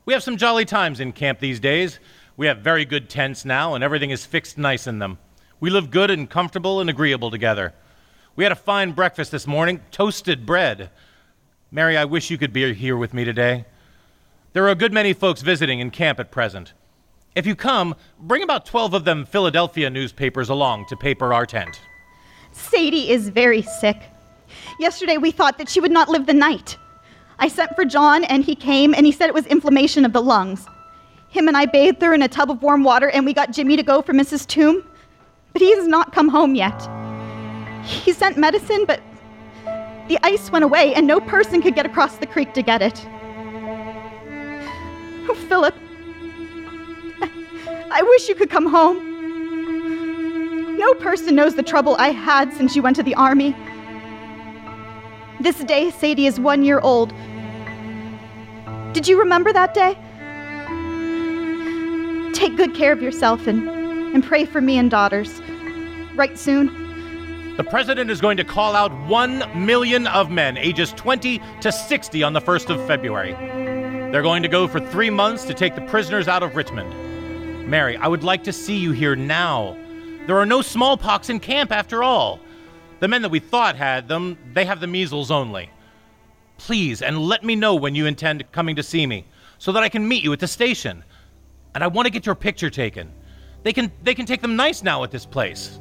We 0.07 0.13
have 0.13 0.23
some 0.23 0.37
jolly 0.37 0.65
times 0.65 1.01
in 1.01 1.11
camp 1.11 1.41
these 1.41 1.59
days. 1.59 1.99
We 2.37 2.47
have 2.47 2.59
very 2.59 2.85
good 2.85 3.11
tents 3.11 3.45
now, 3.45 3.75
and 3.75 3.83
everything 3.83 4.11
is 4.11 4.25
fixed 4.25 4.57
nice 4.57 4.87
in 4.87 5.01
them. 5.01 5.19
We 5.59 5.69
live 5.69 5.91
good 5.91 6.13
and 6.13 6.31
comfortable 6.31 6.81
and 6.81 6.89
agreeable 6.89 7.29
together. 7.29 7.75
We 8.37 8.45
had 8.45 8.53
a 8.53 8.57
fine 8.57 8.93
breakfast 8.93 9.33
this 9.33 9.49
morning 9.49 9.81
toasted 9.91 10.47
bread. 10.47 10.91
Mary, 11.73 11.97
I 11.97 12.05
wish 12.05 12.31
you 12.31 12.39
could 12.39 12.53
be 12.53 12.73
here 12.73 12.97
with 12.97 13.15
me 13.15 13.25
today. 13.25 13.65
There 14.53 14.65
are 14.65 14.71
a 14.71 14.77
good 14.77 14.93
many 14.93 15.13
folks 15.13 15.43
visiting 15.43 15.81
in 15.81 15.91
camp 15.91 16.21
at 16.21 16.31
present. 16.31 16.73
If 17.35 17.45
you 17.45 17.57
come, 17.57 17.97
bring 18.21 18.45
about 18.45 18.65
12 18.65 18.95
of 18.95 19.05
them 19.05 19.27
Philadelphia 19.27 19.91
newspapers 19.91 20.49
along 20.49 20.87
to 20.87 20.97
paper 20.97 21.35
our 21.35 21.47
tent. 21.47 21.81
Sadie 22.53 23.11
is 23.11 23.29
very 23.29 23.63
sick. 23.63 24.01
Yesterday 24.79 25.17
we 25.17 25.33
thought 25.33 25.59
that 25.59 25.69
she 25.69 25.81
would 25.81 25.91
not 25.91 26.09
live 26.09 26.27
the 26.27 26.33
night. 26.33 26.77
I 27.39 27.49
sent 27.49 27.75
for 27.77 27.85
John 27.85 28.25
and 28.25 28.45
he 28.45 28.55
came 28.55 28.95
and 28.95 29.05
he 29.05 29.13
said 29.13 29.29
it 29.29 29.35
was 29.35 29.47
inflammation 29.47 30.05
of 30.05 30.13
the 30.13 30.23
lungs. 30.23 30.67
Him 31.29 31.49
and 31.49 31.57
I 31.57 31.67
bathed 31.67 32.01
her 32.03 32.15
in 32.15 32.23
a 32.23 32.29
tub 32.29 32.51
of 32.51 32.63
warm 32.63 32.83
water 32.83 33.11
and 33.11 33.27
we 33.27 33.35
got 33.35 33.53
Jimmy 33.53 33.77
to 33.77 33.83
go 33.83 34.01
for 34.01 34.13
Mrs. 34.13 34.47
Toom. 34.47 34.85
But 35.53 35.63
he 35.63 35.75
has 35.75 35.87
not 35.87 36.13
come 36.13 36.29
home 36.29 36.55
yet. 36.55 36.89
He 37.85 38.13
sent 38.13 38.37
medicine, 38.37 38.85
but 38.87 39.01
the 40.09 40.19
ice 40.23 40.51
went 40.51 40.65
away 40.65 40.95
and 40.95 41.07
no 41.07 41.21
person 41.21 41.63
could 41.63 41.75
get 41.75 41.87
across 41.87 42.17
the 42.17 42.27
creek 42.27 42.55
to 42.55 42.63
get 42.63 42.83
it. 42.83 43.07
Oh, 45.29 45.37
Philip, 45.49 45.75
I 47.91 48.03
wish 48.03 48.29
you 48.29 48.35
could 48.35 48.51
come 48.51 48.67
home. 48.67 49.17
No 50.77 50.95
person 50.95 51.35
knows 51.35 51.55
the 51.55 51.63
trouble 51.63 51.97
I 51.99 52.11
had 52.11 52.53
since 52.53 52.77
you 52.77 52.83
went 52.83 52.97
to 52.97 53.03
the 53.03 53.15
army. 53.15 53.57
This 55.41 55.59
day, 55.65 55.91
Sadie 55.91 56.27
is 56.27 56.39
one 56.39 56.63
year 56.63 56.81
old. 56.81 57.13
Did 58.97 59.07
you 59.07 59.19
remember 59.19 59.53
that 59.53 59.75
day? 59.75 59.93
Take 62.33 62.57
good 62.57 62.75
care 62.75 62.93
of 62.93 63.03
yourself 63.03 63.47
and, 63.47 63.69
and 63.69 64.25
pray 64.25 64.47
for 64.47 64.63
me 64.63 64.79
and 64.79 64.91
daughters. 64.91 65.39
Right 66.15 66.39
soon. 66.39 67.57
The 67.59 67.65
president 67.65 68.11
is 68.11 68.23
going 68.23 68.39
to 68.39 68.45
call 68.45 68.75
out 68.75 68.91
1 69.07 69.67
million 69.67 70.07
of 70.07 70.31
men 70.31 70.57
ages 70.57 70.95
20 70.95 71.43
to 71.61 71.71
60 71.71 72.23
on 72.23 72.33
the 72.33 72.41
1st 72.41 72.71
of 72.71 72.87
February. 72.87 73.33
They're 74.13 74.23
going 74.23 74.43
to 74.43 74.49
go 74.49 74.67
for 74.67 74.81
three 74.81 75.11
months 75.11 75.45
to 75.45 75.53
take 75.53 75.75
the 75.75 75.83
prisoners 75.83 76.27
out 76.27 76.43
of 76.43 76.57
Richmond. 76.57 77.69
Mary, 77.69 77.99
I 77.99 78.09
would 78.09 78.25
like 78.25 78.45
to 78.45 78.53
see 78.53 78.79
you 78.79 78.93
here 78.93 79.15
now. 79.15 79.77
There 80.27 80.39
are 80.39 80.47
no 80.47 80.63
smallpox 80.63 81.29
in 81.29 81.39
camp 81.39 81.71
after 81.71 82.03
all. 82.03 82.41
The 83.01 83.09
men 83.09 83.21
that 83.21 83.31
we 83.31 83.41
thought 83.41 83.77
had 83.77 84.09
them, 84.09 84.39
they 84.55 84.65
have 84.65 84.81
the 84.81 84.87
measles 84.87 85.31
only. 85.31 85.69
Please, 86.59 87.03
and 87.03 87.19
let 87.19 87.45
me 87.45 87.55
know 87.55 87.75
when 87.75 87.95
you 87.95 88.07
intend 88.07 88.51
coming 88.53 88.77
to 88.77 88.83
see 88.83 89.07
me, 89.07 89.27
so 89.59 89.73
that 89.73 89.83
I 89.83 89.89
can 89.89 90.07
meet 90.07 90.25
you 90.25 90.33
at 90.33 90.41
the 90.41 90.49
station. 90.49 91.05
And 91.75 91.85
I 91.85 91.87
want 91.89 92.07
to 92.07 92.11
get 92.11 92.25
your 92.27 92.35
picture 92.35 92.71
taken. 92.71 93.13
They 93.63 93.73
can 93.73 93.93
they 94.03 94.15
can 94.15 94.27
take 94.27 94.41
them 94.41 94.57
nice 94.57 94.83
now 94.83 95.05
at 95.05 95.11
this 95.11 95.27
place. 95.27 95.79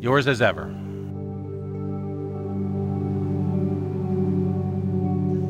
Yours 0.00 0.26
as 0.26 0.42
ever. 0.42 0.64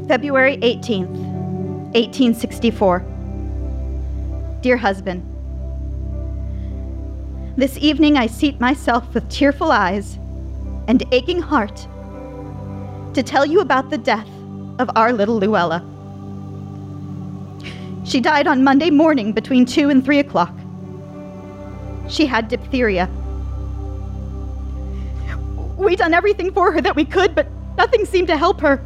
February 0.06 0.58
18th, 0.58 1.08
1864. 1.94 2.98
Dear 4.60 4.76
husband, 4.76 5.22
this 7.56 7.76
evening 7.78 8.16
I 8.16 8.26
seat 8.26 8.60
myself 8.60 9.12
with 9.14 9.28
tearful 9.28 9.72
eyes 9.72 10.18
and 10.86 11.02
aching 11.12 11.40
heart 11.40 11.86
to 13.14 13.22
tell 13.22 13.44
you 13.46 13.60
about 13.60 13.90
the 13.90 13.98
death 13.98 14.28
of 14.78 14.90
our 14.96 15.12
little 15.12 15.38
Luella. 15.38 15.84
She 18.04 18.20
died 18.20 18.46
on 18.46 18.64
Monday 18.64 18.90
morning 18.90 19.32
between 19.32 19.64
2 19.64 19.90
and 19.90 20.04
3 20.04 20.18
o'clock. 20.18 20.54
She 22.08 22.26
had 22.26 22.48
diphtheria. 22.48 23.08
We 25.76 25.96
done 25.96 26.14
everything 26.14 26.52
for 26.52 26.72
her 26.72 26.80
that 26.80 26.96
we 26.96 27.04
could, 27.04 27.34
but 27.34 27.48
nothing 27.76 28.04
seemed 28.04 28.28
to 28.28 28.36
help 28.36 28.60
her. 28.60 28.84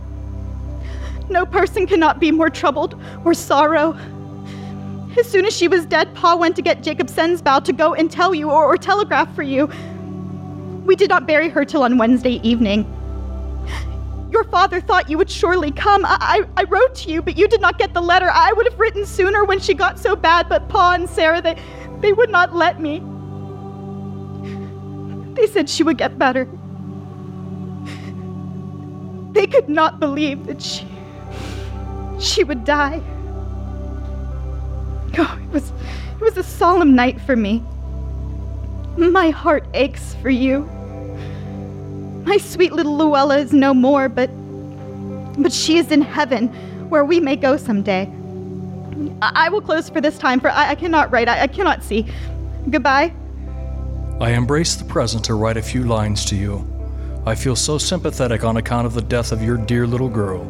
No 1.28 1.44
person 1.44 1.86
cannot 1.86 2.20
be 2.20 2.30
more 2.30 2.50
troubled 2.50 3.00
or 3.24 3.34
sorrow. 3.34 3.96
As 5.18 5.28
soon 5.28 5.46
as 5.46 5.56
she 5.56 5.66
was 5.66 5.86
dead, 5.86 6.14
Pa 6.14 6.36
went 6.36 6.56
to 6.56 6.62
get 6.62 6.82
Jacob 6.82 7.08
Sensbow 7.08 7.64
to 7.64 7.72
go 7.72 7.94
and 7.94 8.10
tell 8.10 8.34
you 8.34 8.50
or, 8.50 8.64
or 8.64 8.76
telegraph 8.76 9.34
for 9.34 9.42
you. 9.42 9.68
We 10.84 10.94
did 10.94 11.08
not 11.08 11.26
bury 11.26 11.48
her 11.48 11.64
till 11.64 11.82
on 11.82 11.98
Wednesday 11.98 12.38
evening. 12.42 12.84
Your 14.36 14.44
father 14.44 14.82
thought 14.82 15.08
you 15.08 15.16
would 15.16 15.30
surely 15.30 15.70
come. 15.70 16.04
I, 16.04 16.18
I, 16.20 16.60
I, 16.60 16.64
wrote 16.64 16.94
to 16.96 17.10
you, 17.10 17.22
but 17.22 17.38
you 17.38 17.48
did 17.48 17.62
not 17.62 17.78
get 17.78 17.94
the 17.94 18.02
letter. 18.02 18.28
I 18.30 18.52
would 18.52 18.66
have 18.66 18.78
written 18.78 19.06
sooner 19.06 19.46
when 19.46 19.58
she 19.58 19.72
got 19.72 19.98
so 19.98 20.14
bad, 20.14 20.46
but 20.46 20.68
Pa 20.68 20.92
and 20.92 21.08
Sarah, 21.08 21.40
they, 21.40 21.56
they 22.00 22.12
would 22.12 22.28
not 22.28 22.54
let 22.54 22.78
me. 22.78 22.98
They 25.32 25.46
said 25.46 25.70
she 25.70 25.82
would 25.82 25.96
get 25.96 26.18
better. 26.18 26.46
They 29.32 29.46
could 29.46 29.70
not 29.70 30.00
believe 30.00 30.44
that 30.48 30.60
she 30.60 30.86
she 32.20 32.44
would 32.44 32.66
die. 32.66 33.00
Oh, 35.16 35.38
it 35.42 35.50
was 35.50 35.72
it 36.12 36.20
was 36.20 36.36
a 36.36 36.42
solemn 36.42 36.94
night 36.94 37.22
for 37.22 37.36
me. 37.36 37.64
My 38.98 39.30
heart 39.30 39.64
aches 39.72 40.14
for 40.20 40.28
you. 40.28 40.68
My 42.26 42.38
sweet 42.38 42.72
little 42.72 42.96
Luella 42.96 43.38
is 43.38 43.52
no 43.52 43.72
more, 43.72 44.08
but 44.08 44.28
but 45.38 45.52
she 45.52 45.78
is 45.78 45.92
in 45.92 46.02
heaven, 46.02 46.48
where 46.88 47.04
we 47.04 47.20
may 47.20 47.36
go 47.36 47.56
someday. 47.56 48.10
I, 49.22 49.46
I 49.46 49.48
will 49.48 49.60
close 49.60 49.88
for 49.88 50.00
this 50.00 50.18
time, 50.18 50.40
for 50.40 50.50
I, 50.50 50.70
I 50.70 50.74
cannot 50.74 51.12
write. 51.12 51.28
I, 51.28 51.42
I 51.42 51.46
cannot 51.46 51.84
see. 51.84 52.04
Goodbye. 52.68 53.14
I 54.20 54.30
embrace 54.32 54.74
the 54.74 54.84
present 54.84 55.24
to 55.26 55.34
write 55.34 55.56
a 55.56 55.62
few 55.62 55.84
lines 55.84 56.24
to 56.24 56.36
you. 56.36 56.66
I 57.26 57.36
feel 57.36 57.54
so 57.54 57.78
sympathetic 57.78 58.42
on 58.42 58.56
account 58.56 58.86
of 58.86 58.94
the 58.94 59.02
death 59.02 59.30
of 59.30 59.40
your 59.40 59.56
dear 59.56 59.86
little 59.86 60.08
girl. 60.08 60.44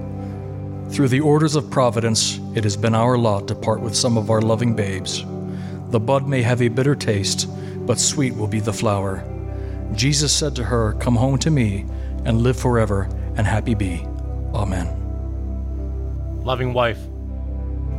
Through 0.91 1.09
the 1.09 1.21
orders 1.21 1.57
of 1.57 1.71
Providence, 1.71 2.39
it 2.55 2.65
has 2.65 2.77
been 2.77 2.95
our 2.95 3.19
lot 3.19 3.49
to 3.49 3.55
part 3.55 3.81
with 3.81 3.95
some 3.95 4.17
of 4.17 4.31
our 4.31 4.41
loving 4.41 4.75
babes. 4.75 5.25
The 5.91 6.01
bud 6.01 6.27
may 6.27 6.41
have 6.41 6.63
a 6.63 6.69
bitter 6.69 6.95
taste, 6.95 7.49
but 7.87 7.99
sweet 7.99 8.35
will 8.35 8.47
be 8.47 8.61
the 8.61 8.73
flower. 8.73 9.25
Jesus 9.95 10.33
said 10.33 10.57
to 10.57 10.65
her, 10.65 10.95
Come 10.95 11.17
home 11.17 11.39
to 11.39 11.51
me 11.51 11.85
and 12.25 12.43
live 12.43 12.59
forever 12.59 13.09
and 13.37 13.47
happy 13.47 13.75
be. 13.75 14.05
Amen. 14.55 14.89
Loving 16.45 16.73
wife, 16.73 16.99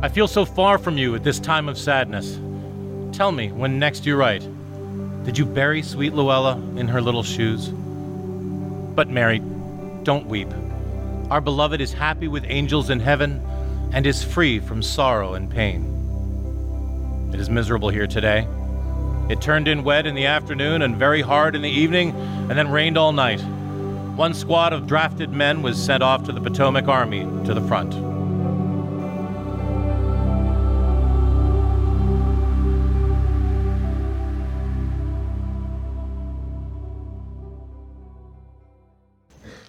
I 0.00 0.08
feel 0.08 0.28
so 0.28 0.44
far 0.44 0.78
from 0.78 0.96
you 0.96 1.14
at 1.14 1.24
this 1.24 1.40
time 1.40 1.68
of 1.68 1.76
sadness. 1.76 2.38
Tell 3.16 3.32
me 3.32 3.50
when 3.50 3.78
next 3.78 4.06
you 4.06 4.16
write. 4.16 4.46
Did 5.24 5.36
you 5.36 5.44
bury 5.44 5.82
sweet 5.82 6.14
Luella 6.14 6.56
in 6.76 6.88
her 6.88 7.00
little 7.00 7.22
shoes? 7.22 7.68
But, 7.68 9.08
Mary, 9.08 9.40
don't 10.02 10.26
weep. 10.26 10.48
Our 11.30 11.40
beloved 11.40 11.80
is 11.80 11.92
happy 11.92 12.28
with 12.28 12.44
angels 12.46 12.90
in 12.90 13.00
heaven 13.00 13.42
and 13.92 14.06
is 14.06 14.22
free 14.22 14.60
from 14.60 14.82
sorrow 14.82 15.34
and 15.34 15.50
pain. 15.50 15.94
It 17.32 17.40
is 17.40 17.50
miserable 17.50 17.90
here 17.90 18.06
today. 18.06 18.46
It 19.28 19.42
turned 19.42 19.68
in 19.68 19.84
wet 19.84 20.06
in 20.06 20.14
the 20.14 20.24
afternoon 20.24 20.80
and 20.80 20.96
very 20.96 21.20
hard 21.20 21.54
in 21.54 21.60
the 21.60 21.68
evening, 21.68 22.12
and 22.48 22.52
then 22.52 22.70
rained 22.70 22.96
all 22.96 23.12
night. 23.12 23.42
One 24.16 24.32
squad 24.32 24.72
of 24.72 24.86
drafted 24.86 25.32
men 25.32 25.60
was 25.60 25.78
sent 25.78 26.02
off 26.02 26.24
to 26.24 26.32
the 26.32 26.40
Potomac 26.40 26.88
Army 26.88 27.24
to 27.44 27.52
the 27.52 27.60
front. 27.60 27.94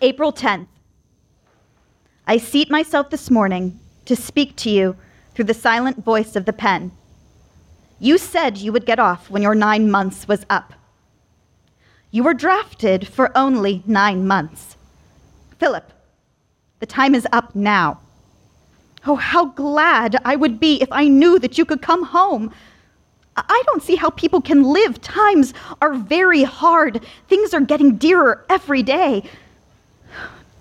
April 0.02 0.32
10th. 0.32 0.68
I 2.26 2.38
seat 2.38 2.72
myself 2.72 3.10
this 3.10 3.30
morning 3.30 3.78
to 4.06 4.16
speak 4.16 4.56
to 4.56 4.70
you 4.70 4.96
through 5.36 5.46
the 5.46 5.54
silent 5.54 6.06
voice 6.06 6.38
of 6.38 6.46
the 6.46 6.54
pen. 6.54 6.94
You 8.00 8.18
said 8.18 8.58
you 8.58 8.72
would 8.72 8.86
get 8.86 9.00
off 9.00 9.30
when 9.30 9.42
your 9.42 9.56
nine 9.56 9.92
months 9.92 10.28
was 10.28 10.46
up. 10.50 10.74
You 12.12 12.24
were 12.24 12.34
drafted 12.34 13.08
for 13.08 13.38
only 13.38 13.84
nine 13.86 14.26
months. 14.26 14.78
Philip, 15.60 15.92
the 16.80 16.86
time 16.86 17.14
is 17.14 17.28
up 17.32 17.56
now. 17.56 18.00
Oh, 19.06 19.16
how 19.16 19.46
glad 19.46 20.16
I 20.26 20.36
would 20.36 20.60
be 20.60 20.82
if 20.82 20.90
I 20.92 21.08
knew 21.08 21.40
that 21.40 21.58
you 21.58 21.66
could 21.66 21.82
come 21.82 22.04
home. 22.04 22.54
I 23.36 23.64
don't 23.68 23.84
see 23.84 23.96
how 23.96 24.10
people 24.10 24.42
can 24.42 24.64
live. 24.64 25.02
Times 25.02 25.54
are 25.82 25.94
very 25.94 26.44
hard. 26.44 27.06
Things 27.28 27.54
are 27.54 27.62
getting 27.62 27.98
dearer 27.98 28.46
every 28.50 28.84
day. 28.84 29.30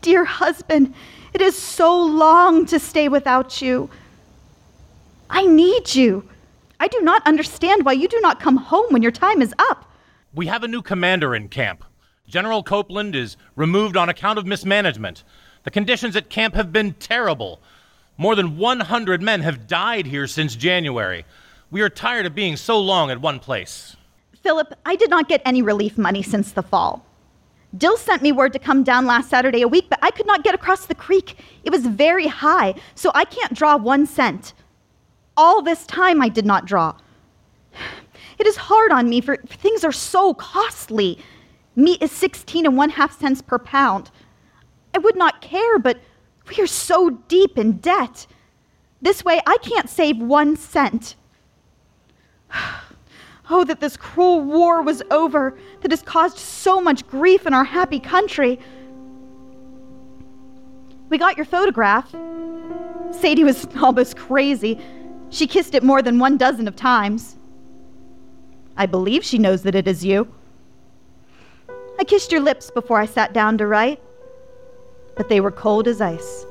Dear 0.03 0.24
husband, 0.24 0.94
it 1.33 1.40
is 1.40 1.57
so 1.57 2.01
long 2.01 2.66
to 2.66 2.79
stay 2.79 3.09
without 3.09 3.61
you. 3.61 3.90
I 5.31 5.46
need 5.46 5.94
you. 5.94 6.29
I 6.81 6.88
do 6.88 7.01
not 7.01 7.27
understand 7.27 7.85
why 7.85 7.93
you 7.93 8.09
do 8.09 8.21
not 8.21 8.41
come 8.41 8.57
home 8.57 8.87
when 8.91 9.03
your 9.03 9.12
time 9.12 9.43
is 9.43 9.53
up. 9.59 9.91
We 10.35 10.47
have 10.47 10.62
a 10.62 10.69
new 10.69 10.83
commander 10.83 11.35
in 11.35 11.49
camp. 11.49 11.85
General 12.29 12.62
Copeland 12.62 13.17
is 13.17 13.37
removed 13.57 13.97
on 13.97 14.09
account 14.09 14.38
of 14.38 14.47
mismanagement. 14.47 15.25
The 15.64 15.71
conditions 15.71 16.14
at 16.14 16.29
camp 16.29 16.55
have 16.55 16.73
been 16.73 16.93
terrible. 16.95 17.61
More 18.17 18.35
than 18.35 18.59
100 18.59 19.23
men 19.23 19.41
have 19.41 19.67
died 19.67 20.07
here 20.07 20.27
since 20.27 20.55
January. 20.55 21.25
We 21.71 21.81
are 21.81 21.88
tired 21.88 22.27
of 22.27 22.35
being 22.35 22.57
so 22.57 22.79
long 22.79 23.11
at 23.11 23.21
one 23.21 23.41
place. 23.41 23.97
Philip, 24.43 24.73
I 24.87 24.95
did 24.95 25.11
not 25.11 25.29
get 25.29 25.43
any 25.45 25.62
relief 25.62 25.99
money 25.99 26.23
since 26.23 26.53
the 26.53 26.62
fall. 26.62 27.05
Dill 27.77 27.97
sent 27.97 28.23
me 28.23 28.33
word 28.33 28.53
to 28.55 28.59
come 28.59 28.83
down 28.83 29.05
last 29.05 29.29
Saturday 29.29 29.62
a 29.62 29.69
week, 29.69 29.87
but 29.91 29.99
I 30.01 30.11
could 30.11 30.27
not 30.27 30.45
get 30.45 30.55
across 30.55 30.87
the 30.87 30.95
creek. 30.95 31.37
It 31.64 31.71
was 31.71 31.87
very 31.87 32.27
high, 32.27 32.75
so 32.95 33.11
I 33.14 33.25
can't 33.25 33.53
draw 33.53 33.77
one 33.77 34.07
cent. 34.07 34.55
All 35.38 35.62
this 35.62 35.87
time 35.87 36.20
I 36.20 36.29
did 36.29 36.44
not 36.44 36.66
draw. 36.66 36.96
It 38.38 38.46
is 38.48 38.57
hard 38.57 38.90
on 38.90 39.09
me, 39.09 39.20
for 39.20 39.37
things 39.37 39.85
are 39.85 39.92
so 39.92 40.35
costly. 40.35 41.18
Meat 41.77 42.03
is 42.03 42.11
16 42.11 42.66
and 42.66 42.77
one 42.77 42.90
half 42.90 43.16
cents 43.18 43.40
per 43.40 43.61
pound. 43.61 44.11
I 44.94 44.98
would 44.98 45.14
not 45.14 45.40
care, 45.40 45.79
but 45.79 46.01
we 46.48 46.61
are 46.61 46.66
so 46.66 47.11
deep 47.29 47.57
in 47.57 47.79
debt. 47.79 48.27
This 49.01 49.24
way, 49.24 49.40
I 49.46 49.59
can't 49.59 49.88
save 49.88 50.18
one 50.18 50.57
cent. 50.57 51.14
Oh, 53.51 53.64
that 53.64 53.81
this 53.81 53.96
cruel 53.96 54.42
war 54.42 54.83
was 54.83 55.03
over 55.11 55.59
that 55.81 55.90
has 55.90 56.03
caused 56.03 56.37
so 56.37 56.83
much 56.83 57.09
grief 57.09 57.46
in 57.46 57.55
our 57.55 57.64
happy 57.64 57.98
country. 57.98 58.61
We 61.09 61.16
got 61.16 61.38
your 61.38 61.46
photograph. 61.46 62.11
Sadie 63.11 63.44
was 63.44 63.66
almost 63.83 64.18
crazy. 64.18 64.79
She 65.31 65.47
kissed 65.47 65.75
it 65.75 65.83
more 65.83 66.03
than 66.03 66.19
one 66.19 66.37
dozen 66.37 66.67
of 66.69 66.77
times. 66.77 67.37
I 68.77 68.87
believe 68.87 69.25
she 69.25 69.38
knows 69.38 69.62
that 69.62 69.75
it 69.75 69.87
is 69.87 70.05
you. 70.05 70.33
I 71.99 72.05
kissed 72.05 72.31
your 72.31 72.41
lips 72.41 72.71
before 72.71 73.01
I 73.01 73.07
sat 73.07 73.33
down 73.33 73.59
to 73.59 73.67
write, 73.67 74.01
but 75.17 75.29
they 75.29 75.41
were 75.41 75.51
cold 75.51 75.88
as 75.88 76.01
ice. 76.01 76.47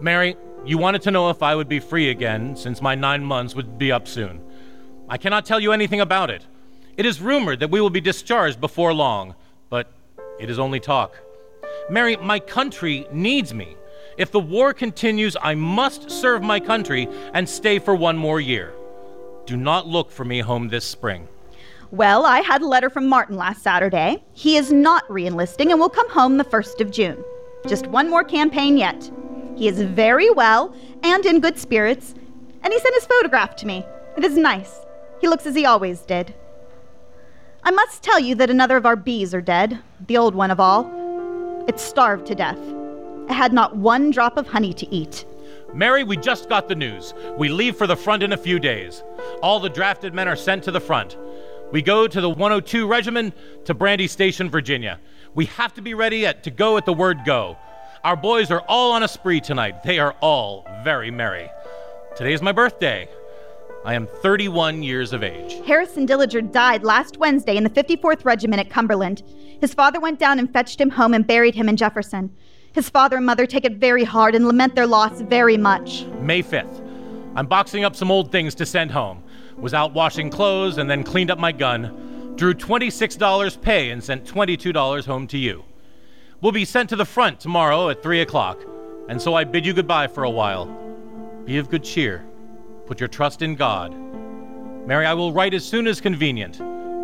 Mary, 0.00 0.36
you 0.66 0.76
wanted 0.76 1.02
to 1.02 1.10
know 1.10 1.30
if 1.30 1.42
I 1.42 1.54
would 1.54 1.68
be 1.68 1.80
free 1.80 2.10
again 2.10 2.56
since 2.56 2.82
my 2.82 2.94
nine 2.94 3.24
months 3.24 3.54
would 3.54 3.78
be 3.78 3.90
up 3.90 4.06
soon. 4.06 4.40
I 5.08 5.16
cannot 5.16 5.46
tell 5.46 5.60
you 5.60 5.72
anything 5.72 6.00
about 6.00 6.30
it. 6.30 6.46
It 6.96 7.06
is 7.06 7.20
rumored 7.20 7.60
that 7.60 7.70
we 7.70 7.80
will 7.80 7.90
be 7.90 8.00
discharged 8.00 8.60
before 8.60 8.92
long, 8.92 9.34
but 9.68 9.90
it 10.38 10.50
is 10.50 10.58
only 10.58 10.80
talk. 10.80 11.16
Mary, 11.90 12.16
my 12.16 12.38
country 12.38 13.06
needs 13.10 13.52
me. 13.52 13.76
If 14.16 14.30
the 14.30 14.40
war 14.40 14.72
continues, 14.72 15.36
I 15.40 15.54
must 15.54 16.10
serve 16.10 16.42
my 16.42 16.60
country 16.60 17.08
and 17.32 17.48
stay 17.48 17.78
for 17.78 17.94
one 17.94 18.16
more 18.16 18.40
year. 18.40 18.72
Do 19.46 19.56
not 19.56 19.88
look 19.88 20.10
for 20.10 20.24
me 20.24 20.38
home 20.38 20.68
this 20.68 20.84
spring. 20.84 21.28
Well, 21.90 22.24
I 22.24 22.40
had 22.40 22.62
a 22.62 22.66
letter 22.66 22.90
from 22.90 23.08
Martin 23.08 23.36
last 23.36 23.62
Saturday. 23.62 24.22
He 24.32 24.56
is 24.56 24.72
not 24.72 25.06
reenlisting 25.08 25.70
and 25.70 25.80
will 25.80 25.88
come 25.88 26.08
home 26.10 26.36
the 26.36 26.44
1st 26.44 26.80
of 26.80 26.90
June. 26.90 27.22
Just 27.66 27.86
one 27.88 28.08
more 28.08 28.24
campaign 28.24 28.76
yet. 28.76 29.10
He 29.56 29.68
is 29.68 29.82
very 29.82 30.30
well 30.30 30.74
and 31.02 31.26
in 31.26 31.40
good 31.40 31.58
spirits, 31.58 32.14
and 32.62 32.72
he 32.72 32.78
sent 32.78 32.94
his 32.94 33.06
photograph 33.06 33.56
to 33.56 33.66
me. 33.66 33.84
It 34.16 34.24
is 34.24 34.36
nice. 34.36 34.80
He 35.20 35.28
looks 35.28 35.46
as 35.46 35.54
he 35.54 35.66
always 35.66 36.00
did. 36.02 36.34
I 37.62 37.70
must 37.70 38.02
tell 38.02 38.20
you 38.20 38.34
that 38.36 38.50
another 38.50 38.76
of 38.76 38.86
our 38.86 38.96
bees 38.96 39.34
are 39.34 39.40
dead, 39.40 39.80
the 40.06 40.18
old 40.18 40.34
one 40.34 40.50
of 40.50 40.60
all. 40.60 41.64
It 41.66 41.80
starved 41.80 42.26
to 42.26 42.34
death. 42.34 42.58
Had 43.28 43.52
not 43.52 43.76
one 43.76 44.10
drop 44.10 44.36
of 44.36 44.46
honey 44.46 44.72
to 44.74 44.94
eat. 44.94 45.24
Mary, 45.72 46.04
we 46.04 46.16
just 46.16 46.48
got 46.48 46.68
the 46.68 46.74
news. 46.74 47.14
We 47.36 47.48
leave 47.48 47.76
for 47.76 47.86
the 47.86 47.96
front 47.96 48.22
in 48.22 48.32
a 48.32 48.36
few 48.36 48.58
days. 48.58 49.02
All 49.42 49.58
the 49.58 49.68
drafted 49.68 50.14
men 50.14 50.28
are 50.28 50.36
sent 50.36 50.62
to 50.64 50.70
the 50.70 50.80
front. 50.80 51.16
We 51.72 51.82
go 51.82 52.06
to 52.06 52.20
the 52.20 52.28
102 52.28 52.86
Regiment 52.86 53.34
to 53.64 53.74
Brandy 53.74 54.06
Station, 54.06 54.48
Virginia. 54.48 55.00
We 55.34 55.46
have 55.46 55.74
to 55.74 55.82
be 55.82 55.94
ready 55.94 56.26
at, 56.26 56.44
to 56.44 56.50
go 56.50 56.76
at 56.76 56.86
the 56.86 56.92
word 56.92 57.18
go. 57.24 57.56
Our 58.04 58.16
boys 58.16 58.50
are 58.50 58.60
all 58.68 58.92
on 58.92 59.02
a 59.02 59.08
spree 59.08 59.40
tonight. 59.40 59.82
They 59.82 59.98
are 59.98 60.14
all 60.20 60.68
very 60.84 61.10
merry. 61.10 61.48
Today 62.16 62.32
is 62.32 62.42
my 62.42 62.52
birthday. 62.52 63.08
I 63.84 63.94
am 63.94 64.06
31 64.06 64.82
years 64.82 65.12
of 65.12 65.22
age. 65.22 65.60
Harrison 65.66 66.06
Dillinger 66.06 66.52
died 66.52 66.84
last 66.84 67.18
Wednesday 67.18 67.56
in 67.56 67.64
the 67.64 67.70
54th 67.70 68.24
Regiment 68.24 68.60
at 68.60 68.70
Cumberland. 68.70 69.22
His 69.60 69.74
father 69.74 70.00
went 70.00 70.18
down 70.18 70.38
and 70.38 70.52
fetched 70.52 70.80
him 70.80 70.90
home 70.90 71.12
and 71.12 71.26
buried 71.26 71.54
him 71.54 71.68
in 71.68 71.76
Jefferson. 71.76 72.34
His 72.74 72.90
father 72.90 73.16
and 73.16 73.24
mother 73.24 73.46
take 73.46 73.64
it 73.64 73.76
very 73.76 74.02
hard 74.02 74.34
and 74.34 74.46
lament 74.46 74.74
their 74.74 74.86
loss 74.86 75.20
very 75.20 75.56
much. 75.56 76.04
May 76.20 76.42
5th. 76.42 76.80
I'm 77.36 77.46
boxing 77.46 77.84
up 77.84 77.94
some 77.94 78.10
old 78.10 78.32
things 78.32 78.52
to 78.56 78.66
send 78.66 78.90
home. 78.90 79.22
Was 79.56 79.74
out 79.74 79.94
washing 79.94 80.28
clothes 80.28 80.78
and 80.78 80.90
then 80.90 81.04
cleaned 81.04 81.30
up 81.30 81.38
my 81.38 81.52
gun. 81.52 82.34
Drew 82.34 82.52
$26 82.52 83.60
pay 83.62 83.90
and 83.90 84.02
sent 84.02 84.24
$22 84.24 85.06
home 85.06 85.28
to 85.28 85.38
you. 85.38 85.64
We'll 86.40 86.50
be 86.50 86.64
sent 86.64 86.88
to 86.88 86.96
the 86.96 87.04
front 87.04 87.38
tomorrow 87.38 87.90
at 87.90 88.02
3 88.02 88.22
o'clock, 88.22 88.60
and 89.08 89.22
so 89.22 89.34
I 89.34 89.44
bid 89.44 89.64
you 89.64 89.72
goodbye 89.72 90.08
for 90.08 90.24
a 90.24 90.30
while. 90.30 90.66
Be 91.44 91.58
of 91.58 91.70
good 91.70 91.84
cheer. 91.84 92.26
Put 92.86 92.98
your 92.98 93.08
trust 93.08 93.40
in 93.40 93.54
God. 93.54 93.94
Mary, 94.84 95.06
I 95.06 95.14
will 95.14 95.32
write 95.32 95.54
as 95.54 95.64
soon 95.64 95.86
as 95.86 96.00
convenient. 96.00 96.58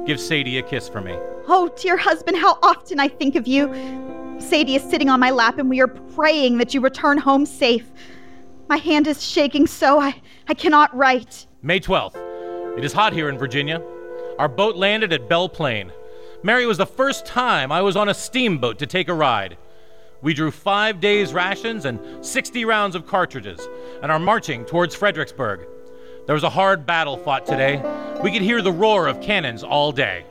Give 0.04 0.18
Sadie 0.18 0.58
a 0.58 0.62
kiss 0.62 0.88
for 0.88 1.00
me. 1.00 1.16
Oh, 1.46 1.72
dear 1.80 1.96
husband, 1.96 2.38
how 2.38 2.58
often 2.60 2.98
I 2.98 3.06
think 3.06 3.36
of 3.36 3.46
you. 3.46 3.72
Sadie 4.40 4.74
is 4.74 4.82
sitting 4.82 5.08
on 5.08 5.20
my 5.20 5.30
lap, 5.30 5.58
and 5.58 5.68
we 5.68 5.80
are 5.80 5.86
praying 5.86 6.58
that 6.58 6.74
you 6.74 6.80
return 6.80 7.18
home 7.18 7.46
safe. 7.46 7.86
My 8.68 8.78
hand 8.78 9.06
is 9.06 9.22
shaking 9.22 9.66
so 9.66 10.00
I, 10.00 10.20
I 10.48 10.54
cannot 10.54 10.94
write. 10.96 11.46
May 11.62 11.78
12th. 11.78 12.16
It 12.78 12.84
is 12.84 12.92
hot 12.92 13.12
here 13.12 13.28
in 13.28 13.38
Virginia. 13.38 13.82
Our 14.38 14.48
boat 14.48 14.76
landed 14.76 15.12
at 15.12 15.28
Belle 15.28 15.48
Plain. 15.48 15.92
Mary 16.42 16.66
was 16.66 16.78
the 16.78 16.86
first 16.86 17.26
time 17.26 17.70
I 17.70 17.82
was 17.82 17.96
on 17.96 18.08
a 18.08 18.14
steamboat 18.14 18.78
to 18.78 18.86
take 18.86 19.08
a 19.08 19.14
ride. 19.14 19.58
We 20.22 20.34
drew 20.34 20.50
five 20.50 21.00
days' 21.00 21.32
rations 21.32 21.84
and 21.84 22.24
60 22.24 22.64
rounds 22.64 22.94
of 22.94 23.06
cartridges 23.06 23.60
and 24.02 24.10
are 24.10 24.18
marching 24.18 24.64
towards 24.64 24.94
Fredericksburg. 24.94 25.66
There 26.26 26.34
was 26.34 26.44
a 26.44 26.50
hard 26.50 26.86
battle 26.86 27.16
fought 27.16 27.46
today. 27.46 27.82
We 28.22 28.32
could 28.32 28.42
hear 28.42 28.62
the 28.62 28.72
roar 28.72 29.06
of 29.06 29.20
cannons 29.20 29.62
all 29.62 29.92
day. 29.92 30.24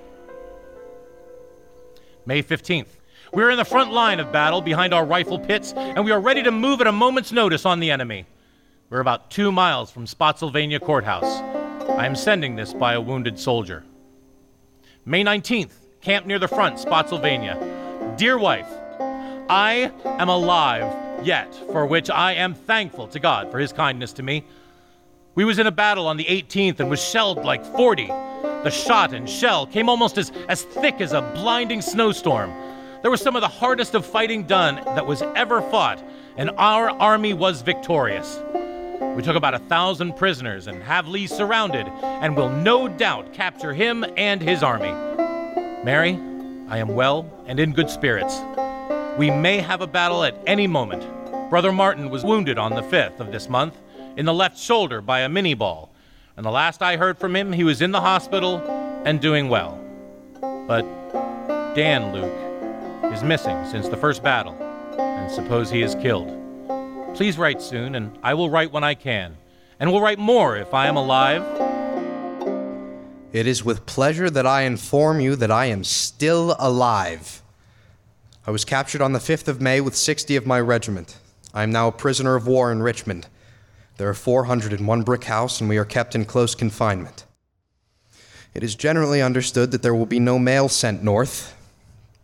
May 2.25 2.41
15th. 2.43 2.98
We 3.31 3.43
are 3.43 3.51
in 3.51 3.57
the 3.57 3.65
front 3.65 3.91
line 3.91 4.19
of 4.19 4.31
battle 4.31 4.59
behind 4.59 4.91
our 4.91 5.05
rifle 5.05 5.37
pits, 5.37 5.73
and 5.73 6.03
we 6.03 6.11
are 6.11 6.19
ready 6.19 6.41
to 6.41 6.51
move 6.51 6.81
at 6.81 6.87
a 6.87 6.91
moment's 6.91 7.31
notice 7.31 7.63
on 7.63 7.79
the 7.79 7.91
enemy. 7.91 8.25
We're 8.89 9.01
about 9.01 9.29
two 9.29 9.51
miles 9.51 9.91
from 9.91 10.07
Spotsylvania 10.07 10.79
Courthouse. 10.79 11.41
I 11.91 12.07
am 12.07 12.15
sending 12.15 12.55
this 12.55 12.73
by 12.73 12.93
a 12.93 13.01
wounded 13.01 13.37
soldier. 13.37 13.83
May 15.05 15.23
19th, 15.23 15.73
camp 16.01 16.25
near 16.25 16.39
the 16.39 16.47
front, 16.47 16.79
Spotsylvania. 16.79 18.15
Dear 18.17 18.39
wife, 18.39 18.67
I 19.47 19.91
am 20.05 20.29
alive 20.29 21.25
yet, 21.25 21.53
for 21.71 21.85
which 21.85 22.09
I 22.09 22.33
am 22.33 22.55
thankful 22.55 23.07
to 23.09 23.19
God 23.19 23.51
for 23.51 23.59
his 23.59 23.71
kindness 23.71 24.11
to 24.13 24.23
me. 24.23 24.43
We 25.35 25.45
was 25.45 25.59
in 25.59 25.67
a 25.67 25.71
battle 25.71 26.07
on 26.07 26.17
the 26.17 26.25
18th 26.25 26.79
and 26.79 26.89
was 26.89 27.03
shelled 27.03 27.45
like 27.45 27.63
40. 27.75 28.07
The 28.07 28.71
shot 28.71 29.13
and 29.13 29.29
shell 29.29 29.67
came 29.67 29.87
almost 29.87 30.17
as, 30.17 30.31
as 30.47 30.63
thick 30.63 30.99
as 30.99 31.13
a 31.13 31.21
blinding 31.35 31.81
snowstorm. 31.81 32.51
There 33.01 33.09
was 33.09 33.21
some 33.21 33.38
of 33.38 33.41
the 33.41 33.47
hardest 33.47 33.95
of 33.95 34.05
fighting 34.05 34.43
done 34.43 34.75
that 34.83 35.07
was 35.07 35.21
ever 35.21 35.62
fought, 35.62 36.03
and 36.35 36.51
our 36.57 36.89
army 36.89 37.33
was 37.33 37.62
victorious. 37.62 38.41
We 39.15 39.23
took 39.23 39.38
about 39.38 39.53
a 39.53 39.59
thousand 39.59 40.17
prisoners 40.17 40.67
and 40.67 40.83
have 40.83 41.07
Lee 41.07 41.25
surrounded, 41.25 41.88
and 41.88 42.35
will 42.35 42.49
no 42.49 42.89
doubt 42.89 43.31
capture 43.31 43.73
him 43.73 44.05
and 44.17 44.41
his 44.41 44.63
army. 44.63 44.91
Mary, 45.85 46.19
I 46.67 46.79
am 46.79 46.89
well 46.89 47.25
and 47.47 47.57
in 47.57 47.71
good 47.71 47.89
spirits. 47.89 48.41
We 49.17 49.31
may 49.31 49.59
have 49.59 49.79
a 49.79 49.88
battle 49.88 50.25
at 50.25 50.35
any 50.45 50.67
moment. 50.67 51.07
Brother 51.49 51.71
Martin 51.71 52.09
was 52.09 52.25
wounded 52.25 52.57
on 52.57 52.75
the 52.75 52.81
5th 52.81 53.21
of 53.21 53.31
this 53.31 53.47
month 53.47 53.77
in 54.17 54.25
the 54.25 54.33
left 54.33 54.57
shoulder 54.57 54.99
by 54.99 55.21
a 55.21 55.29
minié 55.29 55.57
ball, 55.57 55.89
and 56.35 56.45
the 56.45 56.51
last 56.51 56.81
I 56.81 56.97
heard 56.97 57.17
from 57.17 57.33
him, 57.33 57.53
he 57.53 57.63
was 57.63 57.81
in 57.81 57.91
the 57.91 58.01
hospital 58.01 58.57
and 59.05 59.21
doing 59.21 59.47
well. 59.47 59.79
But 60.41 60.81
Dan 61.75 62.12
Luke 62.12 62.48
is 63.11 63.23
missing 63.23 63.57
since 63.65 63.87
the 63.87 63.97
first 63.97 64.23
battle, 64.23 64.53
and 64.97 65.31
suppose 65.31 65.69
he 65.69 65.81
is 65.81 65.95
killed. 65.95 66.35
Please 67.15 67.37
write 67.37 67.61
soon, 67.61 67.95
and 67.95 68.17
I 68.21 68.33
will 68.33 68.49
write 68.49 68.71
when 68.71 68.83
I 68.83 68.93
can, 68.93 69.35
and 69.79 69.91
will 69.91 70.01
write 70.01 70.19
more 70.19 70.55
if 70.57 70.73
I 70.73 70.87
am 70.87 70.95
alive. 70.95 71.43
It 73.31 73.47
is 73.47 73.63
with 73.63 73.85
pleasure 73.85 74.29
that 74.29 74.45
I 74.45 74.61
inform 74.61 75.19
you 75.19 75.35
that 75.35 75.51
I 75.51 75.65
am 75.65 75.83
still 75.83 76.55
alive. 76.59 77.41
I 78.47 78.51
was 78.51 78.65
captured 78.65 79.01
on 79.01 79.13
the 79.13 79.19
5th 79.19 79.47
of 79.47 79.61
May 79.61 79.81
with 79.81 79.95
60 79.95 80.35
of 80.35 80.47
my 80.47 80.59
regiment. 80.59 81.17
I 81.53 81.63
am 81.63 81.71
now 81.71 81.87
a 81.87 81.91
prisoner 81.91 82.35
of 82.35 82.47
war 82.47 82.71
in 82.71 82.81
Richmond. 82.81 83.27
There 83.97 84.09
are 84.09 84.13
400 84.13 84.73
in 84.73 84.85
one 84.85 85.01
brick 85.03 85.25
house, 85.25 85.59
and 85.59 85.69
we 85.69 85.77
are 85.77 85.85
kept 85.85 86.15
in 86.15 86.25
close 86.25 86.55
confinement. 86.55 87.25
It 88.53 88.63
is 88.63 88.75
generally 88.75 89.21
understood 89.21 89.71
that 89.71 89.81
there 89.81 89.93
will 89.93 90.05
be 90.05 90.19
no 90.19 90.39
mail 90.39 90.69
sent 90.69 91.03
north. 91.03 91.55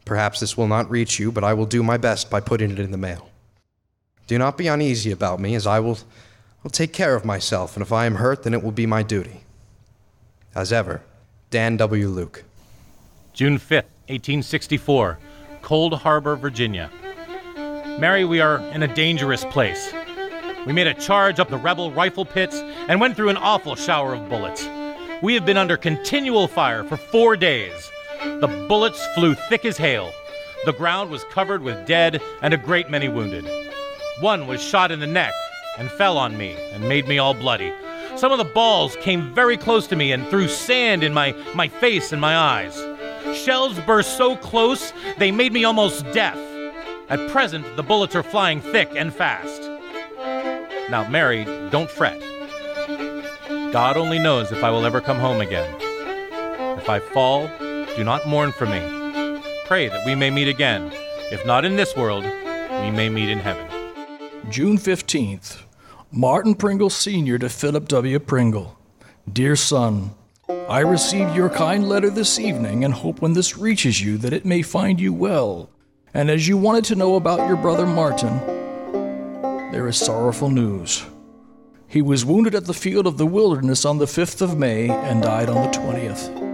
Perhaps 0.05 0.39
this 0.39 0.55
will 0.55 0.67
not 0.67 0.89
reach 0.89 1.19
you, 1.19 1.31
but 1.31 1.43
I 1.43 1.53
will 1.53 1.65
do 1.65 1.81
my 1.81 1.97
best 1.97 2.29
by 2.29 2.39
putting 2.39 2.71
it 2.71 2.79
in 2.79 2.91
the 2.91 2.97
mail. 2.97 3.29
Do 4.27 4.37
not 4.37 4.57
be 4.57 4.67
uneasy 4.67 5.11
about 5.11 5.39
me, 5.39 5.55
as 5.55 5.67
I 5.67 5.79
will, 5.79 5.97
will 6.63 6.71
take 6.71 6.93
care 6.93 7.15
of 7.15 7.25
myself, 7.25 7.75
and 7.75 7.81
if 7.81 7.91
I 7.91 8.05
am 8.05 8.15
hurt, 8.15 8.43
then 8.43 8.53
it 8.53 8.63
will 8.63 8.71
be 8.71 8.85
my 8.85 9.03
duty. 9.03 9.41
As 10.55 10.71
ever, 10.71 11.01
Dan 11.49 11.77
W. 11.77 12.07
Luke. 12.07 12.43
June 13.33 13.57
5th, 13.57 13.89
1864, 14.07 15.19
Cold 15.61 15.93
Harbor, 15.95 16.35
Virginia. 16.35 16.89
Mary, 17.99 18.25
we 18.25 18.39
are 18.39 18.59
in 18.71 18.83
a 18.83 18.93
dangerous 18.93 19.43
place. 19.45 19.93
We 20.65 20.73
made 20.73 20.87
a 20.87 20.93
charge 20.93 21.39
up 21.39 21.49
the 21.49 21.57
rebel 21.57 21.91
rifle 21.91 22.25
pits 22.25 22.55
and 22.87 22.99
went 22.99 23.15
through 23.15 23.29
an 23.29 23.37
awful 23.37 23.75
shower 23.75 24.13
of 24.15 24.29
bullets. 24.29 24.67
We 25.21 25.33
have 25.35 25.45
been 25.45 25.57
under 25.57 25.77
continual 25.77 26.47
fire 26.47 26.83
for 26.83 26.97
four 26.97 27.35
days. 27.35 27.91
The 28.41 28.65
bullets 28.67 29.05
flew 29.15 29.35
thick 29.35 29.65
as 29.65 29.77
hail. 29.77 30.11
The 30.65 30.73
ground 30.73 31.11
was 31.11 31.23
covered 31.25 31.61
with 31.61 31.85
dead 31.85 32.21
and 32.41 32.53
a 32.53 32.57
great 32.57 32.89
many 32.89 33.07
wounded. 33.07 33.47
One 34.19 34.47
was 34.47 34.61
shot 34.61 34.91
in 34.91 34.99
the 34.99 35.07
neck 35.07 35.33
and 35.77 35.91
fell 35.91 36.17
on 36.17 36.37
me 36.37 36.55
and 36.71 36.87
made 36.87 37.07
me 37.07 37.17
all 37.17 37.33
bloody. 37.33 37.71
Some 38.15 38.31
of 38.31 38.37
the 38.37 38.45
balls 38.45 38.95
came 38.97 39.33
very 39.33 39.57
close 39.57 39.87
to 39.87 39.95
me 39.95 40.11
and 40.11 40.27
threw 40.27 40.47
sand 40.47 41.03
in 41.03 41.13
my, 41.13 41.33
my 41.53 41.67
face 41.67 42.11
and 42.11 42.19
my 42.19 42.35
eyes. 42.35 42.75
Shells 43.37 43.79
burst 43.81 44.17
so 44.17 44.35
close 44.37 44.93
they 45.17 45.31
made 45.31 45.53
me 45.53 45.63
almost 45.63 46.03
deaf. 46.11 46.37
At 47.09 47.29
present, 47.29 47.75
the 47.75 47.83
bullets 47.83 48.15
are 48.15 48.23
flying 48.23 48.59
thick 48.59 48.89
and 48.95 49.13
fast. 49.13 49.69
Now, 50.89 51.07
Mary, 51.09 51.45
don't 51.69 51.91
fret. 51.91 52.19
God 53.71 53.97
only 53.97 54.17
knows 54.17 54.51
if 54.51 54.63
I 54.63 54.71
will 54.71 54.85
ever 54.85 55.01
come 55.01 55.19
home 55.19 55.41
again. 55.41 55.75
If 56.79 56.89
I 56.89 56.99
fall, 56.99 57.49
do 57.95 58.03
not 58.03 58.27
mourn 58.27 58.51
for 58.51 58.65
me. 58.65 58.81
Pray 59.65 59.87
that 59.87 60.05
we 60.05 60.15
may 60.15 60.29
meet 60.29 60.47
again. 60.47 60.91
If 61.31 61.45
not 61.45 61.63
in 61.63 61.75
this 61.75 61.95
world, 61.95 62.23
we 62.23 62.91
may 62.91 63.09
meet 63.09 63.29
in 63.29 63.39
heaven. 63.39 63.67
June 64.49 64.77
15th. 64.77 65.63
Martin 66.11 66.55
Pringle 66.55 66.89
Sr. 66.89 67.37
to 67.39 67.49
Philip 67.49 67.87
W. 67.87 68.19
Pringle. 68.19 68.77
Dear 69.31 69.55
son, 69.55 70.11
I 70.69 70.81
received 70.81 71.35
your 71.35 71.49
kind 71.49 71.89
letter 71.89 72.09
this 72.09 72.37
evening 72.37 72.83
and 72.83 72.93
hope 72.93 73.21
when 73.21 73.33
this 73.33 73.57
reaches 73.57 74.01
you 74.01 74.17
that 74.19 74.33
it 74.33 74.45
may 74.45 74.61
find 74.61 74.99
you 74.99 75.13
well. 75.13 75.69
And 76.13 76.29
as 76.29 76.47
you 76.47 76.57
wanted 76.57 76.85
to 76.85 76.95
know 76.95 77.15
about 77.15 77.47
your 77.47 77.57
brother 77.57 77.85
Martin, 77.85 78.37
there 79.71 79.87
is 79.87 79.97
sorrowful 79.97 80.49
news. 80.49 81.05
He 81.87 82.01
was 82.01 82.25
wounded 82.25 82.55
at 82.55 82.65
the 82.65 82.73
field 82.73 83.07
of 83.07 83.17
the 83.17 83.25
wilderness 83.25 83.85
on 83.85 83.97
the 83.97 84.05
5th 84.05 84.41
of 84.41 84.57
May 84.57 84.89
and 84.89 85.23
died 85.23 85.49
on 85.49 85.55
the 85.55 85.77
20th. 85.77 86.44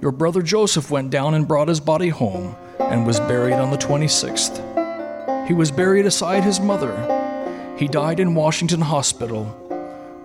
Your 0.00 0.12
brother 0.12 0.42
Joseph 0.42 0.90
went 0.90 1.10
down 1.10 1.32
and 1.32 1.48
brought 1.48 1.68
his 1.68 1.80
body 1.80 2.10
home 2.10 2.54
and 2.78 3.06
was 3.06 3.18
buried 3.20 3.54
on 3.54 3.70
the 3.70 3.78
26th. 3.78 5.46
He 5.48 5.54
was 5.54 5.70
buried 5.70 6.04
aside 6.04 6.44
his 6.44 6.60
mother. 6.60 6.94
He 7.78 7.88
died 7.88 8.20
in 8.20 8.34
Washington 8.34 8.82
Hospital. 8.82 9.44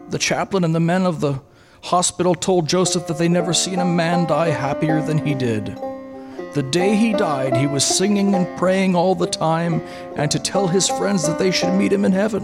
The 0.09 0.19
chaplain 0.19 0.65
and 0.65 0.75
the 0.75 0.81
men 0.81 1.05
of 1.05 1.21
the 1.21 1.41
hospital 1.83 2.35
told 2.35 2.67
Joseph 2.67 3.07
that 3.07 3.17
they 3.17 3.29
never 3.29 3.53
seen 3.53 3.79
a 3.79 3.85
man 3.85 4.27
die 4.27 4.49
happier 4.49 5.01
than 5.01 5.25
he 5.25 5.33
did. 5.33 5.67
The 6.53 6.67
day 6.69 6.95
he 6.95 7.13
died, 7.13 7.55
he 7.55 7.65
was 7.65 7.85
singing 7.85 8.35
and 8.35 8.57
praying 8.57 8.93
all 8.93 9.15
the 9.15 9.25
time 9.25 9.81
and 10.17 10.29
to 10.31 10.39
tell 10.39 10.67
his 10.67 10.89
friends 10.89 11.25
that 11.25 11.39
they 11.39 11.49
should 11.49 11.73
meet 11.73 11.93
him 11.93 12.03
in 12.03 12.11
heaven. 12.11 12.43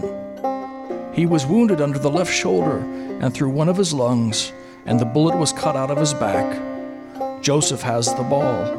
He 1.12 1.26
was 1.26 1.44
wounded 1.44 1.82
under 1.82 1.98
the 1.98 2.10
left 2.10 2.32
shoulder 2.32 2.78
and 3.20 3.34
through 3.34 3.50
one 3.50 3.68
of 3.68 3.76
his 3.76 3.92
lungs, 3.92 4.50
and 4.86 4.98
the 4.98 5.04
bullet 5.04 5.36
was 5.36 5.52
cut 5.52 5.76
out 5.76 5.90
of 5.90 5.98
his 5.98 6.14
back. 6.14 6.67
Joseph 7.40 7.82
has 7.82 8.12
the 8.14 8.22
ball. 8.24 8.74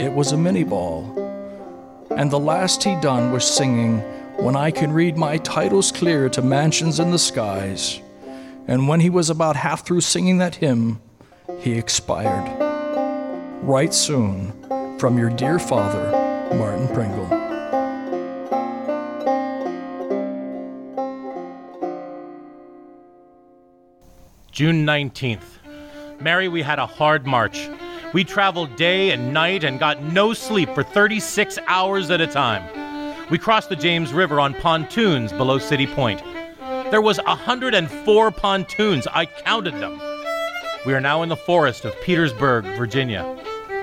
It 0.00 0.12
was 0.12 0.32
a 0.32 0.36
minié 0.36 0.68
ball. 0.68 1.12
And 2.10 2.30
the 2.30 2.38
last 2.38 2.82
he 2.82 2.94
done 3.00 3.32
was 3.32 3.44
singing, 3.44 3.98
When 4.38 4.56
I 4.56 4.70
can 4.70 4.92
read 4.92 5.16
my 5.16 5.38
titles 5.38 5.90
clear 5.90 6.28
to 6.30 6.40
mansions 6.40 7.00
in 7.00 7.10
the 7.10 7.18
skies. 7.18 8.00
And 8.68 8.88
when 8.88 9.00
he 9.00 9.10
was 9.10 9.28
about 9.28 9.56
half 9.56 9.84
through 9.84 10.00
singing 10.00 10.38
that 10.38 10.56
hymn, 10.56 11.00
he 11.58 11.72
expired. 11.72 12.48
Write 13.62 13.92
soon 13.92 14.52
from 14.98 15.18
your 15.18 15.30
dear 15.30 15.58
father, 15.58 16.10
Martin 16.56 16.88
Pringle. 16.88 17.28
June 24.52 24.86
19th. 24.86 25.42
Mary, 26.18 26.48
we 26.48 26.62
had 26.62 26.78
a 26.78 26.86
hard 26.86 27.26
march. 27.26 27.68
We 28.16 28.24
traveled 28.24 28.76
day 28.76 29.10
and 29.10 29.34
night 29.34 29.62
and 29.62 29.78
got 29.78 30.02
no 30.02 30.32
sleep 30.32 30.70
for 30.70 30.82
36 30.82 31.58
hours 31.66 32.10
at 32.10 32.18
a 32.18 32.26
time. 32.26 32.64
We 33.28 33.36
crossed 33.36 33.68
the 33.68 33.76
James 33.76 34.14
River 34.14 34.40
on 34.40 34.54
pontoons 34.54 35.34
below 35.34 35.58
City 35.58 35.86
Point. 35.86 36.22
There 36.90 37.02
was 37.02 37.18
104 37.18 38.30
pontoons. 38.30 39.06
I 39.08 39.26
counted 39.26 39.74
them. 39.74 40.00
We 40.86 40.94
are 40.94 41.00
now 41.02 41.24
in 41.24 41.28
the 41.28 41.36
forest 41.36 41.84
of 41.84 41.94
Petersburg, 42.00 42.64
Virginia. 42.78 43.36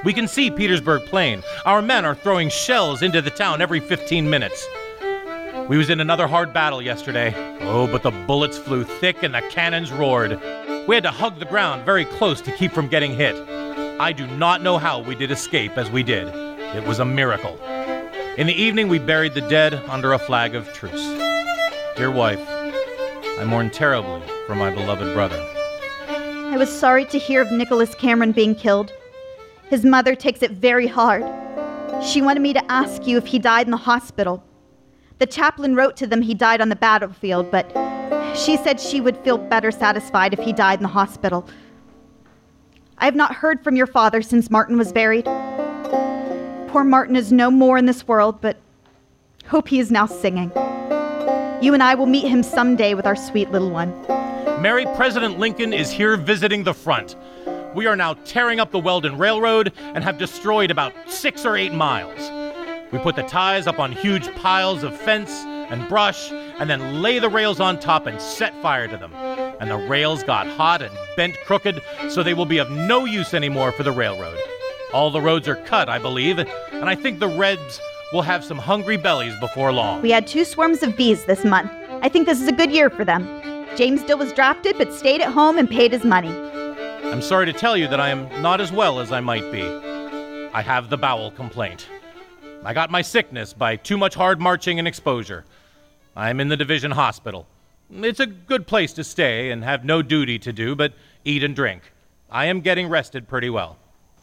We 0.04 0.14
can 0.14 0.28
see 0.28 0.50
Petersburg 0.50 1.06
Plain. 1.06 1.44
Our 1.68 1.84
men 1.84 2.04
are 2.04 2.16
throwing 2.16 2.50
shells 2.50 3.04
into 3.04 3.22
the 3.22 3.30
town 3.30 3.62
every 3.62 3.82
15 3.82 4.28
minutes. 4.28 4.68
We 5.70 5.78
was 5.78 5.92
in 5.92 6.00
another 6.00 6.26
hard 6.28 6.54
battle 6.54 6.82
yesterday. 6.82 7.36
Oh, 7.62 7.86
but 7.86 8.02
the 8.02 8.10
bullets 8.10 8.58
flew 8.58 8.84
thick 8.84 9.22
and 9.22 9.36
the 9.36 9.44
cannons 9.52 9.92
roared. 9.92 10.42
We 10.88 10.96
had 10.96 11.04
to 11.04 11.12
hug 11.12 11.38
the 11.38 11.46
ground 11.46 11.86
very 11.86 12.06
close 12.06 12.42
to 12.42 12.52
keep 12.52 12.72
from 12.72 12.88
getting 12.88 13.14
hit. 13.14 13.36
I 14.00 14.12
do 14.12 14.26
not 14.26 14.64
know 14.64 14.80
how 14.80 15.02
we 15.02 15.14
did 15.14 15.30
escape 15.30 15.78
as 15.78 15.92
we 15.92 16.02
did. 16.02 16.28
It 16.76 16.88
was 16.88 16.98
a 16.98 17.06
miracle. 17.06 17.60
In 18.38 18.48
the 18.48 18.54
evening, 18.54 18.88
we 18.88 18.98
buried 18.98 19.36
the 19.36 19.42
dead 19.42 19.76
under 19.88 20.14
a 20.14 20.20
flag 20.20 20.56
of 20.56 20.74
truce. 20.74 21.06
Dear 21.96 22.10
wife, 22.10 22.42
I 22.50 23.46
mourn 23.46 23.70
terribly 23.70 24.24
for 24.48 24.56
my 24.56 24.72
beloved 24.72 25.14
brother. 25.14 25.40
I 26.08 26.58
was 26.58 26.76
sorry 26.76 27.06
to 27.06 27.20
hear 27.20 27.44
of 27.44 27.52
Nicholas 27.52 27.94
Cameron 27.94 28.32
being 28.32 28.56
killed. 28.56 28.92
His 29.70 29.86
mother 29.86 30.16
takes 30.16 30.42
it 30.42 30.52
very 30.52 30.88
hard. 30.88 31.24
She 32.04 32.22
wanted 32.22 32.42
me 32.42 32.54
to 32.54 32.72
ask 32.72 33.06
you 33.06 33.18
if 33.18 33.28
he 33.28 33.38
died 33.38 33.68
in 33.68 33.72
the 33.72 33.78
hospital. 33.78 34.44
The 35.20 35.28
chaplain 35.28 35.76
wrote 35.76 35.96
to 35.98 36.08
them 36.08 36.24
he 36.24 36.34
died 36.34 36.62
on 36.62 36.70
the 36.70 36.76
battlefield, 36.76 37.52
but 37.52 37.72
she 38.36 38.58
said 38.58 38.80
she 38.80 39.00
would 39.00 39.18
feel 39.18 39.38
better 39.38 39.70
satisfied 39.70 40.34
if 40.34 40.40
he 40.40 40.52
died 40.52 40.80
in 40.80 40.84
the 40.84 40.90
hospital. 40.90 41.48
I 43.04 43.06
have 43.06 43.16
not 43.16 43.36
heard 43.36 43.62
from 43.62 43.76
your 43.76 43.86
father 43.86 44.22
since 44.22 44.50
Martin 44.50 44.78
was 44.78 44.94
buried. 44.94 45.26
Poor 46.70 46.86
Martin 46.86 47.18
is 47.18 47.34
no 47.34 47.52
more 47.52 47.78
in 47.78 47.86
this 47.86 48.08
world, 48.08 48.40
but 48.40 48.56
hope 49.46 49.68
he 49.68 49.80
is 49.80 49.92
now 49.92 50.06
singing. 50.06 50.54
You 51.62 51.74
and 51.74 51.84
I 51.84 51.96
will 51.96 52.06
meet 52.06 52.26
him 52.26 52.44
someday 52.44 52.94
with 52.94 53.06
our 53.06 53.18
sweet 53.18 53.52
little 53.52 53.72
one. 53.72 53.92
Mary, 54.62 54.86
President 54.96 55.38
Lincoln 55.38 55.74
is 55.74 55.92
here 55.92 56.16
visiting 56.16 56.64
the 56.64 56.74
front. 56.74 57.18
We 57.76 57.88
are 57.88 57.98
now 57.98 58.14
tearing 58.24 58.62
up 58.62 58.72
the 58.72 58.80
Weldon 58.80 59.18
Railroad 59.18 59.74
and 59.78 60.02
have 60.02 60.18
destroyed 60.18 60.72
about 60.72 60.94
six 61.06 61.46
or 61.46 61.58
eight 61.58 61.74
miles. 61.74 62.32
We 62.94 63.00
put 63.00 63.18
the 63.18 63.24
ties 63.24 63.68
up 63.68 63.80
on 63.80 63.92
huge 63.92 64.34
piles 64.36 64.82
of 64.82 64.96
fence 64.96 65.44
and 65.44 65.90
brush 65.90 66.32
and 66.60 66.70
then 66.70 67.02
lay 67.02 67.20
the 67.20 67.30
rails 67.30 67.60
on 67.60 67.80
top 67.80 68.06
and 68.08 68.20
set 68.22 68.54
fire 68.62 68.88
to 68.88 68.98
them. 68.98 69.14
and 69.60 69.70
the 69.70 69.78
rails 69.88 70.24
got 70.24 70.46
hot 70.48 70.82
and 70.82 70.92
bent 71.16 71.38
crooked, 71.46 71.82
so 72.10 72.22
they 72.24 72.34
will 72.34 72.46
be 72.46 72.58
of 72.58 72.70
no 72.70 73.06
use 73.06 73.34
anymore 73.34 73.72
for 73.72 73.84
the 73.84 73.92
railroad. 73.92 74.38
All 74.94 75.10
the 75.10 75.22
roads 75.22 75.48
are 75.48 75.56
cut, 75.56 75.90
I 75.90 76.00
believe, 76.00 76.38
and 76.40 76.90
I 76.90 76.96
think 76.96 77.20
the 77.20 77.28
Rebs 77.28 77.80
will 78.12 78.22
have 78.22 78.44
some 78.44 78.58
hungry 78.60 78.98
bellies 78.98 79.38
before 79.40 79.72
long. 79.72 80.02
We 80.02 80.12
had 80.12 80.28
two 80.28 80.46
swarms 80.46 80.84
of 80.84 80.96
bees 80.96 81.26
this 81.26 81.44
month. 81.44 81.72
I 82.02 82.10
think 82.10 82.28
this 82.28 82.42
is 82.42 82.48
a 82.48 82.52
good 82.52 82.72
year 82.72 82.90
for 82.90 83.04
them. 83.06 83.26
James 83.76 84.04
Dill 84.04 84.18
was 84.20 84.32
drafted 84.34 84.78
but 84.78 84.94
stayed 84.94 85.22
at 85.22 85.32
home 85.32 85.58
and 85.58 85.68
paid 85.70 85.92
his 85.92 86.04
money. 86.04 86.30
I'm 87.10 87.22
sorry 87.22 87.46
to 87.48 87.54
tell 87.54 87.76
you 87.76 87.88
that 87.88 88.00
I 88.00 88.10
am 88.10 88.30
not 88.42 88.62
as 88.62 88.72
well 88.72 89.00
as 89.00 89.12
I 89.12 89.20
might 89.20 89.52
be. 89.52 89.64
I 90.54 90.62
have 90.62 90.90
the 90.90 90.98
bowel 90.98 91.32
complaint. 91.32 91.88
I 92.64 92.74
got 92.74 92.92
my 92.92 93.02
sickness 93.02 93.54
by 93.54 93.76
too 93.78 93.98
much 93.98 94.14
hard 94.14 94.40
marching 94.40 94.78
and 94.78 94.88
exposure. 94.88 95.44
I'm 96.16 96.40
in 96.40 96.48
the 96.48 96.58
division 96.58 96.92
hospital. 96.92 97.48
It's 97.92 98.20
a 98.20 98.26
good 98.26 98.68
place 98.68 98.94
to 98.94 99.04
stay 99.04 99.52
and 99.52 99.64
have 99.64 99.84
no 99.84 100.02
duty 100.02 100.40
to 100.40 100.54
do 100.54 100.76
but 100.76 100.94
eat 101.26 101.44
and 101.44 101.56
drink. 101.56 101.92
I 102.30 102.46
am 102.46 102.62
getting 102.62 102.88
rested 102.88 103.28
pretty 103.28 103.50
well. 103.50 103.78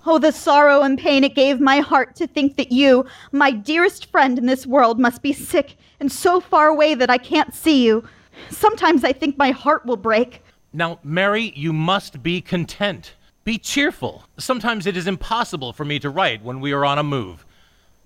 Oh, 0.06 0.18
the 0.18 0.32
sorrow 0.32 0.82
and 0.82 0.98
pain 0.98 1.24
it 1.24 1.34
gave 1.34 1.60
my 1.60 1.80
heart 1.80 2.16
to 2.16 2.26
think 2.26 2.56
that 2.56 2.72
you, 2.72 3.04
my 3.32 3.50
dearest 3.50 4.10
friend 4.10 4.38
in 4.38 4.46
this 4.46 4.66
world, 4.66 4.98
must 4.98 5.20
be 5.20 5.32
sick 5.32 5.76
and 6.00 6.10
so 6.10 6.40
far 6.40 6.68
away 6.68 6.94
that 6.94 7.10
I 7.10 7.18
can't 7.18 7.54
see 7.54 7.84
you. 7.84 8.04
Sometimes 8.48 9.04
I 9.04 9.12
think 9.12 9.36
my 9.36 9.50
heart 9.50 9.84
will 9.84 9.98
break. 9.98 10.42
Now, 10.72 11.00
Mary, 11.04 11.52
you 11.54 11.72
must 11.72 12.22
be 12.22 12.40
content. 12.40 13.14
Be 13.44 13.58
cheerful. 13.58 14.24
Sometimes 14.38 14.86
it 14.86 14.96
is 14.96 15.06
impossible 15.06 15.72
for 15.72 15.84
me 15.84 15.98
to 15.98 16.08
write 16.08 16.42
when 16.42 16.60
we 16.60 16.72
are 16.72 16.84
on 16.84 16.98
a 16.98 17.02
move. 17.02 17.44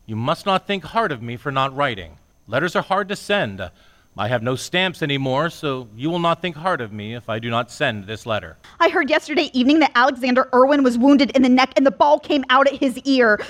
You 0.06 0.16
must 0.16 0.46
not 0.46 0.66
think 0.66 0.84
hard 0.84 1.12
of 1.12 1.22
me 1.22 1.36
for 1.36 1.52
not 1.52 1.74
writing. 1.76 2.18
Letters 2.46 2.76
are 2.76 2.82
hard 2.82 3.08
to 3.08 3.16
send. 3.16 3.70
I 4.16 4.28
have 4.28 4.42
no 4.42 4.54
stamps 4.54 5.02
anymore, 5.02 5.50
so 5.50 5.88
you 5.96 6.10
will 6.10 6.18
not 6.18 6.42
think 6.42 6.56
hard 6.56 6.80
of 6.80 6.92
me 6.92 7.14
if 7.14 7.28
I 7.28 7.38
do 7.38 7.50
not 7.50 7.70
send 7.70 8.06
this 8.06 8.26
letter. 8.26 8.56
I 8.78 8.88
heard 8.90 9.10
yesterday 9.10 9.50
evening 9.54 9.80
that 9.80 9.92
Alexander 9.94 10.48
Irwin 10.54 10.82
was 10.82 10.98
wounded 10.98 11.30
in 11.30 11.42
the 11.42 11.48
neck 11.48 11.72
and 11.76 11.86
the 11.86 11.90
ball 11.90 12.20
came 12.20 12.44
out 12.50 12.68
at 12.68 12.74
his 12.74 12.98
ear. 12.98 13.40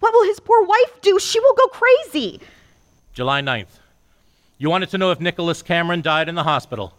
What 0.00 0.12
will 0.12 0.24
his 0.24 0.40
poor 0.40 0.64
wife 0.64 1.00
do? 1.00 1.18
She 1.18 1.38
will 1.40 1.54
go 1.54 1.68
crazy. 1.68 2.40
July 3.12 3.40
9th. 3.40 3.78
You 4.58 4.68
wanted 4.68 4.90
to 4.90 4.98
know 4.98 5.10
if 5.10 5.20
Nicholas 5.20 5.62
Cameron 5.62 6.02
died 6.02 6.28
in 6.28 6.34
the 6.34 6.42
hospital. 6.42 6.92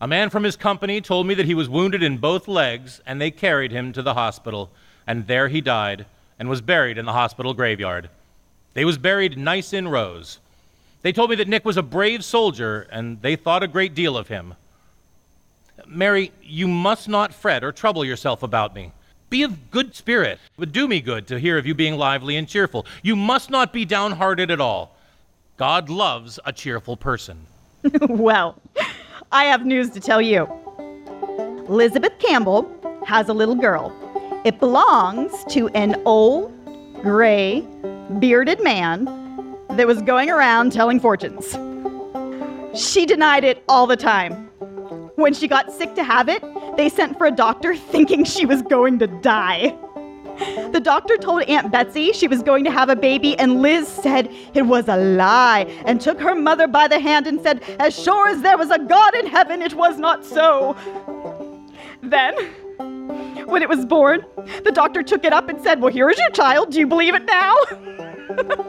A 0.00 0.08
man 0.08 0.28
from 0.28 0.44
his 0.44 0.56
company 0.56 1.00
told 1.00 1.26
me 1.26 1.34
that 1.34 1.46
he 1.46 1.54
was 1.54 1.68
wounded 1.68 2.02
in 2.02 2.18
both 2.18 2.48
legs, 2.48 3.00
and 3.06 3.20
they 3.20 3.30
carried 3.30 3.72
him 3.72 3.92
to 3.92 4.02
the 4.02 4.14
hospital, 4.14 4.70
and 5.06 5.26
there 5.26 5.48
he 5.48 5.60
died 5.60 6.06
and 6.38 6.48
was 6.48 6.60
buried 6.60 6.98
in 6.98 7.06
the 7.06 7.12
hospital 7.12 7.54
graveyard. 7.54 8.10
They 8.74 8.84
was 8.84 8.98
buried 8.98 9.38
nice 9.38 9.72
in 9.72 9.88
rows. 9.88 10.38
They 11.02 11.12
told 11.12 11.30
me 11.30 11.36
that 11.36 11.48
Nick 11.48 11.64
was 11.64 11.76
a 11.76 11.82
brave 11.82 12.24
soldier, 12.24 12.88
and 12.90 13.22
they 13.22 13.36
thought 13.36 13.62
a 13.62 13.68
great 13.68 13.94
deal 13.94 14.16
of 14.16 14.28
him. 14.28 14.54
Mary, 15.86 16.32
you 16.42 16.66
must 16.66 17.08
not 17.08 17.32
fret 17.32 17.62
or 17.62 17.72
trouble 17.72 18.04
yourself 18.04 18.42
about 18.42 18.74
me. 18.74 18.92
Be 19.30 19.42
of 19.42 19.70
good 19.70 19.94
spirit. 19.94 20.38
It 20.52 20.58
would 20.58 20.72
do 20.72 20.88
me 20.88 21.00
good 21.00 21.26
to 21.28 21.38
hear 21.38 21.56
of 21.58 21.66
you 21.66 21.74
being 21.74 21.96
lively 21.96 22.36
and 22.36 22.48
cheerful. 22.48 22.86
You 23.02 23.14
must 23.14 23.50
not 23.50 23.72
be 23.72 23.84
downhearted 23.84 24.50
at 24.50 24.60
all. 24.60 24.96
God 25.56 25.88
loves 25.88 26.40
a 26.44 26.52
cheerful 26.52 26.96
person. 26.96 27.46
well, 28.08 28.60
I 29.30 29.44
have 29.44 29.66
news 29.66 29.90
to 29.90 30.00
tell 30.00 30.20
you. 30.20 30.48
Elizabeth 31.68 32.18
Campbell 32.18 32.70
has 33.06 33.28
a 33.28 33.34
little 33.34 33.54
girl. 33.54 33.92
It 34.44 34.58
belongs 34.58 35.44
to 35.52 35.68
an 35.68 36.00
old, 36.04 36.52
gray, 37.02 37.66
bearded 38.18 38.62
man 38.62 39.27
that 39.78 39.86
was 39.86 40.02
going 40.02 40.28
around 40.28 40.72
telling 40.72 40.98
fortunes. 40.98 41.56
She 42.74 43.06
denied 43.06 43.44
it 43.44 43.62
all 43.68 43.86
the 43.86 43.96
time. 43.96 44.48
When 45.14 45.32
she 45.32 45.46
got 45.46 45.72
sick 45.72 45.94
to 45.94 46.04
have 46.04 46.28
it, 46.28 46.42
they 46.76 46.88
sent 46.88 47.16
for 47.16 47.26
a 47.26 47.30
doctor 47.30 47.76
thinking 47.94 48.24
she 48.24 48.44
was 48.44 48.60
going 48.62 48.98
to 48.98 49.06
die. 49.06 49.76
The 50.72 50.80
doctor 50.82 51.16
told 51.16 51.42
Aunt 51.44 51.72
Betsy 51.72 52.12
she 52.12 52.28
was 52.28 52.42
going 52.42 52.64
to 52.64 52.70
have 52.70 52.88
a 52.88 52.96
baby, 52.96 53.36
and 53.38 53.62
Liz 53.62 53.88
said 53.88 54.32
it 54.54 54.62
was 54.62 54.88
a 54.88 54.96
lie 54.96 55.66
and 55.86 56.00
took 56.00 56.20
her 56.20 56.34
mother 56.34 56.66
by 56.66 56.86
the 56.86 56.98
hand 56.98 57.26
and 57.26 57.40
said, 57.40 57.62
As 57.80 58.00
sure 58.00 58.28
as 58.28 58.42
there 58.42 58.58
was 58.58 58.70
a 58.70 58.78
God 58.78 59.14
in 59.16 59.26
heaven, 59.26 59.62
it 59.62 59.74
was 59.74 59.98
not 59.98 60.24
so. 60.24 60.76
Then, 62.02 62.34
when 63.46 63.62
it 63.62 63.68
was 63.68 63.84
born, 63.86 64.24
the 64.64 64.72
doctor 64.72 65.02
took 65.02 65.24
it 65.24 65.32
up 65.32 65.48
and 65.48 65.60
said, 65.60 65.80
Well, 65.80 65.92
here 65.92 66.10
is 66.10 66.18
your 66.18 66.30
child. 66.30 66.70
Do 66.72 66.78
you 66.78 66.86
believe 66.86 67.14
it 67.14 67.24
now? 67.24 67.54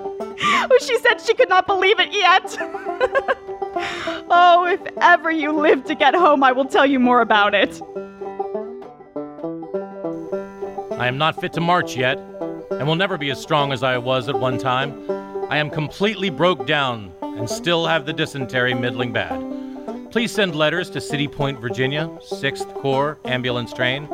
she 0.82 0.98
said 1.00 1.20
she 1.20 1.34
could 1.34 1.50
not 1.50 1.68
believe 1.68 2.00
it 2.00 2.14
yet. 2.14 2.58
oh, 4.30 4.66
if 4.70 4.82
ever 5.02 5.32
you 5.32 5.52
live 5.52 5.84
to 5.86 5.96
get 5.96 6.16
home, 6.16 6.44
I 6.44 6.52
will 6.52 6.66
tell 6.66 6.86
you 6.86 7.00
more 7.00 7.22
about 7.22 7.54
it. 7.54 7.82
I 11.00 11.08
am 11.08 11.18
not 11.18 11.40
fit 11.40 11.54
to 11.54 11.62
march 11.62 11.96
yet, 11.96 12.18
and 12.72 12.88
will 12.88 12.96
never 12.96 13.18
be 13.18 13.32
as 13.32 13.42
strong 13.42 13.72
as 13.74 13.84
I 13.84 13.98
was 13.98 14.30
at 14.30 14.40
one 14.40 14.58
time. 14.58 15.10
I 15.50 15.58
am 15.58 15.70
completely 15.70 16.30
broke 16.30 16.66
down 16.66 17.12
and 17.22 17.50
still 17.50 17.86
have 17.88 18.06
the 18.06 18.14
dysentery 18.14 18.74
middling 18.74 19.12
bad. 19.12 20.12
Please 20.12 20.32
send 20.32 20.56
letters 20.56 20.90
to 20.92 21.02
City 21.02 21.28
Point, 21.28 21.60
Virginia, 21.60 22.08
6th 22.22 22.74
Corps, 22.76 23.20
ambulance 23.26 23.74
train. 23.74 24.06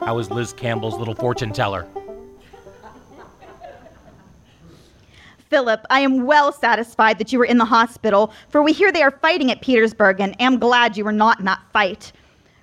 How 0.00 0.18
is 0.18 0.30
Liz 0.30 0.52
Campbell's 0.52 0.96
little 0.96 1.14
fortune 1.14 1.52
teller? 1.52 1.88
Philip, 5.52 5.84
I 5.90 6.00
am 6.00 6.24
well 6.24 6.50
satisfied 6.50 7.18
that 7.18 7.30
you 7.30 7.38
were 7.38 7.44
in 7.44 7.58
the 7.58 7.66
hospital, 7.66 8.32
for 8.48 8.62
we 8.62 8.72
hear 8.72 8.90
they 8.90 9.02
are 9.02 9.10
fighting 9.10 9.50
at 9.50 9.60
Petersburg, 9.60 10.18
and 10.18 10.34
am 10.40 10.58
glad 10.58 10.96
you 10.96 11.04
were 11.04 11.12
not 11.12 11.40
in 11.40 11.44
that 11.44 11.60
fight. 11.74 12.10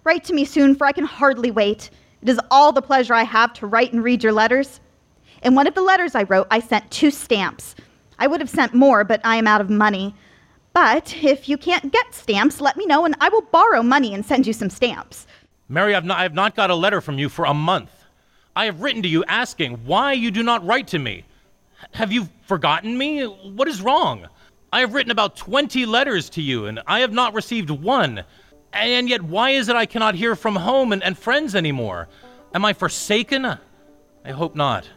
Write 0.05 0.23
to 0.23 0.33
me 0.33 0.43
soon, 0.43 0.73
for 0.73 0.87
I 0.87 0.91
can 0.91 1.05
hardly 1.05 1.51
wait. 1.51 1.91
It 2.23 2.29
is 2.29 2.39
all 2.49 2.71
the 2.71 2.81
pleasure 2.81 3.13
I 3.13 3.21
have 3.21 3.53
to 3.53 3.67
write 3.67 3.93
and 3.93 4.03
read 4.03 4.23
your 4.23 4.33
letters. 4.33 4.79
In 5.43 5.53
one 5.53 5.67
of 5.67 5.75
the 5.75 5.83
letters 5.83 6.15
I 6.15 6.23
wrote, 6.23 6.47
I 6.49 6.59
sent 6.59 6.89
two 6.89 7.11
stamps. 7.11 7.75
I 8.17 8.25
would 8.25 8.39
have 8.39 8.49
sent 8.49 8.73
more, 8.73 9.03
but 9.03 9.21
I 9.23 9.35
am 9.35 9.45
out 9.45 9.61
of 9.61 9.69
money. 9.69 10.15
But 10.73 11.15
if 11.21 11.47
you 11.47 11.59
can't 11.59 11.93
get 11.93 12.15
stamps, 12.15 12.59
let 12.59 12.75
me 12.75 12.87
know, 12.87 13.05
and 13.05 13.15
I 13.21 13.29
will 13.29 13.43
borrow 13.43 13.83
money 13.83 14.15
and 14.15 14.25
send 14.25 14.47
you 14.47 14.53
some 14.53 14.71
stamps. 14.71 15.27
Mary, 15.67 15.93
I've 15.93 16.05
not, 16.05 16.17
I 16.17 16.23
have 16.23 16.33
not 16.33 16.55
got 16.55 16.71
a 16.71 16.75
letter 16.75 17.01
from 17.01 17.19
you 17.19 17.29
for 17.29 17.45
a 17.45 17.53
month. 17.53 17.91
I 18.55 18.65
have 18.65 18.81
written 18.81 19.03
to 19.03 19.07
you 19.07 19.23
asking 19.25 19.85
why 19.85 20.13
you 20.13 20.31
do 20.31 20.41
not 20.41 20.65
write 20.65 20.87
to 20.87 20.97
me. 20.97 21.25
Have 21.93 22.11
you 22.11 22.29
forgotten 22.41 22.97
me? 22.97 23.23
What 23.23 23.67
is 23.67 23.81
wrong? 23.81 24.27
I 24.71 24.81
have 24.81 24.93
written 24.93 25.11
about 25.11 25.35
20 25.35 25.85
letters 25.85 26.29
to 26.31 26.41
you, 26.41 26.67
and 26.67 26.81
I 26.85 26.99
have 26.99 27.11
not 27.11 27.33
received 27.33 27.69
one. 27.69 28.23
And 28.71 29.09
yet, 29.09 29.21
why 29.21 29.51
is 29.51 29.67
it 29.67 29.75
I 29.75 29.85
cannot 29.85 30.15
hear 30.15 30.35
from 30.35 30.55
home 30.55 30.91
and, 30.91 31.03
and 31.03 31.17
friends 31.17 31.55
anymore? 31.55 32.07
Am 32.53 32.63
I 32.65 32.73
forsaken? 32.73 33.45
I 33.45 34.31
hope 34.31 34.55
not. 34.55 34.87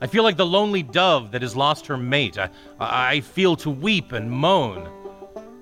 I 0.00 0.06
feel 0.06 0.22
like 0.22 0.36
the 0.36 0.46
lonely 0.46 0.82
dove 0.82 1.32
that 1.32 1.42
has 1.42 1.54
lost 1.54 1.86
her 1.86 1.96
mate. 1.96 2.38
I, 2.38 2.50
I 2.80 3.20
feel 3.20 3.56
to 3.56 3.70
weep 3.70 4.12
and 4.12 4.30
moan. 4.30 4.88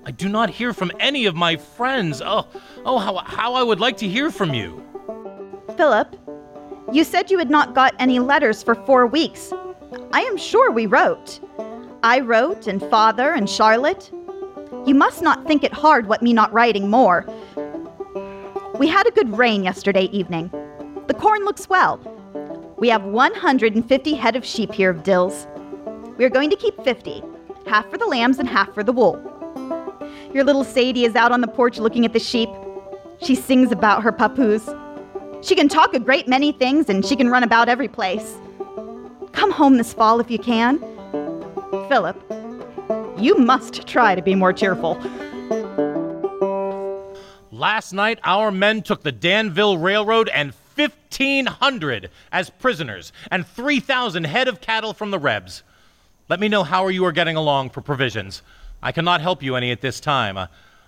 I 0.05 0.11
do 0.11 0.27
not 0.27 0.49
hear 0.49 0.73
from 0.73 0.91
any 0.99 1.25
of 1.25 1.35
my 1.35 1.55
friends. 1.55 2.21
Oh, 2.21 2.47
oh, 2.85 2.97
how, 2.97 3.17
how 3.17 3.53
I 3.53 3.63
would 3.63 3.79
like 3.79 3.97
to 3.97 4.07
hear 4.07 4.31
from 4.31 4.53
you. 4.53 4.83
Philip, 5.77 6.15
you 6.91 7.03
said 7.03 7.31
you 7.31 7.37
had 7.37 7.49
not 7.49 7.73
got 7.73 7.93
any 7.99 8.19
letters 8.19 8.61
for 8.63 8.75
four 8.75 9.07
weeks. 9.07 9.53
I 10.11 10.21
am 10.21 10.37
sure 10.37 10.71
we 10.71 10.85
wrote. 10.85 11.39
I 12.03 12.19
wrote, 12.19 12.67
and 12.67 12.81
father, 12.89 13.33
and 13.33 13.49
Charlotte. 13.49 14.11
You 14.85 14.95
must 14.95 15.21
not 15.21 15.45
think 15.45 15.63
it 15.63 15.73
hard 15.73 16.07
what 16.07 16.21
me 16.21 16.33
not 16.33 16.51
writing 16.51 16.89
more. 16.89 17.25
We 18.79 18.87
had 18.87 19.07
a 19.07 19.11
good 19.11 19.37
rain 19.37 19.63
yesterday 19.63 20.05
evening. 20.05 20.49
The 21.07 21.13
corn 21.13 21.45
looks 21.45 21.69
well. 21.69 21.97
We 22.77 22.89
have 22.89 23.03
150 23.03 24.13
head 24.15 24.35
of 24.35 24.45
sheep 24.45 24.73
here 24.73 24.89
of 24.89 25.03
Dills. 25.03 25.47
We 26.17 26.25
are 26.25 26.29
going 26.29 26.49
to 26.49 26.55
keep 26.55 26.83
50, 26.83 27.23
half 27.67 27.89
for 27.89 27.97
the 27.97 28.05
lambs 28.05 28.39
and 28.39 28.47
half 28.47 28.73
for 28.73 28.83
the 28.83 28.91
wool. 28.91 29.21
Your 30.33 30.43
little 30.43 30.63
Sadie 30.63 31.05
is 31.05 31.15
out 31.15 31.31
on 31.31 31.41
the 31.41 31.47
porch 31.47 31.77
looking 31.77 32.05
at 32.05 32.13
the 32.13 32.19
sheep. 32.19 32.49
She 33.21 33.35
sings 33.35 33.71
about 33.71 34.03
her 34.03 34.11
papoose. 34.11 34.69
She 35.41 35.55
can 35.55 35.69
talk 35.69 35.93
a 35.93 35.99
great 35.99 36.27
many 36.27 36.51
things 36.51 36.89
and 36.89 37.05
she 37.05 37.15
can 37.15 37.29
run 37.29 37.43
about 37.43 37.69
every 37.69 37.87
place. 37.87 38.37
Come 39.33 39.51
home 39.51 39.77
this 39.77 39.93
fall 39.93 40.19
if 40.19 40.31
you 40.31 40.39
can. 40.39 40.79
Philip, 41.89 42.17
you 43.17 43.37
must 43.37 43.87
try 43.87 44.15
to 44.15 44.21
be 44.21 44.35
more 44.35 44.53
cheerful. 44.53 44.95
Last 47.51 47.93
night, 47.93 48.19
our 48.23 48.51
men 48.51 48.81
took 48.81 49.03
the 49.03 49.11
Danville 49.11 49.77
Railroad 49.77 50.29
and 50.29 50.53
1,500 50.75 52.09
as 52.31 52.49
prisoners 52.49 53.13
and 53.29 53.45
3,000 53.45 54.23
head 54.25 54.47
of 54.47 54.59
cattle 54.59 54.93
from 54.93 55.11
the 55.11 55.19
Rebs. 55.19 55.63
Let 56.29 56.39
me 56.39 56.47
know 56.47 56.63
how 56.63 56.87
you 56.87 57.05
are 57.05 57.11
getting 57.11 57.35
along 57.35 57.69
for 57.69 57.81
provisions. 57.81 58.41
I 58.81 58.91
cannot 58.91 59.21
help 59.21 59.43
you 59.43 59.55
any 59.55 59.71
at 59.71 59.81
this 59.81 59.99
time. 59.99 60.37
Uh, 60.37 60.47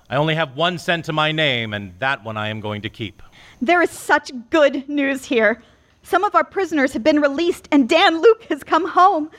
I 0.09 0.17
only 0.17 0.35
have 0.35 0.55
one 0.55 0.77
cent 0.77 1.05
to 1.05 1.13
my 1.13 1.31
name, 1.31 1.73
and 1.73 1.93
that 1.99 2.23
one 2.23 2.37
I 2.37 2.49
am 2.49 2.61
going 2.61 2.81
to 2.83 2.89
keep. 2.89 3.23
There 3.61 3.81
is 3.81 3.89
such 3.89 4.31
good 4.49 4.87
news 4.89 5.25
here. 5.25 5.61
Some 6.05 6.23
of 6.23 6.35
our 6.35 6.45
prisoners 6.45 6.93
have 6.93 7.03
been 7.03 7.19
released, 7.19 7.67
and 7.71 7.89
Dan 7.89 8.21
Luke 8.21 8.43
has 8.43 8.63
come 8.63 8.87
home. 8.87 9.29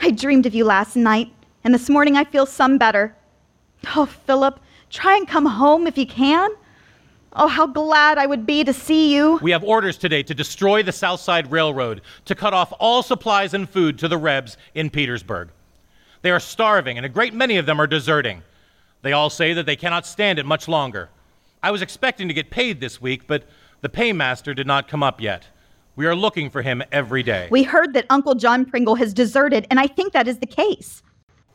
I 0.00 0.10
dreamed 0.10 0.46
of 0.46 0.54
you 0.54 0.64
last 0.64 0.96
night, 0.96 1.32
and 1.62 1.72
this 1.72 1.88
morning 1.88 2.16
I 2.16 2.24
feel 2.24 2.46
some 2.46 2.76
better. 2.78 3.14
Oh, 3.94 4.06
Philip, 4.06 4.58
Try 4.92 5.16
and 5.16 5.26
come 5.26 5.46
home 5.46 5.86
if 5.86 5.96
you 5.96 6.06
can. 6.06 6.50
Oh, 7.32 7.48
how 7.48 7.66
glad 7.66 8.18
I 8.18 8.26
would 8.26 8.44
be 8.44 8.62
to 8.62 8.74
see 8.74 9.14
you. 9.14 9.38
We 9.40 9.50
have 9.52 9.64
orders 9.64 9.96
today 9.96 10.22
to 10.24 10.34
destroy 10.34 10.82
the 10.82 10.92
South 10.92 11.18
Side 11.18 11.50
Railroad, 11.50 12.02
to 12.26 12.34
cut 12.34 12.52
off 12.52 12.74
all 12.78 13.02
supplies 13.02 13.54
and 13.54 13.68
food 13.68 13.98
to 14.00 14.08
the 14.08 14.18
Rebs 14.18 14.58
in 14.74 14.90
Petersburg. 14.90 15.48
They 16.20 16.30
are 16.30 16.38
starving, 16.38 16.98
and 16.98 17.06
a 17.06 17.08
great 17.08 17.32
many 17.32 17.56
of 17.56 17.64
them 17.64 17.80
are 17.80 17.86
deserting. 17.86 18.42
They 19.00 19.12
all 19.12 19.30
say 19.30 19.54
that 19.54 19.64
they 19.64 19.76
cannot 19.76 20.06
stand 20.06 20.38
it 20.38 20.44
much 20.44 20.68
longer. 20.68 21.08
I 21.62 21.70
was 21.70 21.80
expecting 21.80 22.28
to 22.28 22.34
get 22.34 22.50
paid 22.50 22.80
this 22.80 23.00
week, 23.00 23.26
but 23.26 23.44
the 23.80 23.88
paymaster 23.88 24.54
did 24.54 24.66
not 24.66 24.88
come 24.88 25.02
up 25.02 25.22
yet. 25.22 25.46
We 25.94 26.06
are 26.06 26.14
looking 26.14 26.48
for 26.48 26.62
him 26.62 26.82
every 26.90 27.22
day. 27.22 27.48
We 27.50 27.64
heard 27.64 27.92
that 27.92 28.06
Uncle 28.08 28.34
John 28.34 28.64
Pringle 28.64 28.94
has 28.94 29.12
deserted, 29.12 29.66
and 29.70 29.78
I 29.78 29.86
think 29.86 30.14
that 30.14 30.26
is 30.26 30.38
the 30.38 30.46
case. 30.46 31.02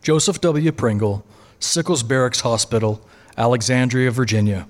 Joseph 0.03 0.39
W. 0.41 0.71
Pringle, 0.71 1.25
Sickles 1.59 2.03
Barracks 2.03 2.41
Hospital, 2.41 3.01
Alexandria, 3.35 4.11
Virginia. 4.11 4.67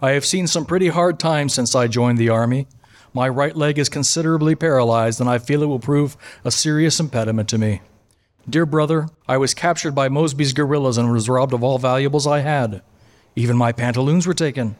I 0.00 0.12
have 0.12 0.24
seen 0.24 0.46
some 0.46 0.64
pretty 0.64 0.88
hard 0.88 1.18
times 1.18 1.52
since 1.52 1.74
I 1.74 1.88
joined 1.88 2.16
the 2.16 2.30
Army. 2.30 2.68
My 3.12 3.28
right 3.28 3.54
leg 3.54 3.78
is 3.78 3.90
considerably 3.90 4.54
paralyzed, 4.54 5.20
and 5.20 5.28
I 5.28 5.38
feel 5.38 5.62
it 5.62 5.66
will 5.66 5.78
prove 5.78 6.16
a 6.42 6.50
serious 6.50 6.98
impediment 6.98 7.50
to 7.50 7.58
me. 7.58 7.82
Dear 8.48 8.64
brother, 8.64 9.08
I 9.28 9.36
was 9.36 9.54
captured 9.54 9.94
by 9.94 10.08
Mosby's 10.08 10.52
guerrillas 10.52 10.96
and 10.96 11.12
was 11.12 11.28
robbed 11.28 11.52
of 11.52 11.62
all 11.62 11.78
valuables 11.78 12.26
I 12.26 12.40
had. 12.40 12.82
Even 13.34 13.56
my 13.56 13.72
pantaloons 13.72 14.26
were 14.26 14.34
taken. 14.34 14.76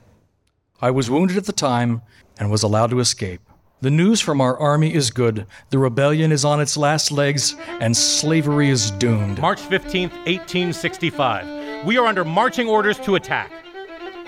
I 0.80 0.90
was 0.90 1.10
wounded 1.10 1.36
at 1.36 1.44
the 1.44 1.52
time 1.52 2.00
and 2.38 2.50
was 2.50 2.62
allowed 2.62 2.90
to 2.90 3.00
escape. 3.00 3.40
The 3.82 3.90
news 3.90 4.22
from 4.22 4.40
our 4.40 4.58
army 4.58 4.94
is 4.94 5.10
good. 5.10 5.46
The 5.68 5.78
rebellion 5.78 6.32
is 6.32 6.46
on 6.46 6.62
its 6.62 6.78
last 6.78 7.12
legs, 7.12 7.54
and 7.78 7.94
slavery 7.94 8.70
is 8.70 8.90
doomed. 8.92 9.38
March 9.38 9.60
15th, 9.60 10.16
1865. 10.24 11.84
We 11.84 11.98
are 11.98 12.06
under 12.06 12.24
marching 12.24 12.68
orders 12.68 12.98
to 13.00 13.16
attack. 13.16 13.52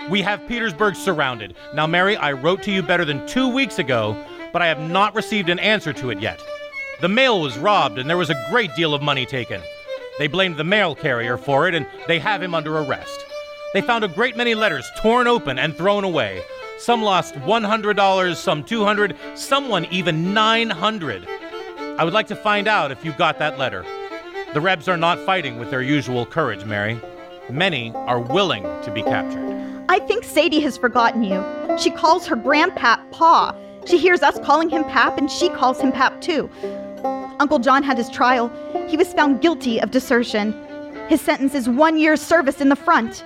We 0.07 0.21
have 0.21 0.47
Petersburg 0.47 0.95
surrounded. 0.95 1.55
Now, 1.73 1.87
Mary, 1.87 2.15
I 2.15 2.33
wrote 2.33 2.61
to 2.63 2.71
you 2.71 2.83
better 2.83 3.05
than 3.05 3.25
two 3.25 3.47
weeks 3.47 3.79
ago, 3.79 4.23
but 4.53 4.61
I 4.61 4.67
have 4.67 4.79
not 4.79 5.15
received 5.15 5.49
an 5.49 5.57
answer 5.57 5.93
to 5.93 6.11
it 6.11 6.19
yet. 6.19 6.39
The 7.01 7.09
mail 7.09 7.41
was 7.41 7.57
robbed, 7.57 7.97
and 7.97 8.07
there 8.07 8.17
was 8.17 8.29
a 8.29 8.45
great 8.51 8.75
deal 8.75 8.93
of 8.93 9.01
money 9.01 9.25
taken. 9.25 9.61
They 10.19 10.27
blamed 10.27 10.57
the 10.57 10.63
mail 10.63 10.93
carrier 10.93 11.37
for 11.37 11.67
it, 11.67 11.73
and 11.73 11.87
they 12.07 12.19
have 12.19 12.43
him 12.43 12.53
under 12.53 12.77
arrest. 12.77 13.25
They 13.73 13.81
found 13.81 14.03
a 14.03 14.09
great 14.09 14.37
many 14.37 14.53
letters 14.53 14.87
torn 15.01 15.25
open 15.25 15.57
and 15.57 15.75
thrown 15.75 16.03
away. 16.03 16.43
Some 16.79 17.01
lost 17.01 17.35
$100, 17.35 18.35
some 18.37 18.63
200, 18.63 19.17
someone 19.35 19.85
even 19.91 20.33
900. 20.33 21.27
I 21.97 22.05
would 22.05 22.13
like 22.13 22.27
to 22.27 22.37
find 22.37 22.69
out 22.69 22.89
if 22.89 23.03
you 23.03 23.11
got 23.11 23.37
that 23.39 23.59
letter. 23.59 23.85
The 24.53 24.61
Rebs 24.61 24.87
are 24.87 24.95
not 24.95 25.19
fighting 25.25 25.59
with 25.59 25.71
their 25.71 25.81
usual 25.81 26.25
courage, 26.25 26.63
Mary. 26.63 26.97
Many 27.49 27.91
are 27.93 28.21
willing 28.21 28.63
to 28.63 28.91
be 28.93 29.03
captured. 29.03 29.85
I 29.89 29.99
think 29.99 30.23
Sadie 30.23 30.61
has 30.61 30.77
forgotten 30.77 31.21
you. 31.21 31.43
She 31.77 31.91
calls 31.91 32.25
her 32.27 32.37
grandpap 32.37 33.11
Pa. 33.11 33.53
She 33.85 33.97
hears 33.97 34.23
us 34.23 34.39
calling 34.39 34.69
him 34.69 34.85
Pap, 34.85 35.17
and 35.17 35.29
she 35.29 35.49
calls 35.49 35.81
him 35.81 35.91
Pap 35.91 36.21
too. 36.21 36.49
Uncle 37.41 37.59
John 37.59 37.83
had 37.83 37.97
his 37.97 38.09
trial. 38.09 38.49
He 38.87 38.95
was 38.95 39.13
found 39.13 39.41
guilty 39.41 39.81
of 39.81 39.91
desertion. 39.91 40.53
His 41.09 41.19
sentence 41.19 41.55
is 41.55 41.67
one 41.67 41.97
year's 41.97 42.21
service 42.21 42.61
in 42.61 42.69
the 42.69 42.75
front. 42.77 43.25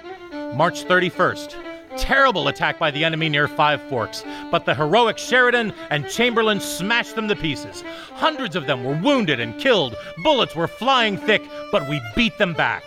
March 0.55 0.85
31st. 0.85 1.72
Terrible 1.97 2.47
attack 2.47 2.79
by 2.79 2.91
the 2.91 3.03
enemy 3.03 3.29
near 3.29 3.47
Five 3.47 3.81
Forks, 3.83 4.23
but 4.51 4.65
the 4.65 4.73
heroic 4.73 5.17
Sheridan 5.17 5.73
and 5.89 6.09
Chamberlain 6.09 6.59
smashed 6.59 7.15
them 7.15 7.27
to 7.27 7.35
pieces. 7.35 7.83
Hundreds 8.13 8.55
of 8.55 8.67
them 8.67 8.83
were 8.83 8.95
wounded 8.95 9.39
and 9.39 9.59
killed. 9.59 9.95
Bullets 10.23 10.55
were 10.55 10.67
flying 10.67 11.17
thick, 11.17 11.43
but 11.71 11.87
we 11.87 12.01
beat 12.15 12.37
them 12.37 12.53
back. 12.53 12.83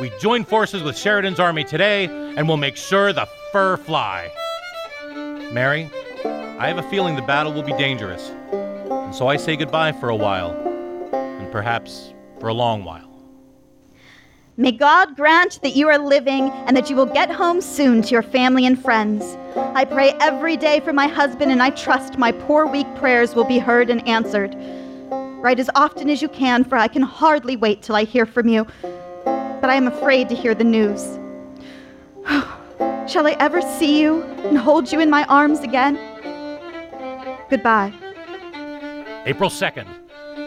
We 0.00 0.12
join 0.20 0.44
forces 0.44 0.82
with 0.82 0.96
Sheridan's 0.96 1.40
army 1.40 1.64
today, 1.64 2.04
and 2.04 2.46
we'll 2.46 2.56
make 2.56 2.76
sure 2.76 3.12
the 3.12 3.26
fur 3.50 3.76
fly. 3.76 4.30
Mary, 5.52 5.90
I 6.24 6.68
have 6.68 6.78
a 6.78 6.88
feeling 6.90 7.16
the 7.16 7.22
battle 7.22 7.52
will 7.52 7.62
be 7.62 7.72
dangerous, 7.72 8.30
and 8.52 9.14
so 9.14 9.28
I 9.28 9.36
say 9.36 9.56
goodbye 9.56 9.92
for 9.92 10.10
a 10.10 10.16
while, 10.16 10.50
and 11.12 11.50
perhaps 11.50 12.12
for 12.38 12.48
a 12.48 12.54
long 12.54 12.84
while. 12.84 13.07
May 14.60 14.72
God 14.72 15.14
grant 15.14 15.62
that 15.62 15.76
you 15.76 15.88
are 15.88 15.98
living 15.98 16.50
and 16.50 16.76
that 16.76 16.90
you 16.90 16.96
will 16.96 17.06
get 17.06 17.30
home 17.30 17.60
soon 17.60 18.02
to 18.02 18.08
your 18.08 18.22
family 18.22 18.66
and 18.66 18.76
friends. 18.76 19.38
I 19.56 19.84
pray 19.84 20.14
every 20.20 20.56
day 20.56 20.80
for 20.80 20.92
my 20.92 21.06
husband, 21.06 21.52
and 21.52 21.62
I 21.62 21.70
trust 21.70 22.18
my 22.18 22.32
poor, 22.32 22.66
weak 22.66 22.92
prayers 22.96 23.36
will 23.36 23.44
be 23.44 23.60
heard 23.60 23.88
and 23.88 24.06
answered. 24.08 24.56
Write 25.40 25.60
as 25.60 25.70
often 25.76 26.10
as 26.10 26.20
you 26.20 26.28
can, 26.28 26.64
for 26.64 26.76
I 26.76 26.88
can 26.88 27.02
hardly 27.02 27.54
wait 27.54 27.82
till 27.82 27.94
I 27.94 28.02
hear 28.02 28.26
from 28.26 28.48
you. 28.48 28.66
But 29.22 29.70
I 29.70 29.76
am 29.76 29.86
afraid 29.86 30.28
to 30.30 30.34
hear 30.34 30.56
the 30.56 30.64
news. 30.64 31.02
Shall 33.08 33.28
I 33.28 33.36
ever 33.38 33.62
see 33.62 34.00
you 34.00 34.22
and 34.22 34.58
hold 34.58 34.90
you 34.90 34.98
in 34.98 35.08
my 35.08 35.22
arms 35.26 35.60
again? 35.60 35.94
Goodbye. 37.48 37.92
April 39.24 39.50
2nd. 39.50 39.86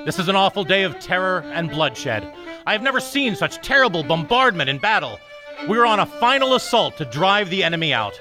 This 0.03 0.19
is 0.19 0.27
an 0.27 0.35
awful 0.35 0.65
day 0.65 0.83
of 0.83 0.99
terror 0.99 1.45
and 1.53 1.69
bloodshed. 1.69 2.29
I 2.65 2.73
have 2.73 2.83
never 2.83 2.99
seen 2.99 3.35
such 3.35 3.61
terrible 3.65 4.03
bombardment 4.03 4.69
in 4.69 4.77
battle. 4.77 5.19
We 5.67 5.77
are 5.77 5.85
on 5.85 5.99
a 5.99 6.05
final 6.05 6.53
assault 6.53 6.97
to 6.97 7.05
drive 7.05 7.49
the 7.49 7.63
enemy 7.63 7.93
out. 7.93 8.19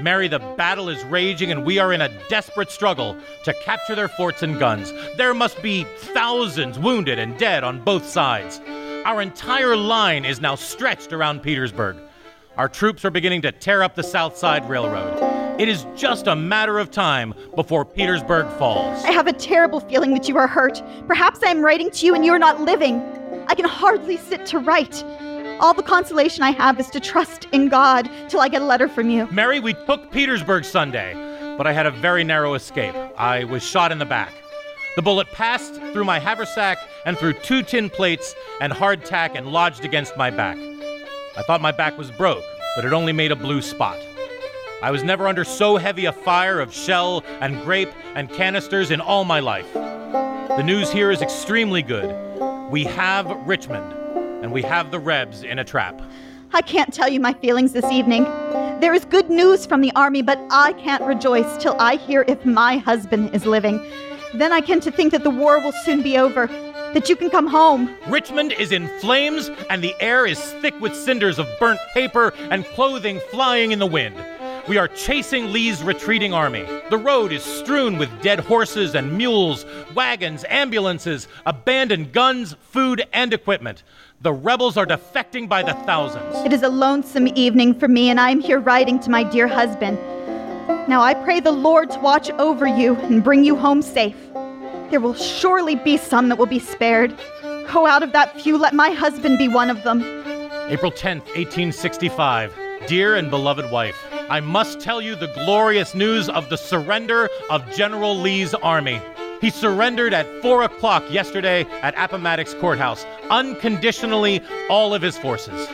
Mary, 0.00 0.28
the 0.28 0.38
battle 0.56 0.88
is 0.88 1.02
raging, 1.04 1.50
and 1.50 1.64
we 1.64 1.78
are 1.78 1.92
in 1.92 2.00
a 2.00 2.28
desperate 2.28 2.70
struggle 2.70 3.16
to 3.44 3.54
capture 3.62 3.94
their 3.94 4.08
forts 4.08 4.42
and 4.42 4.58
guns. 4.58 4.92
There 5.16 5.34
must 5.34 5.62
be 5.62 5.84
thousands 5.96 6.78
wounded 6.78 7.18
and 7.18 7.38
dead 7.38 7.64
on 7.64 7.82
both 7.82 8.06
sides. 8.06 8.60
Our 9.04 9.22
entire 9.22 9.76
line 9.76 10.24
is 10.24 10.40
now 10.40 10.54
stretched 10.54 11.12
around 11.12 11.42
Petersburg. 11.42 11.96
Our 12.56 12.68
troops 12.68 13.04
are 13.04 13.10
beginning 13.10 13.42
to 13.42 13.52
tear 13.52 13.82
up 13.82 13.94
the 13.94 14.02
South 14.02 14.36
Side 14.36 14.68
Railroad. 14.68 15.60
It 15.60 15.68
is 15.68 15.86
just 15.96 16.26
a 16.26 16.36
matter 16.36 16.78
of 16.78 16.90
time 16.90 17.34
before 17.54 17.84
Petersburg 17.84 18.46
falls. 18.58 19.02
I 19.04 19.12
have 19.12 19.26
a 19.26 19.32
terrible 19.32 19.80
feeling 19.80 20.12
that 20.14 20.28
you 20.28 20.36
are 20.36 20.46
hurt. 20.46 20.82
Perhaps 21.06 21.42
I 21.42 21.50
am 21.50 21.62
writing 21.62 21.90
to 21.90 22.06
you 22.06 22.14
and 22.14 22.24
you 22.24 22.32
are 22.32 22.38
not 22.38 22.60
living. 22.60 23.02
I 23.48 23.54
can 23.54 23.64
hardly 23.64 24.16
sit 24.16 24.46
to 24.46 24.58
write. 24.58 25.02
All 25.60 25.74
the 25.74 25.82
consolation 25.82 26.42
I 26.42 26.50
have 26.50 26.80
is 26.80 26.88
to 26.90 27.00
trust 27.00 27.46
in 27.52 27.68
God 27.68 28.10
till 28.28 28.40
I 28.40 28.48
get 28.48 28.62
a 28.62 28.64
letter 28.64 28.88
from 28.88 29.10
you. 29.10 29.28
Mary, 29.30 29.60
we 29.60 29.74
took 29.74 30.10
Petersburg 30.10 30.64
Sunday, 30.64 31.14
but 31.56 31.66
I 31.66 31.72
had 31.72 31.86
a 31.86 31.90
very 31.90 32.24
narrow 32.24 32.54
escape. 32.54 32.94
I 33.16 33.44
was 33.44 33.62
shot 33.62 33.92
in 33.92 33.98
the 33.98 34.04
back. 34.04 34.32
The 34.96 35.02
bullet 35.02 35.28
passed 35.32 35.74
through 35.92 36.04
my 36.04 36.18
haversack 36.18 36.78
and 37.06 37.16
through 37.16 37.34
two 37.34 37.62
tin 37.62 37.90
plates 37.90 38.34
and 38.60 38.72
hardtack 38.72 39.36
and 39.36 39.52
lodged 39.52 39.84
against 39.84 40.16
my 40.16 40.30
back. 40.30 40.56
I 41.36 41.42
thought 41.46 41.60
my 41.60 41.72
back 41.72 41.96
was 41.96 42.10
broke, 42.10 42.44
but 42.76 42.84
it 42.84 42.92
only 42.92 43.12
made 43.12 43.32
a 43.32 43.36
blue 43.36 43.62
spot. 43.62 43.98
I 44.82 44.90
was 44.90 45.04
never 45.04 45.28
under 45.28 45.44
so 45.44 45.76
heavy 45.76 46.06
a 46.06 46.12
fire 46.12 46.60
of 46.60 46.74
shell 46.74 47.24
and 47.40 47.62
grape 47.62 47.92
and 48.14 48.28
canisters 48.28 48.90
in 48.90 49.00
all 49.00 49.24
my 49.24 49.40
life. 49.40 49.72
The 49.72 50.62
news 50.62 50.90
here 50.90 51.10
is 51.10 51.22
extremely 51.22 51.82
good. 51.82 52.10
We 52.72 52.84
have 52.84 53.26
Richmond, 53.46 53.92
and 54.42 54.50
we 54.50 54.62
have 54.62 54.90
the 54.90 54.98
Rebs 54.98 55.42
in 55.42 55.58
a 55.58 55.64
trap. 55.64 56.00
I 56.54 56.62
can't 56.62 56.90
tell 56.90 57.06
you 57.06 57.20
my 57.20 57.34
feelings 57.34 57.74
this 57.74 57.84
evening. 57.92 58.24
There 58.80 58.94
is 58.94 59.04
good 59.04 59.28
news 59.28 59.66
from 59.66 59.82
the 59.82 59.92
army, 59.94 60.22
but 60.22 60.40
I 60.50 60.72
can't 60.72 61.02
rejoice 61.02 61.62
till 61.62 61.76
I 61.78 61.96
hear 61.96 62.24
if 62.26 62.46
my 62.46 62.78
husband 62.78 63.34
is 63.34 63.44
living. 63.44 63.84
Then 64.32 64.54
I 64.54 64.62
can 64.62 64.80
to 64.80 64.90
think 64.90 65.12
that 65.12 65.22
the 65.22 65.28
war 65.28 65.62
will 65.62 65.74
soon 65.84 66.00
be 66.02 66.16
over, 66.16 66.46
that 66.46 67.10
you 67.10 67.14
can 67.14 67.28
come 67.28 67.46
home. 67.46 67.94
Richmond 68.08 68.52
is 68.52 68.72
in 68.72 68.88
flames, 69.00 69.50
and 69.68 69.84
the 69.84 69.94
air 70.00 70.24
is 70.24 70.40
thick 70.62 70.80
with 70.80 70.96
cinders 70.96 71.38
of 71.38 71.46
burnt 71.60 71.78
paper 71.92 72.32
and 72.50 72.64
clothing 72.64 73.20
flying 73.30 73.72
in 73.72 73.80
the 73.80 73.86
wind. 73.86 74.16
We 74.68 74.78
are 74.78 74.86
chasing 74.86 75.52
Lee's 75.52 75.82
retreating 75.82 76.32
army. 76.32 76.64
The 76.88 76.96
road 76.96 77.32
is 77.32 77.42
strewn 77.42 77.98
with 77.98 78.08
dead 78.22 78.38
horses 78.38 78.94
and 78.94 79.18
mules, 79.18 79.66
wagons, 79.92 80.44
ambulances, 80.48 81.26
abandoned 81.44 82.12
guns, 82.12 82.54
food, 82.70 83.04
and 83.12 83.34
equipment. 83.34 83.82
The 84.20 84.32
rebels 84.32 84.76
are 84.76 84.86
defecting 84.86 85.48
by 85.48 85.64
the 85.64 85.74
thousands. 85.84 86.36
It 86.46 86.52
is 86.52 86.62
a 86.62 86.68
lonesome 86.68 87.26
evening 87.34 87.74
for 87.74 87.88
me, 87.88 88.08
and 88.08 88.20
I 88.20 88.30
am 88.30 88.38
here 88.38 88.60
writing 88.60 89.00
to 89.00 89.10
my 89.10 89.24
dear 89.24 89.48
husband. 89.48 89.98
Now 90.88 91.02
I 91.02 91.14
pray 91.14 91.40
the 91.40 91.50
Lord 91.50 91.90
to 91.90 91.98
watch 91.98 92.30
over 92.30 92.66
you 92.68 92.94
and 92.94 93.24
bring 93.24 93.42
you 93.42 93.56
home 93.56 93.82
safe. 93.82 94.16
There 94.90 95.00
will 95.00 95.14
surely 95.14 95.74
be 95.74 95.96
some 95.96 96.28
that 96.28 96.38
will 96.38 96.46
be 96.46 96.60
spared. 96.60 97.18
Oh, 97.74 97.86
out 97.88 98.04
of 98.04 98.12
that 98.12 98.40
few, 98.40 98.56
let 98.58 98.74
my 98.74 98.90
husband 98.90 99.38
be 99.38 99.48
one 99.48 99.70
of 99.70 99.82
them. 99.82 100.02
April 100.68 100.92
10th, 100.92 101.26
1865. 101.34 102.54
Dear 102.86 103.16
and 103.16 103.30
beloved 103.30 103.70
wife, 103.72 104.11
I 104.32 104.40
must 104.40 104.80
tell 104.80 105.02
you 105.02 105.14
the 105.14 105.26
glorious 105.26 105.94
news 105.94 106.30
of 106.30 106.48
the 106.48 106.56
surrender 106.56 107.28
of 107.50 107.70
General 107.72 108.18
Lee's 108.18 108.54
army. 108.54 108.98
He 109.42 109.50
surrendered 109.50 110.14
at 110.14 110.26
4 110.40 110.62
o'clock 110.62 111.04
yesterday 111.10 111.66
at 111.82 111.92
Appomattox 111.98 112.54
Courthouse, 112.54 113.04
unconditionally, 113.28 114.40
all 114.70 114.94
of 114.94 115.02
his 115.02 115.18
forces. 115.18 115.68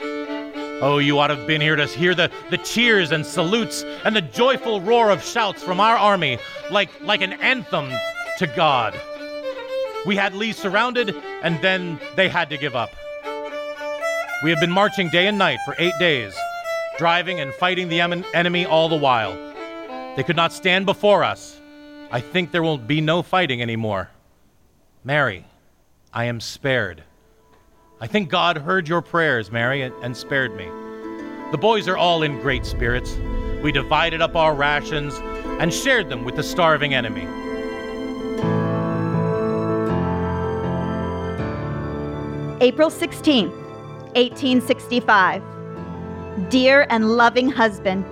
Oh, 0.83 0.99
you 0.99 1.21
ought 1.21 1.29
to 1.29 1.37
have 1.37 1.47
been 1.47 1.61
here 1.61 1.77
to 1.77 1.87
hear 1.87 2.17
the, 2.17 2.33
the 2.51 2.59
cheers 2.59 3.13
and 3.13 3.25
salutes 3.25 3.85
and 4.05 4.17
the 4.17 4.23
joyful 4.23 4.81
roar 4.81 5.13
of 5.13 5.23
shouts 5.23 5.63
from 5.63 5.79
our 5.79 5.97
army, 5.97 6.41
like, 6.69 6.91
like 7.01 7.21
an 7.21 7.35
anthem 7.35 7.89
to 8.39 8.49
God. 8.49 9.01
We 10.05 10.17
had 10.17 10.35
Lee 10.35 10.51
surrounded, 10.51 11.15
and 11.45 11.63
then 11.63 12.01
they 12.17 12.29
had 12.29 12.51
to 12.51 12.57
give 12.57 12.75
up. 12.75 12.91
We 14.43 14.51
have 14.51 14.59
been 14.59 14.73
marching 14.73 15.11
day 15.11 15.29
and 15.29 15.39
night 15.39 15.61
for 15.65 15.77
eight 15.79 15.95
days. 16.01 16.37
Driving 16.99 17.39
and 17.39 17.55
fighting 17.55 17.89
the 17.89 18.01
em- 18.01 18.25
enemy 18.35 18.67
all 18.67 18.89
the 18.89 18.97
while. 18.97 19.33
They 20.17 20.25
could 20.25 20.37
not 20.37 20.53
stand 20.53 20.85
before 20.85 21.23
us. 21.23 21.61
I 22.11 22.21
think 22.21 22.51
there 22.51 22.63
will 22.63 22.77
be 22.77 23.01
no 23.01 23.23
fighting 23.23 23.63
anymore. 23.63 24.11
Mary, 25.05 25.45
I 26.13 26.25
am 26.25 26.41
spared. 26.41 27.05
I 28.01 28.09
think 28.09 28.29
God 28.29 28.59
heard 28.59 28.89
your 28.89 29.01
prayers, 29.01 29.53
Mary, 29.53 29.83
and, 29.83 29.95
and 30.03 30.17
spared 30.17 30.55
me. 30.57 30.67
The 31.53 31.59
boys 31.59 31.87
are 31.87 31.97
all 31.97 32.23
in 32.23 32.41
great 32.41 32.67
spirits. 32.67 33.17
We 33.63 33.73
divided 33.73 34.21
up 34.21 34.35
our 34.35 34.55
rations 34.55 35.15
and 35.61 35.73
shared 35.73 36.09
them 36.09 36.25
with 36.25 36.37
the 36.37 36.43
starving 36.43 36.95
enemy. 36.95 37.27
April 42.61 42.91
16th, 42.91 43.53
1865. 44.15 45.58
Dear 46.47 46.87
and 46.89 47.17
loving 47.17 47.51
husband, 47.51 48.05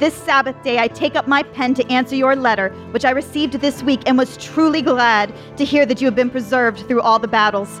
this 0.00 0.14
Sabbath 0.14 0.60
day 0.64 0.78
I 0.78 0.88
take 0.88 1.14
up 1.14 1.28
my 1.28 1.42
pen 1.42 1.74
to 1.74 1.86
answer 1.92 2.16
your 2.16 2.34
letter, 2.34 2.70
which 2.92 3.04
I 3.04 3.10
received 3.10 3.54
this 3.54 3.82
week 3.82 4.00
and 4.06 4.16
was 4.16 4.38
truly 4.38 4.80
glad 4.80 5.32
to 5.58 5.64
hear 5.64 5.84
that 5.84 6.00
you 6.00 6.06
have 6.06 6.14
been 6.14 6.30
preserved 6.30 6.88
through 6.88 7.02
all 7.02 7.18
the 7.18 7.28
battles. 7.28 7.80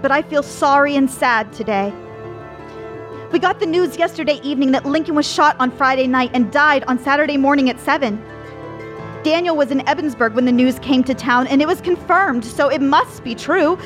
But 0.00 0.10
I 0.10 0.22
feel 0.22 0.42
sorry 0.42 0.96
and 0.96 1.08
sad 1.08 1.52
today. 1.52 1.92
We 3.30 3.38
got 3.38 3.60
the 3.60 3.66
news 3.66 3.98
yesterday 3.98 4.40
evening 4.42 4.72
that 4.72 4.86
Lincoln 4.86 5.14
was 5.14 5.30
shot 5.30 5.54
on 5.60 5.70
Friday 5.70 6.06
night 6.06 6.30
and 6.32 6.50
died 6.50 6.82
on 6.84 6.98
Saturday 6.98 7.36
morning 7.36 7.68
at 7.68 7.78
7. 7.78 8.16
Daniel 9.22 9.54
was 9.54 9.70
in 9.70 9.80
Ebensburg 9.80 10.32
when 10.32 10.46
the 10.46 10.52
news 10.52 10.78
came 10.78 11.04
to 11.04 11.14
town, 11.14 11.46
and 11.46 11.60
it 11.60 11.68
was 11.68 11.82
confirmed, 11.82 12.44
so 12.44 12.68
it 12.68 12.80
must 12.80 13.22
be 13.22 13.34
true. 13.34 13.78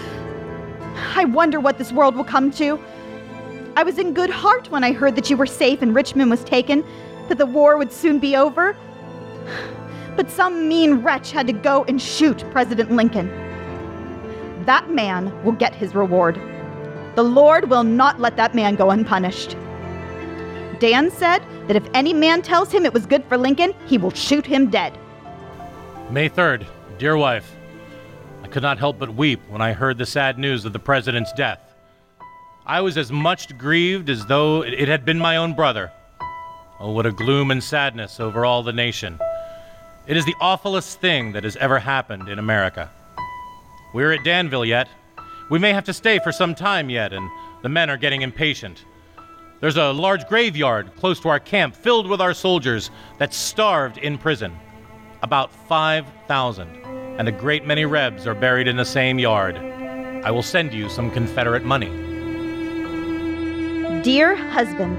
I 1.17 1.25
wonder 1.25 1.59
what 1.59 1.77
this 1.77 1.93
world 1.93 2.15
will 2.15 2.25
come 2.25 2.53
to. 2.53 2.79
I 3.79 3.85
was 3.85 3.97
in 3.97 4.13
good 4.13 4.29
heart 4.29 4.73
when 4.73 4.83
I 4.83 4.91
heard 4.91 5.15
that 5.15 5.31
you 5.31 5.37
were 5.37 5.47
safe 5.47 5.83
and 5.83 5.95
Richmond 5.95 6.31
was 6.31 6.43
taken, 6.43 6.85
that 7.29 7.39
the 7.39 7.47
war 7.47 7.79
would 7.79 7.93
soon 7.93 8.19
be 8.19 8.35
over. 8.35 8.77
But 10.17 10.29
some 10.29 10.67
mean 10.67 10.95
wretch 10.95 11.31
had 11.31 11.47
to 11.47 11.53
go 11.53 11.85
and 11.85 12.03
shoot 12.03 12.45
President 12.51 12.91
Lincoln. 12.91 13.29
That 14.65 14.91
man 14.91 15.33
will 15.45 15.53
get 15.53 15.77
his 15.77 15.95
reward. 15.95 16.41
The 17.15 17.23
Lord 17.23 17.71
will 17.71 17.85
not 17.85 18.19
let 18.19 18.37
that 18.37 18.53
man 18.53 18.75
go 18.75 18.91
unpunished. 18.91 19.57
Dan 20.81 21.09
said 21.13 21.41
that 21.69 21.77
if 21.77 21.89
any 21.95 22.13
man 22.13 22.43
tells 22.43 22.73
him 22.73 22.85
it 22.85 22.93
was 22.93 23.07
good 23.07 23.25
for 23.27 23.39
Lincoln, 23.39 23.73
he 23.87 23.97
will 23.97 24.11
shoot 24.11 24.45
him 24.45 24.71
dead. 24.71 24.99
May 26.11 26.29
3rd, 26.29 26.67
dear 26.99 27.17
wife. 27.17 27.55
I 28.43 28.49
could 28.49 28.65
not 28.65 28.79
help 28.79 28.99
but 28.99 29.15
weep 29.15 29.41
when 29.49 29.61
I 29.61 29.73
heard 29.73 29.99
the 29.99 30.07
sad 30.07 30.37
news 30.37 30.65
of 30.65 30.73
the 30.73 30.81
president's 30.81 31.33
death. 31.33 31.68
I 32.69 32.83
was 32.83 32.99
as 32.99 33.11
much 33.11 33.57
grieved 33.57 34.11
as 34.11 34.27
though 34.27 34.63
it 34.63 34.89
had 34.89 35.07
been 35.07 35.19
my 35.19 35.39
own 35.39 35.55
brother. 35.55 35.91
Oh, 36.79 36.93
what 36.93 37.07
a 37.07 37.13
gloom 37.13 37.51
and 37.51 37.65
sadness 37.65 38.21
over 38.21 38.45
all 38.45 38.63
the 38.63 38.75
nation. 38.75 39.19
It 40.07 40.19
is 40.19 40.27
the 40.27 40.35
awfulest 40.39 41.01
thing 41.01 41.33
that 41.33 41.45
has 41.45 41.57
ever 41.57 41.79
happened 41.79 42.29
in 42.29 42.39
America. 42.39 42.91
We're 43.95 44.13
at 44.13 44.23
Danville 44.23 44.67
yet. 44.67 44.87
We 45.49 45.59
may 45.59 45.73
have 45.73 45.85
to 45.85 45.95
stay 45.95 46.19
for 46.19 46.31
some 46.31 46.55
time 46.55 46.91
yet, 46.91 47.15
and 47.15 47.31
the 47.63 47.71
men 47.71 47.89
are 47.89 47.97
getting 47.97 48.21
impatient. 48.21 48.85
There's 49.61 49.79
a 49.79 49.91
large 49.91 50.29
graveyard 50.29 50.95
close 50.97 51.19
to 51.21 51.31
our 51.31 51.41
camp 51.41 51.75
filled 51.75 52.07
with 52.07 52.21
our 52.21 52.35
soldiers 52.35 52.91
that 53.17 53.33
starved 53.33 53.97
in 53.97 54.19
prison. 54.19 54.55
About 55.23 55.51
5,000 55.69 56.69
and 57.19 57.29
a 57.29 57.33
great 57.33 57.67
many 57.67 57.87
Rebs 57.87 58.27
are 58.27 58.35
buried 58.35 58.69
in 58.69 58.77
the 58.77 58.85
same 58.85 59.19
yard. 59.19 59.57
I 59.57 60.31
will 60.31 60.43
send 60.43 60.75
you 60.75 60.91
some 60.91 61.11
Confederate 61.11 61.65
money. 61.65 62.08
Dear 64.09 64.37
husband, 64.37 64.99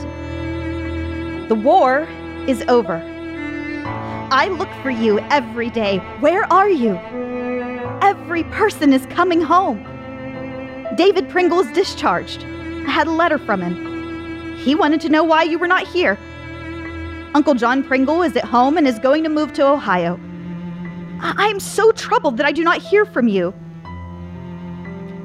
the 1.50 1.56
war 1.56 2.08
is 2.48 2.62
over. 2.68 3.02
I 4.32 4.50
look 4.50 4.70
for 4.84 4.92
you 4.92 5.18
every 5.32 5.72
day. 5.72 5.98
Where 6.20 6.44
are 6.54 6.70
you? 6.70 6.94
Every 8.04 8.44
person 8.44 8.94
is 8.94 9.08
coming 9.08 9.42
home. 9.42 9.84
David 10.96 11.28
Pringle 11.28 11.62
is 11.62 11.72
discharged. 11.72 12.44
I 12.44 12.92
had 12.92 13.08
a 13.08 13.12
letter 13.12 13.40
from 13.40 13.64
him. 13.64 14.56
He 14.60 14.76
wanted 14.76 15.02
to 15.02 15.10
know 15.10 15.24
why 15.24 15.42
you 15.42 15.58
were 15.58 15.68
not 15.68 15.88
here. 15.88 16.16
Uncle 17.34 17.56
John 17.56 17.84
Pringle 17.84 18.22
is 18.22 18.36
at 18.36 18.46
home 18.46 18.78
and 18.78 18.88
is 18.88 19.00
going 19.00 19.24
to 19.24 19.30
move 19.30 19.54
to 19.54 19.66
Ohio. 19.66 20.20
I 21.20 21.48
am 21.48 21.60
so 21.60 21.92
troubled 21.94 22.38
that 22.38 22.46
I 22.46 22.52
do 22.52 22.64
not 22.64 22.80
hear 22.80 23.06
from 23.06 23.28
you. 23.28 23.56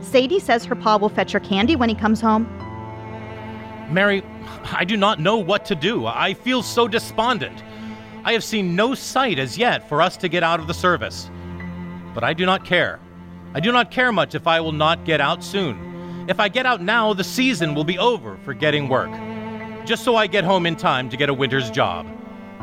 Sadie 0.00 0.40
says 0.40 0.64
her 0.64 0.74
pa 0.74 0.96
will 0.96 1.10
fetch 1.10 1.32
her 1.32 1.40
candy 1.40 1.76
when 1.76 1.90
he 1.90 1.94
comes 1.94 2.22
home. 2.22 2.63
Mary, 3.90 4.22
I 4.72 4.84
do 4.84 4.96
not 4.96 5.20
know 5.20 5.36
what 5.36 5.64
to 5.66 5.74
do. 5.74 6.06
I 6.06 6.34
feel 6.34 6.62
so 6.62 6.88
despondent. 6.88 7.62
I 8.24 8.32
have 8.32 8.44
seen 8.44 8.74
no 8.74 8.94
sight 8.94 9.38
as 9.38 9.58
yet 9.58 9.88
for 9.88 10.00
us 10.00 10.16
to 10.18 10.28
get 10.28 10.42
out 10.42 10.60
of 10.60 10.66
the 10.66 10.74
service. 10.74 11.30
But 12.14 12.24
I 12.24 12.32
do 12.32 12.46
not 12.46 12.64
care. 12.64 13.00
I 13.54 13.60
do 13.60 13.70
not 13.70 13.90
care 13.90 14.12
much 14.12 14.34
if 14.34 14.46
I 14.46 14.60
will 14.60 14.72
not 14.72 15.04
get 15.04 15.20
out 15.20 15.44
soon. 15.44 16.26
If 16.28 16.40
I 16.40 16.48
get 16.48 16.64
out 16.64 16.80
now, 16.80 17.12
the 17.12 17.24
season 17.24 17.74
will 17.74 17.84
be 17.84 17.98
over 17.98 18.38
for 18.38 18.54
getting 18.54 18.88
work. 18.88 19.10
Just 19.84 20.04
so 20.04 20.16
I 20.16 20.26
get 20.26 20.44
home 20.44 20.64
in 20.64 20.74
time 20.74 21.10
to 21.10 21.16
get 21.16 21.28
a 21.28 21.34
winter's 21.34 21.70
job. 21.70 22.06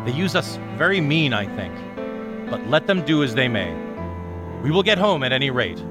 They 0.06 0.12
use 0.12 0.36
us 0.36 0.58
very 0.78 1.00
mean, 1.00 1.32
I 1.34 1.46
think. 1.56 1.76
But 2.50 2.68
let 2.68 2.88
them 2.88 3.06
do 3.06 3.24
as 3.24 3.36
they 3.36 3.48
may. 3.48 3.72
We 4.64 4.72
will 4.72 4.84
get 4.84 4.98
home 4.98 5.24
at 5.24 5.32
any 5.32 5.52
rate. 5.52 5.82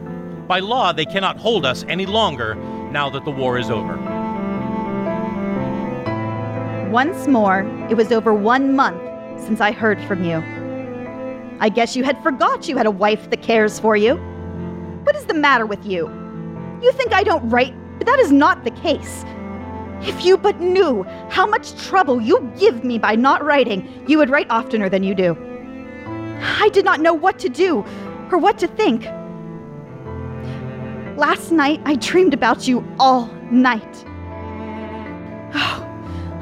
By 0.49 0.59
law, 0.59 0.93
they 0.93 1.05
cannot 1.05 1.39
hold 1.39 1.65
us 1.65 1.85
any 1.89 2.07
longer 2.07 2.57
now 2.91 3.09
that 3.11 3.25
the 3.25 3.31
war 3.31 3.57
is 3.57 3.71
over. 3.71 4.20
Once 6.91 7.29
more, 7.29 7.61
it 7.89 7.97
was 7.97 8.11
over 8.11 8.35
one 8.35 8.75
month 8.75 9.01
since 9.41 9.61
I 9.61 9.71
heard 9.71 10.01
from 10.03 10.25
you. 10.25 10.43
I 11.61 11.69
guess 11.69 11.95
you 11.95 12.03
had 12.03 12.21
forgot 12.21 12.67
you 12.67 12.77
had 12.77 12.87
a 12.87 12.91
wife 12.91 13.31
that 13.31 13.43
cares 13.43 13.79
for 13.79 13.97
you. 13.97 14.17
What 15.05 15.15
is 15.15 15.25
the 15.25 15.35
matter 15.35 15.67
with 15.67 15.87
you? 15.87 16.09
You 16.83 16.91
think 16.93 17.13
I 17.13 17.23
don't 17.23 17.49
write, 17.49 17.75
but 17.99 18.09
that 18.09 18.19
is 18.19 18.33
not 18.33 18.65
the 18.65 18.73
case. 18.73 19.25
If 20.03 20.25
you 20.25 20.37
but 20.37 20.61
knew 20.61 21.05
how 21.29 21.47
much 21.47 21.77
trouble 21.81 22.21
you 22.21 22.41
give 22.59 22.83
me 22.83 22.99
by 22.99 23.15
not 23.15 23.45
writing, 23.45 24.05
you 24.09 24.19
would 24.19 24.29
write 24.29 24.51
oftener 24.51 24.89
than 24.89 25.05
you 25.05 25.15
do. 25.15 25.37
I 26.41 26.71
did 26.73 26.85
not 26.85 26.99
know 26.99 27.15
what 27.15 27.39
to 27.39 27.49
do 27.49 27.85
or 28.33 28.39
what 28.39 28.59
to 28.59 28.67
think. 28.67 29.05
Last 31.17 31.53
night, 31.53 31.81
I 31.85 31.95
dreamed 31.95 32.35
about 32.35 32.67
you 32.67 32.85
all 32.99 33.27
night. 33.53 34.05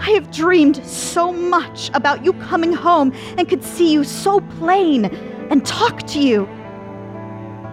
I 0.09 0.13
have 0.13 0.31
dreamed 0.31 0.83
so 0.87 1.31
much 1.31 1.91
about 1.93 2.25
you 2.25 2.33
coming 2.33 2.73
home 2.73 3.13
and 3.37 3.47
could 3.47 3.63
see 3.63 3.93
you 3.93 4.05
so 4.05 4.41
plain 4.59 5.05
and 5.05 5.67
talk 5.67 6.07
to 6.07 6.19
you. 6.19 6.47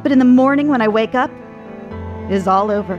But 0.03 0.11
in 0.11 0.19
the 0.19 0.25
morning 0.25 0.67
when 0.67 0.81
I 0.81 0.89
wake 0.89 1.15
up, 1.15 1.31
it 2.25 2.33
is 2.33 2.45
all 2.45 2.71
over. 2.71 2.95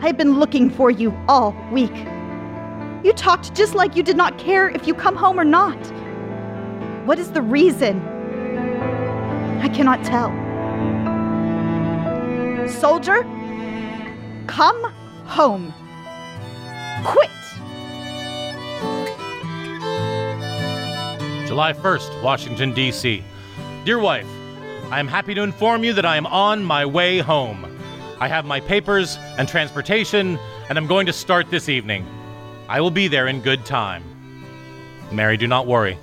I 0.00 0.06
have 0.06 0.16
been 0.16 0.38
looking 0.38 0.70
for 0.70 0.92
you 0.92 1.12
all 1.26 1.52
week. 1.72 1.96
You 3.02 3.12
talked 3.16 3.52
just 3.52 3.74
like 3.74 3.96
you 3.96 4.04
did 4.04 4.16
not 4.16 4.38
care 4.38 4.68
if 4.68 4.86
you 4.86 4.94
come 4.94 5.16
home 5.16 5.40
or 5.40 5.44
not. 5.44 5.76
What 7.04 7.18
is 7.18 7.32
the 7.32 7.42
reason? 7.42 8.00
I 9.60 9.68
cannot 9.70 10.04
tell. 10.04 10.30
Soldier, 12.68 13.24
come 14.46 14.84
home. 15.24 15.74
Quit! 17.04 17.39
July 21.50 21.72
1st, 21.72 22.22
Washington, 22.22 22.72
D.C. 22.72 23.24
Dear 23.84 23.98
wife, 23.98 24.28
I 24.92 25.00
am 25.00 25.08
happy 25.08 25.34
to 25.34 25.42
inform 25.42 25.82
you 25.82 25.92
that 25.94 26.06
I 26.06 26.16
am 26.16 26.26
on 26.26 26.62
my 26.62 26.86
way 26.86 27.18
home. 27.18 27.66
I 28.20 28.28
have 28.28 28.44
my 28.44 28.60
papers 28.60 29.18
and 29.36 29.48
transportation, 29.48 30.38
and 30.68 30.78
I'm 30.78 30.86
going 30.86 31.06
to 31.06 31.12
start 31.12 31.50
this 31.50 31.68
evening. 31.68 32.06
I 32.68 32.80
will 32.80 32.92
be 32.92 33.08
there 33.08 33.26
in 33.26 33.40
good 33.40 33.64
time. 33.64 34.04
Mary, 35.10 35.36
do 35.36 35.48
not 35.48 35.66
worry. 35.66 35.98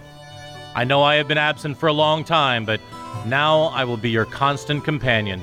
I 0.76 0.84
know 0.84 1.02
I 1.02 1.16
have 1.16 1.30
been 1.30 1.38
absent 1.38 1.78
for 1.78 1.88
a 1.88 1.94
long 1.94 2.26
time, 2.26 2.66
but 2.66 2.82
now 3.26 3.68
I 3.68 3.86
will 3.86 3.96
be 3.96 4.10
your 4.10 4.26
constant 4.26 4.84
companion, 4.84 5.42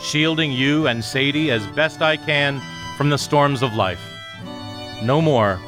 shielding 0.00 0.50
you 0.50 0.86
and 0.86 1.04
Sadie 1.04 1.50
as 1.50 1.66
best 1.76 2.00
I 2.00 2.16
can 2.16 2.62
from 2.96 3.10
the 3.10 3.18
storms 3.18 3.60
of 3.60 3.74
life. 3.74 4.00
No 5.02 5.20
more, 5.20 5.60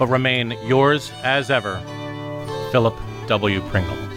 but 0.00 0.08
remain 0.08 0.56
yours 0.66 1.12
as 1.22 1.48
ever, 1.48 1.78
Philip 2.72 2.98
W. 3.30 3.60
Pringle. 3.70 4.09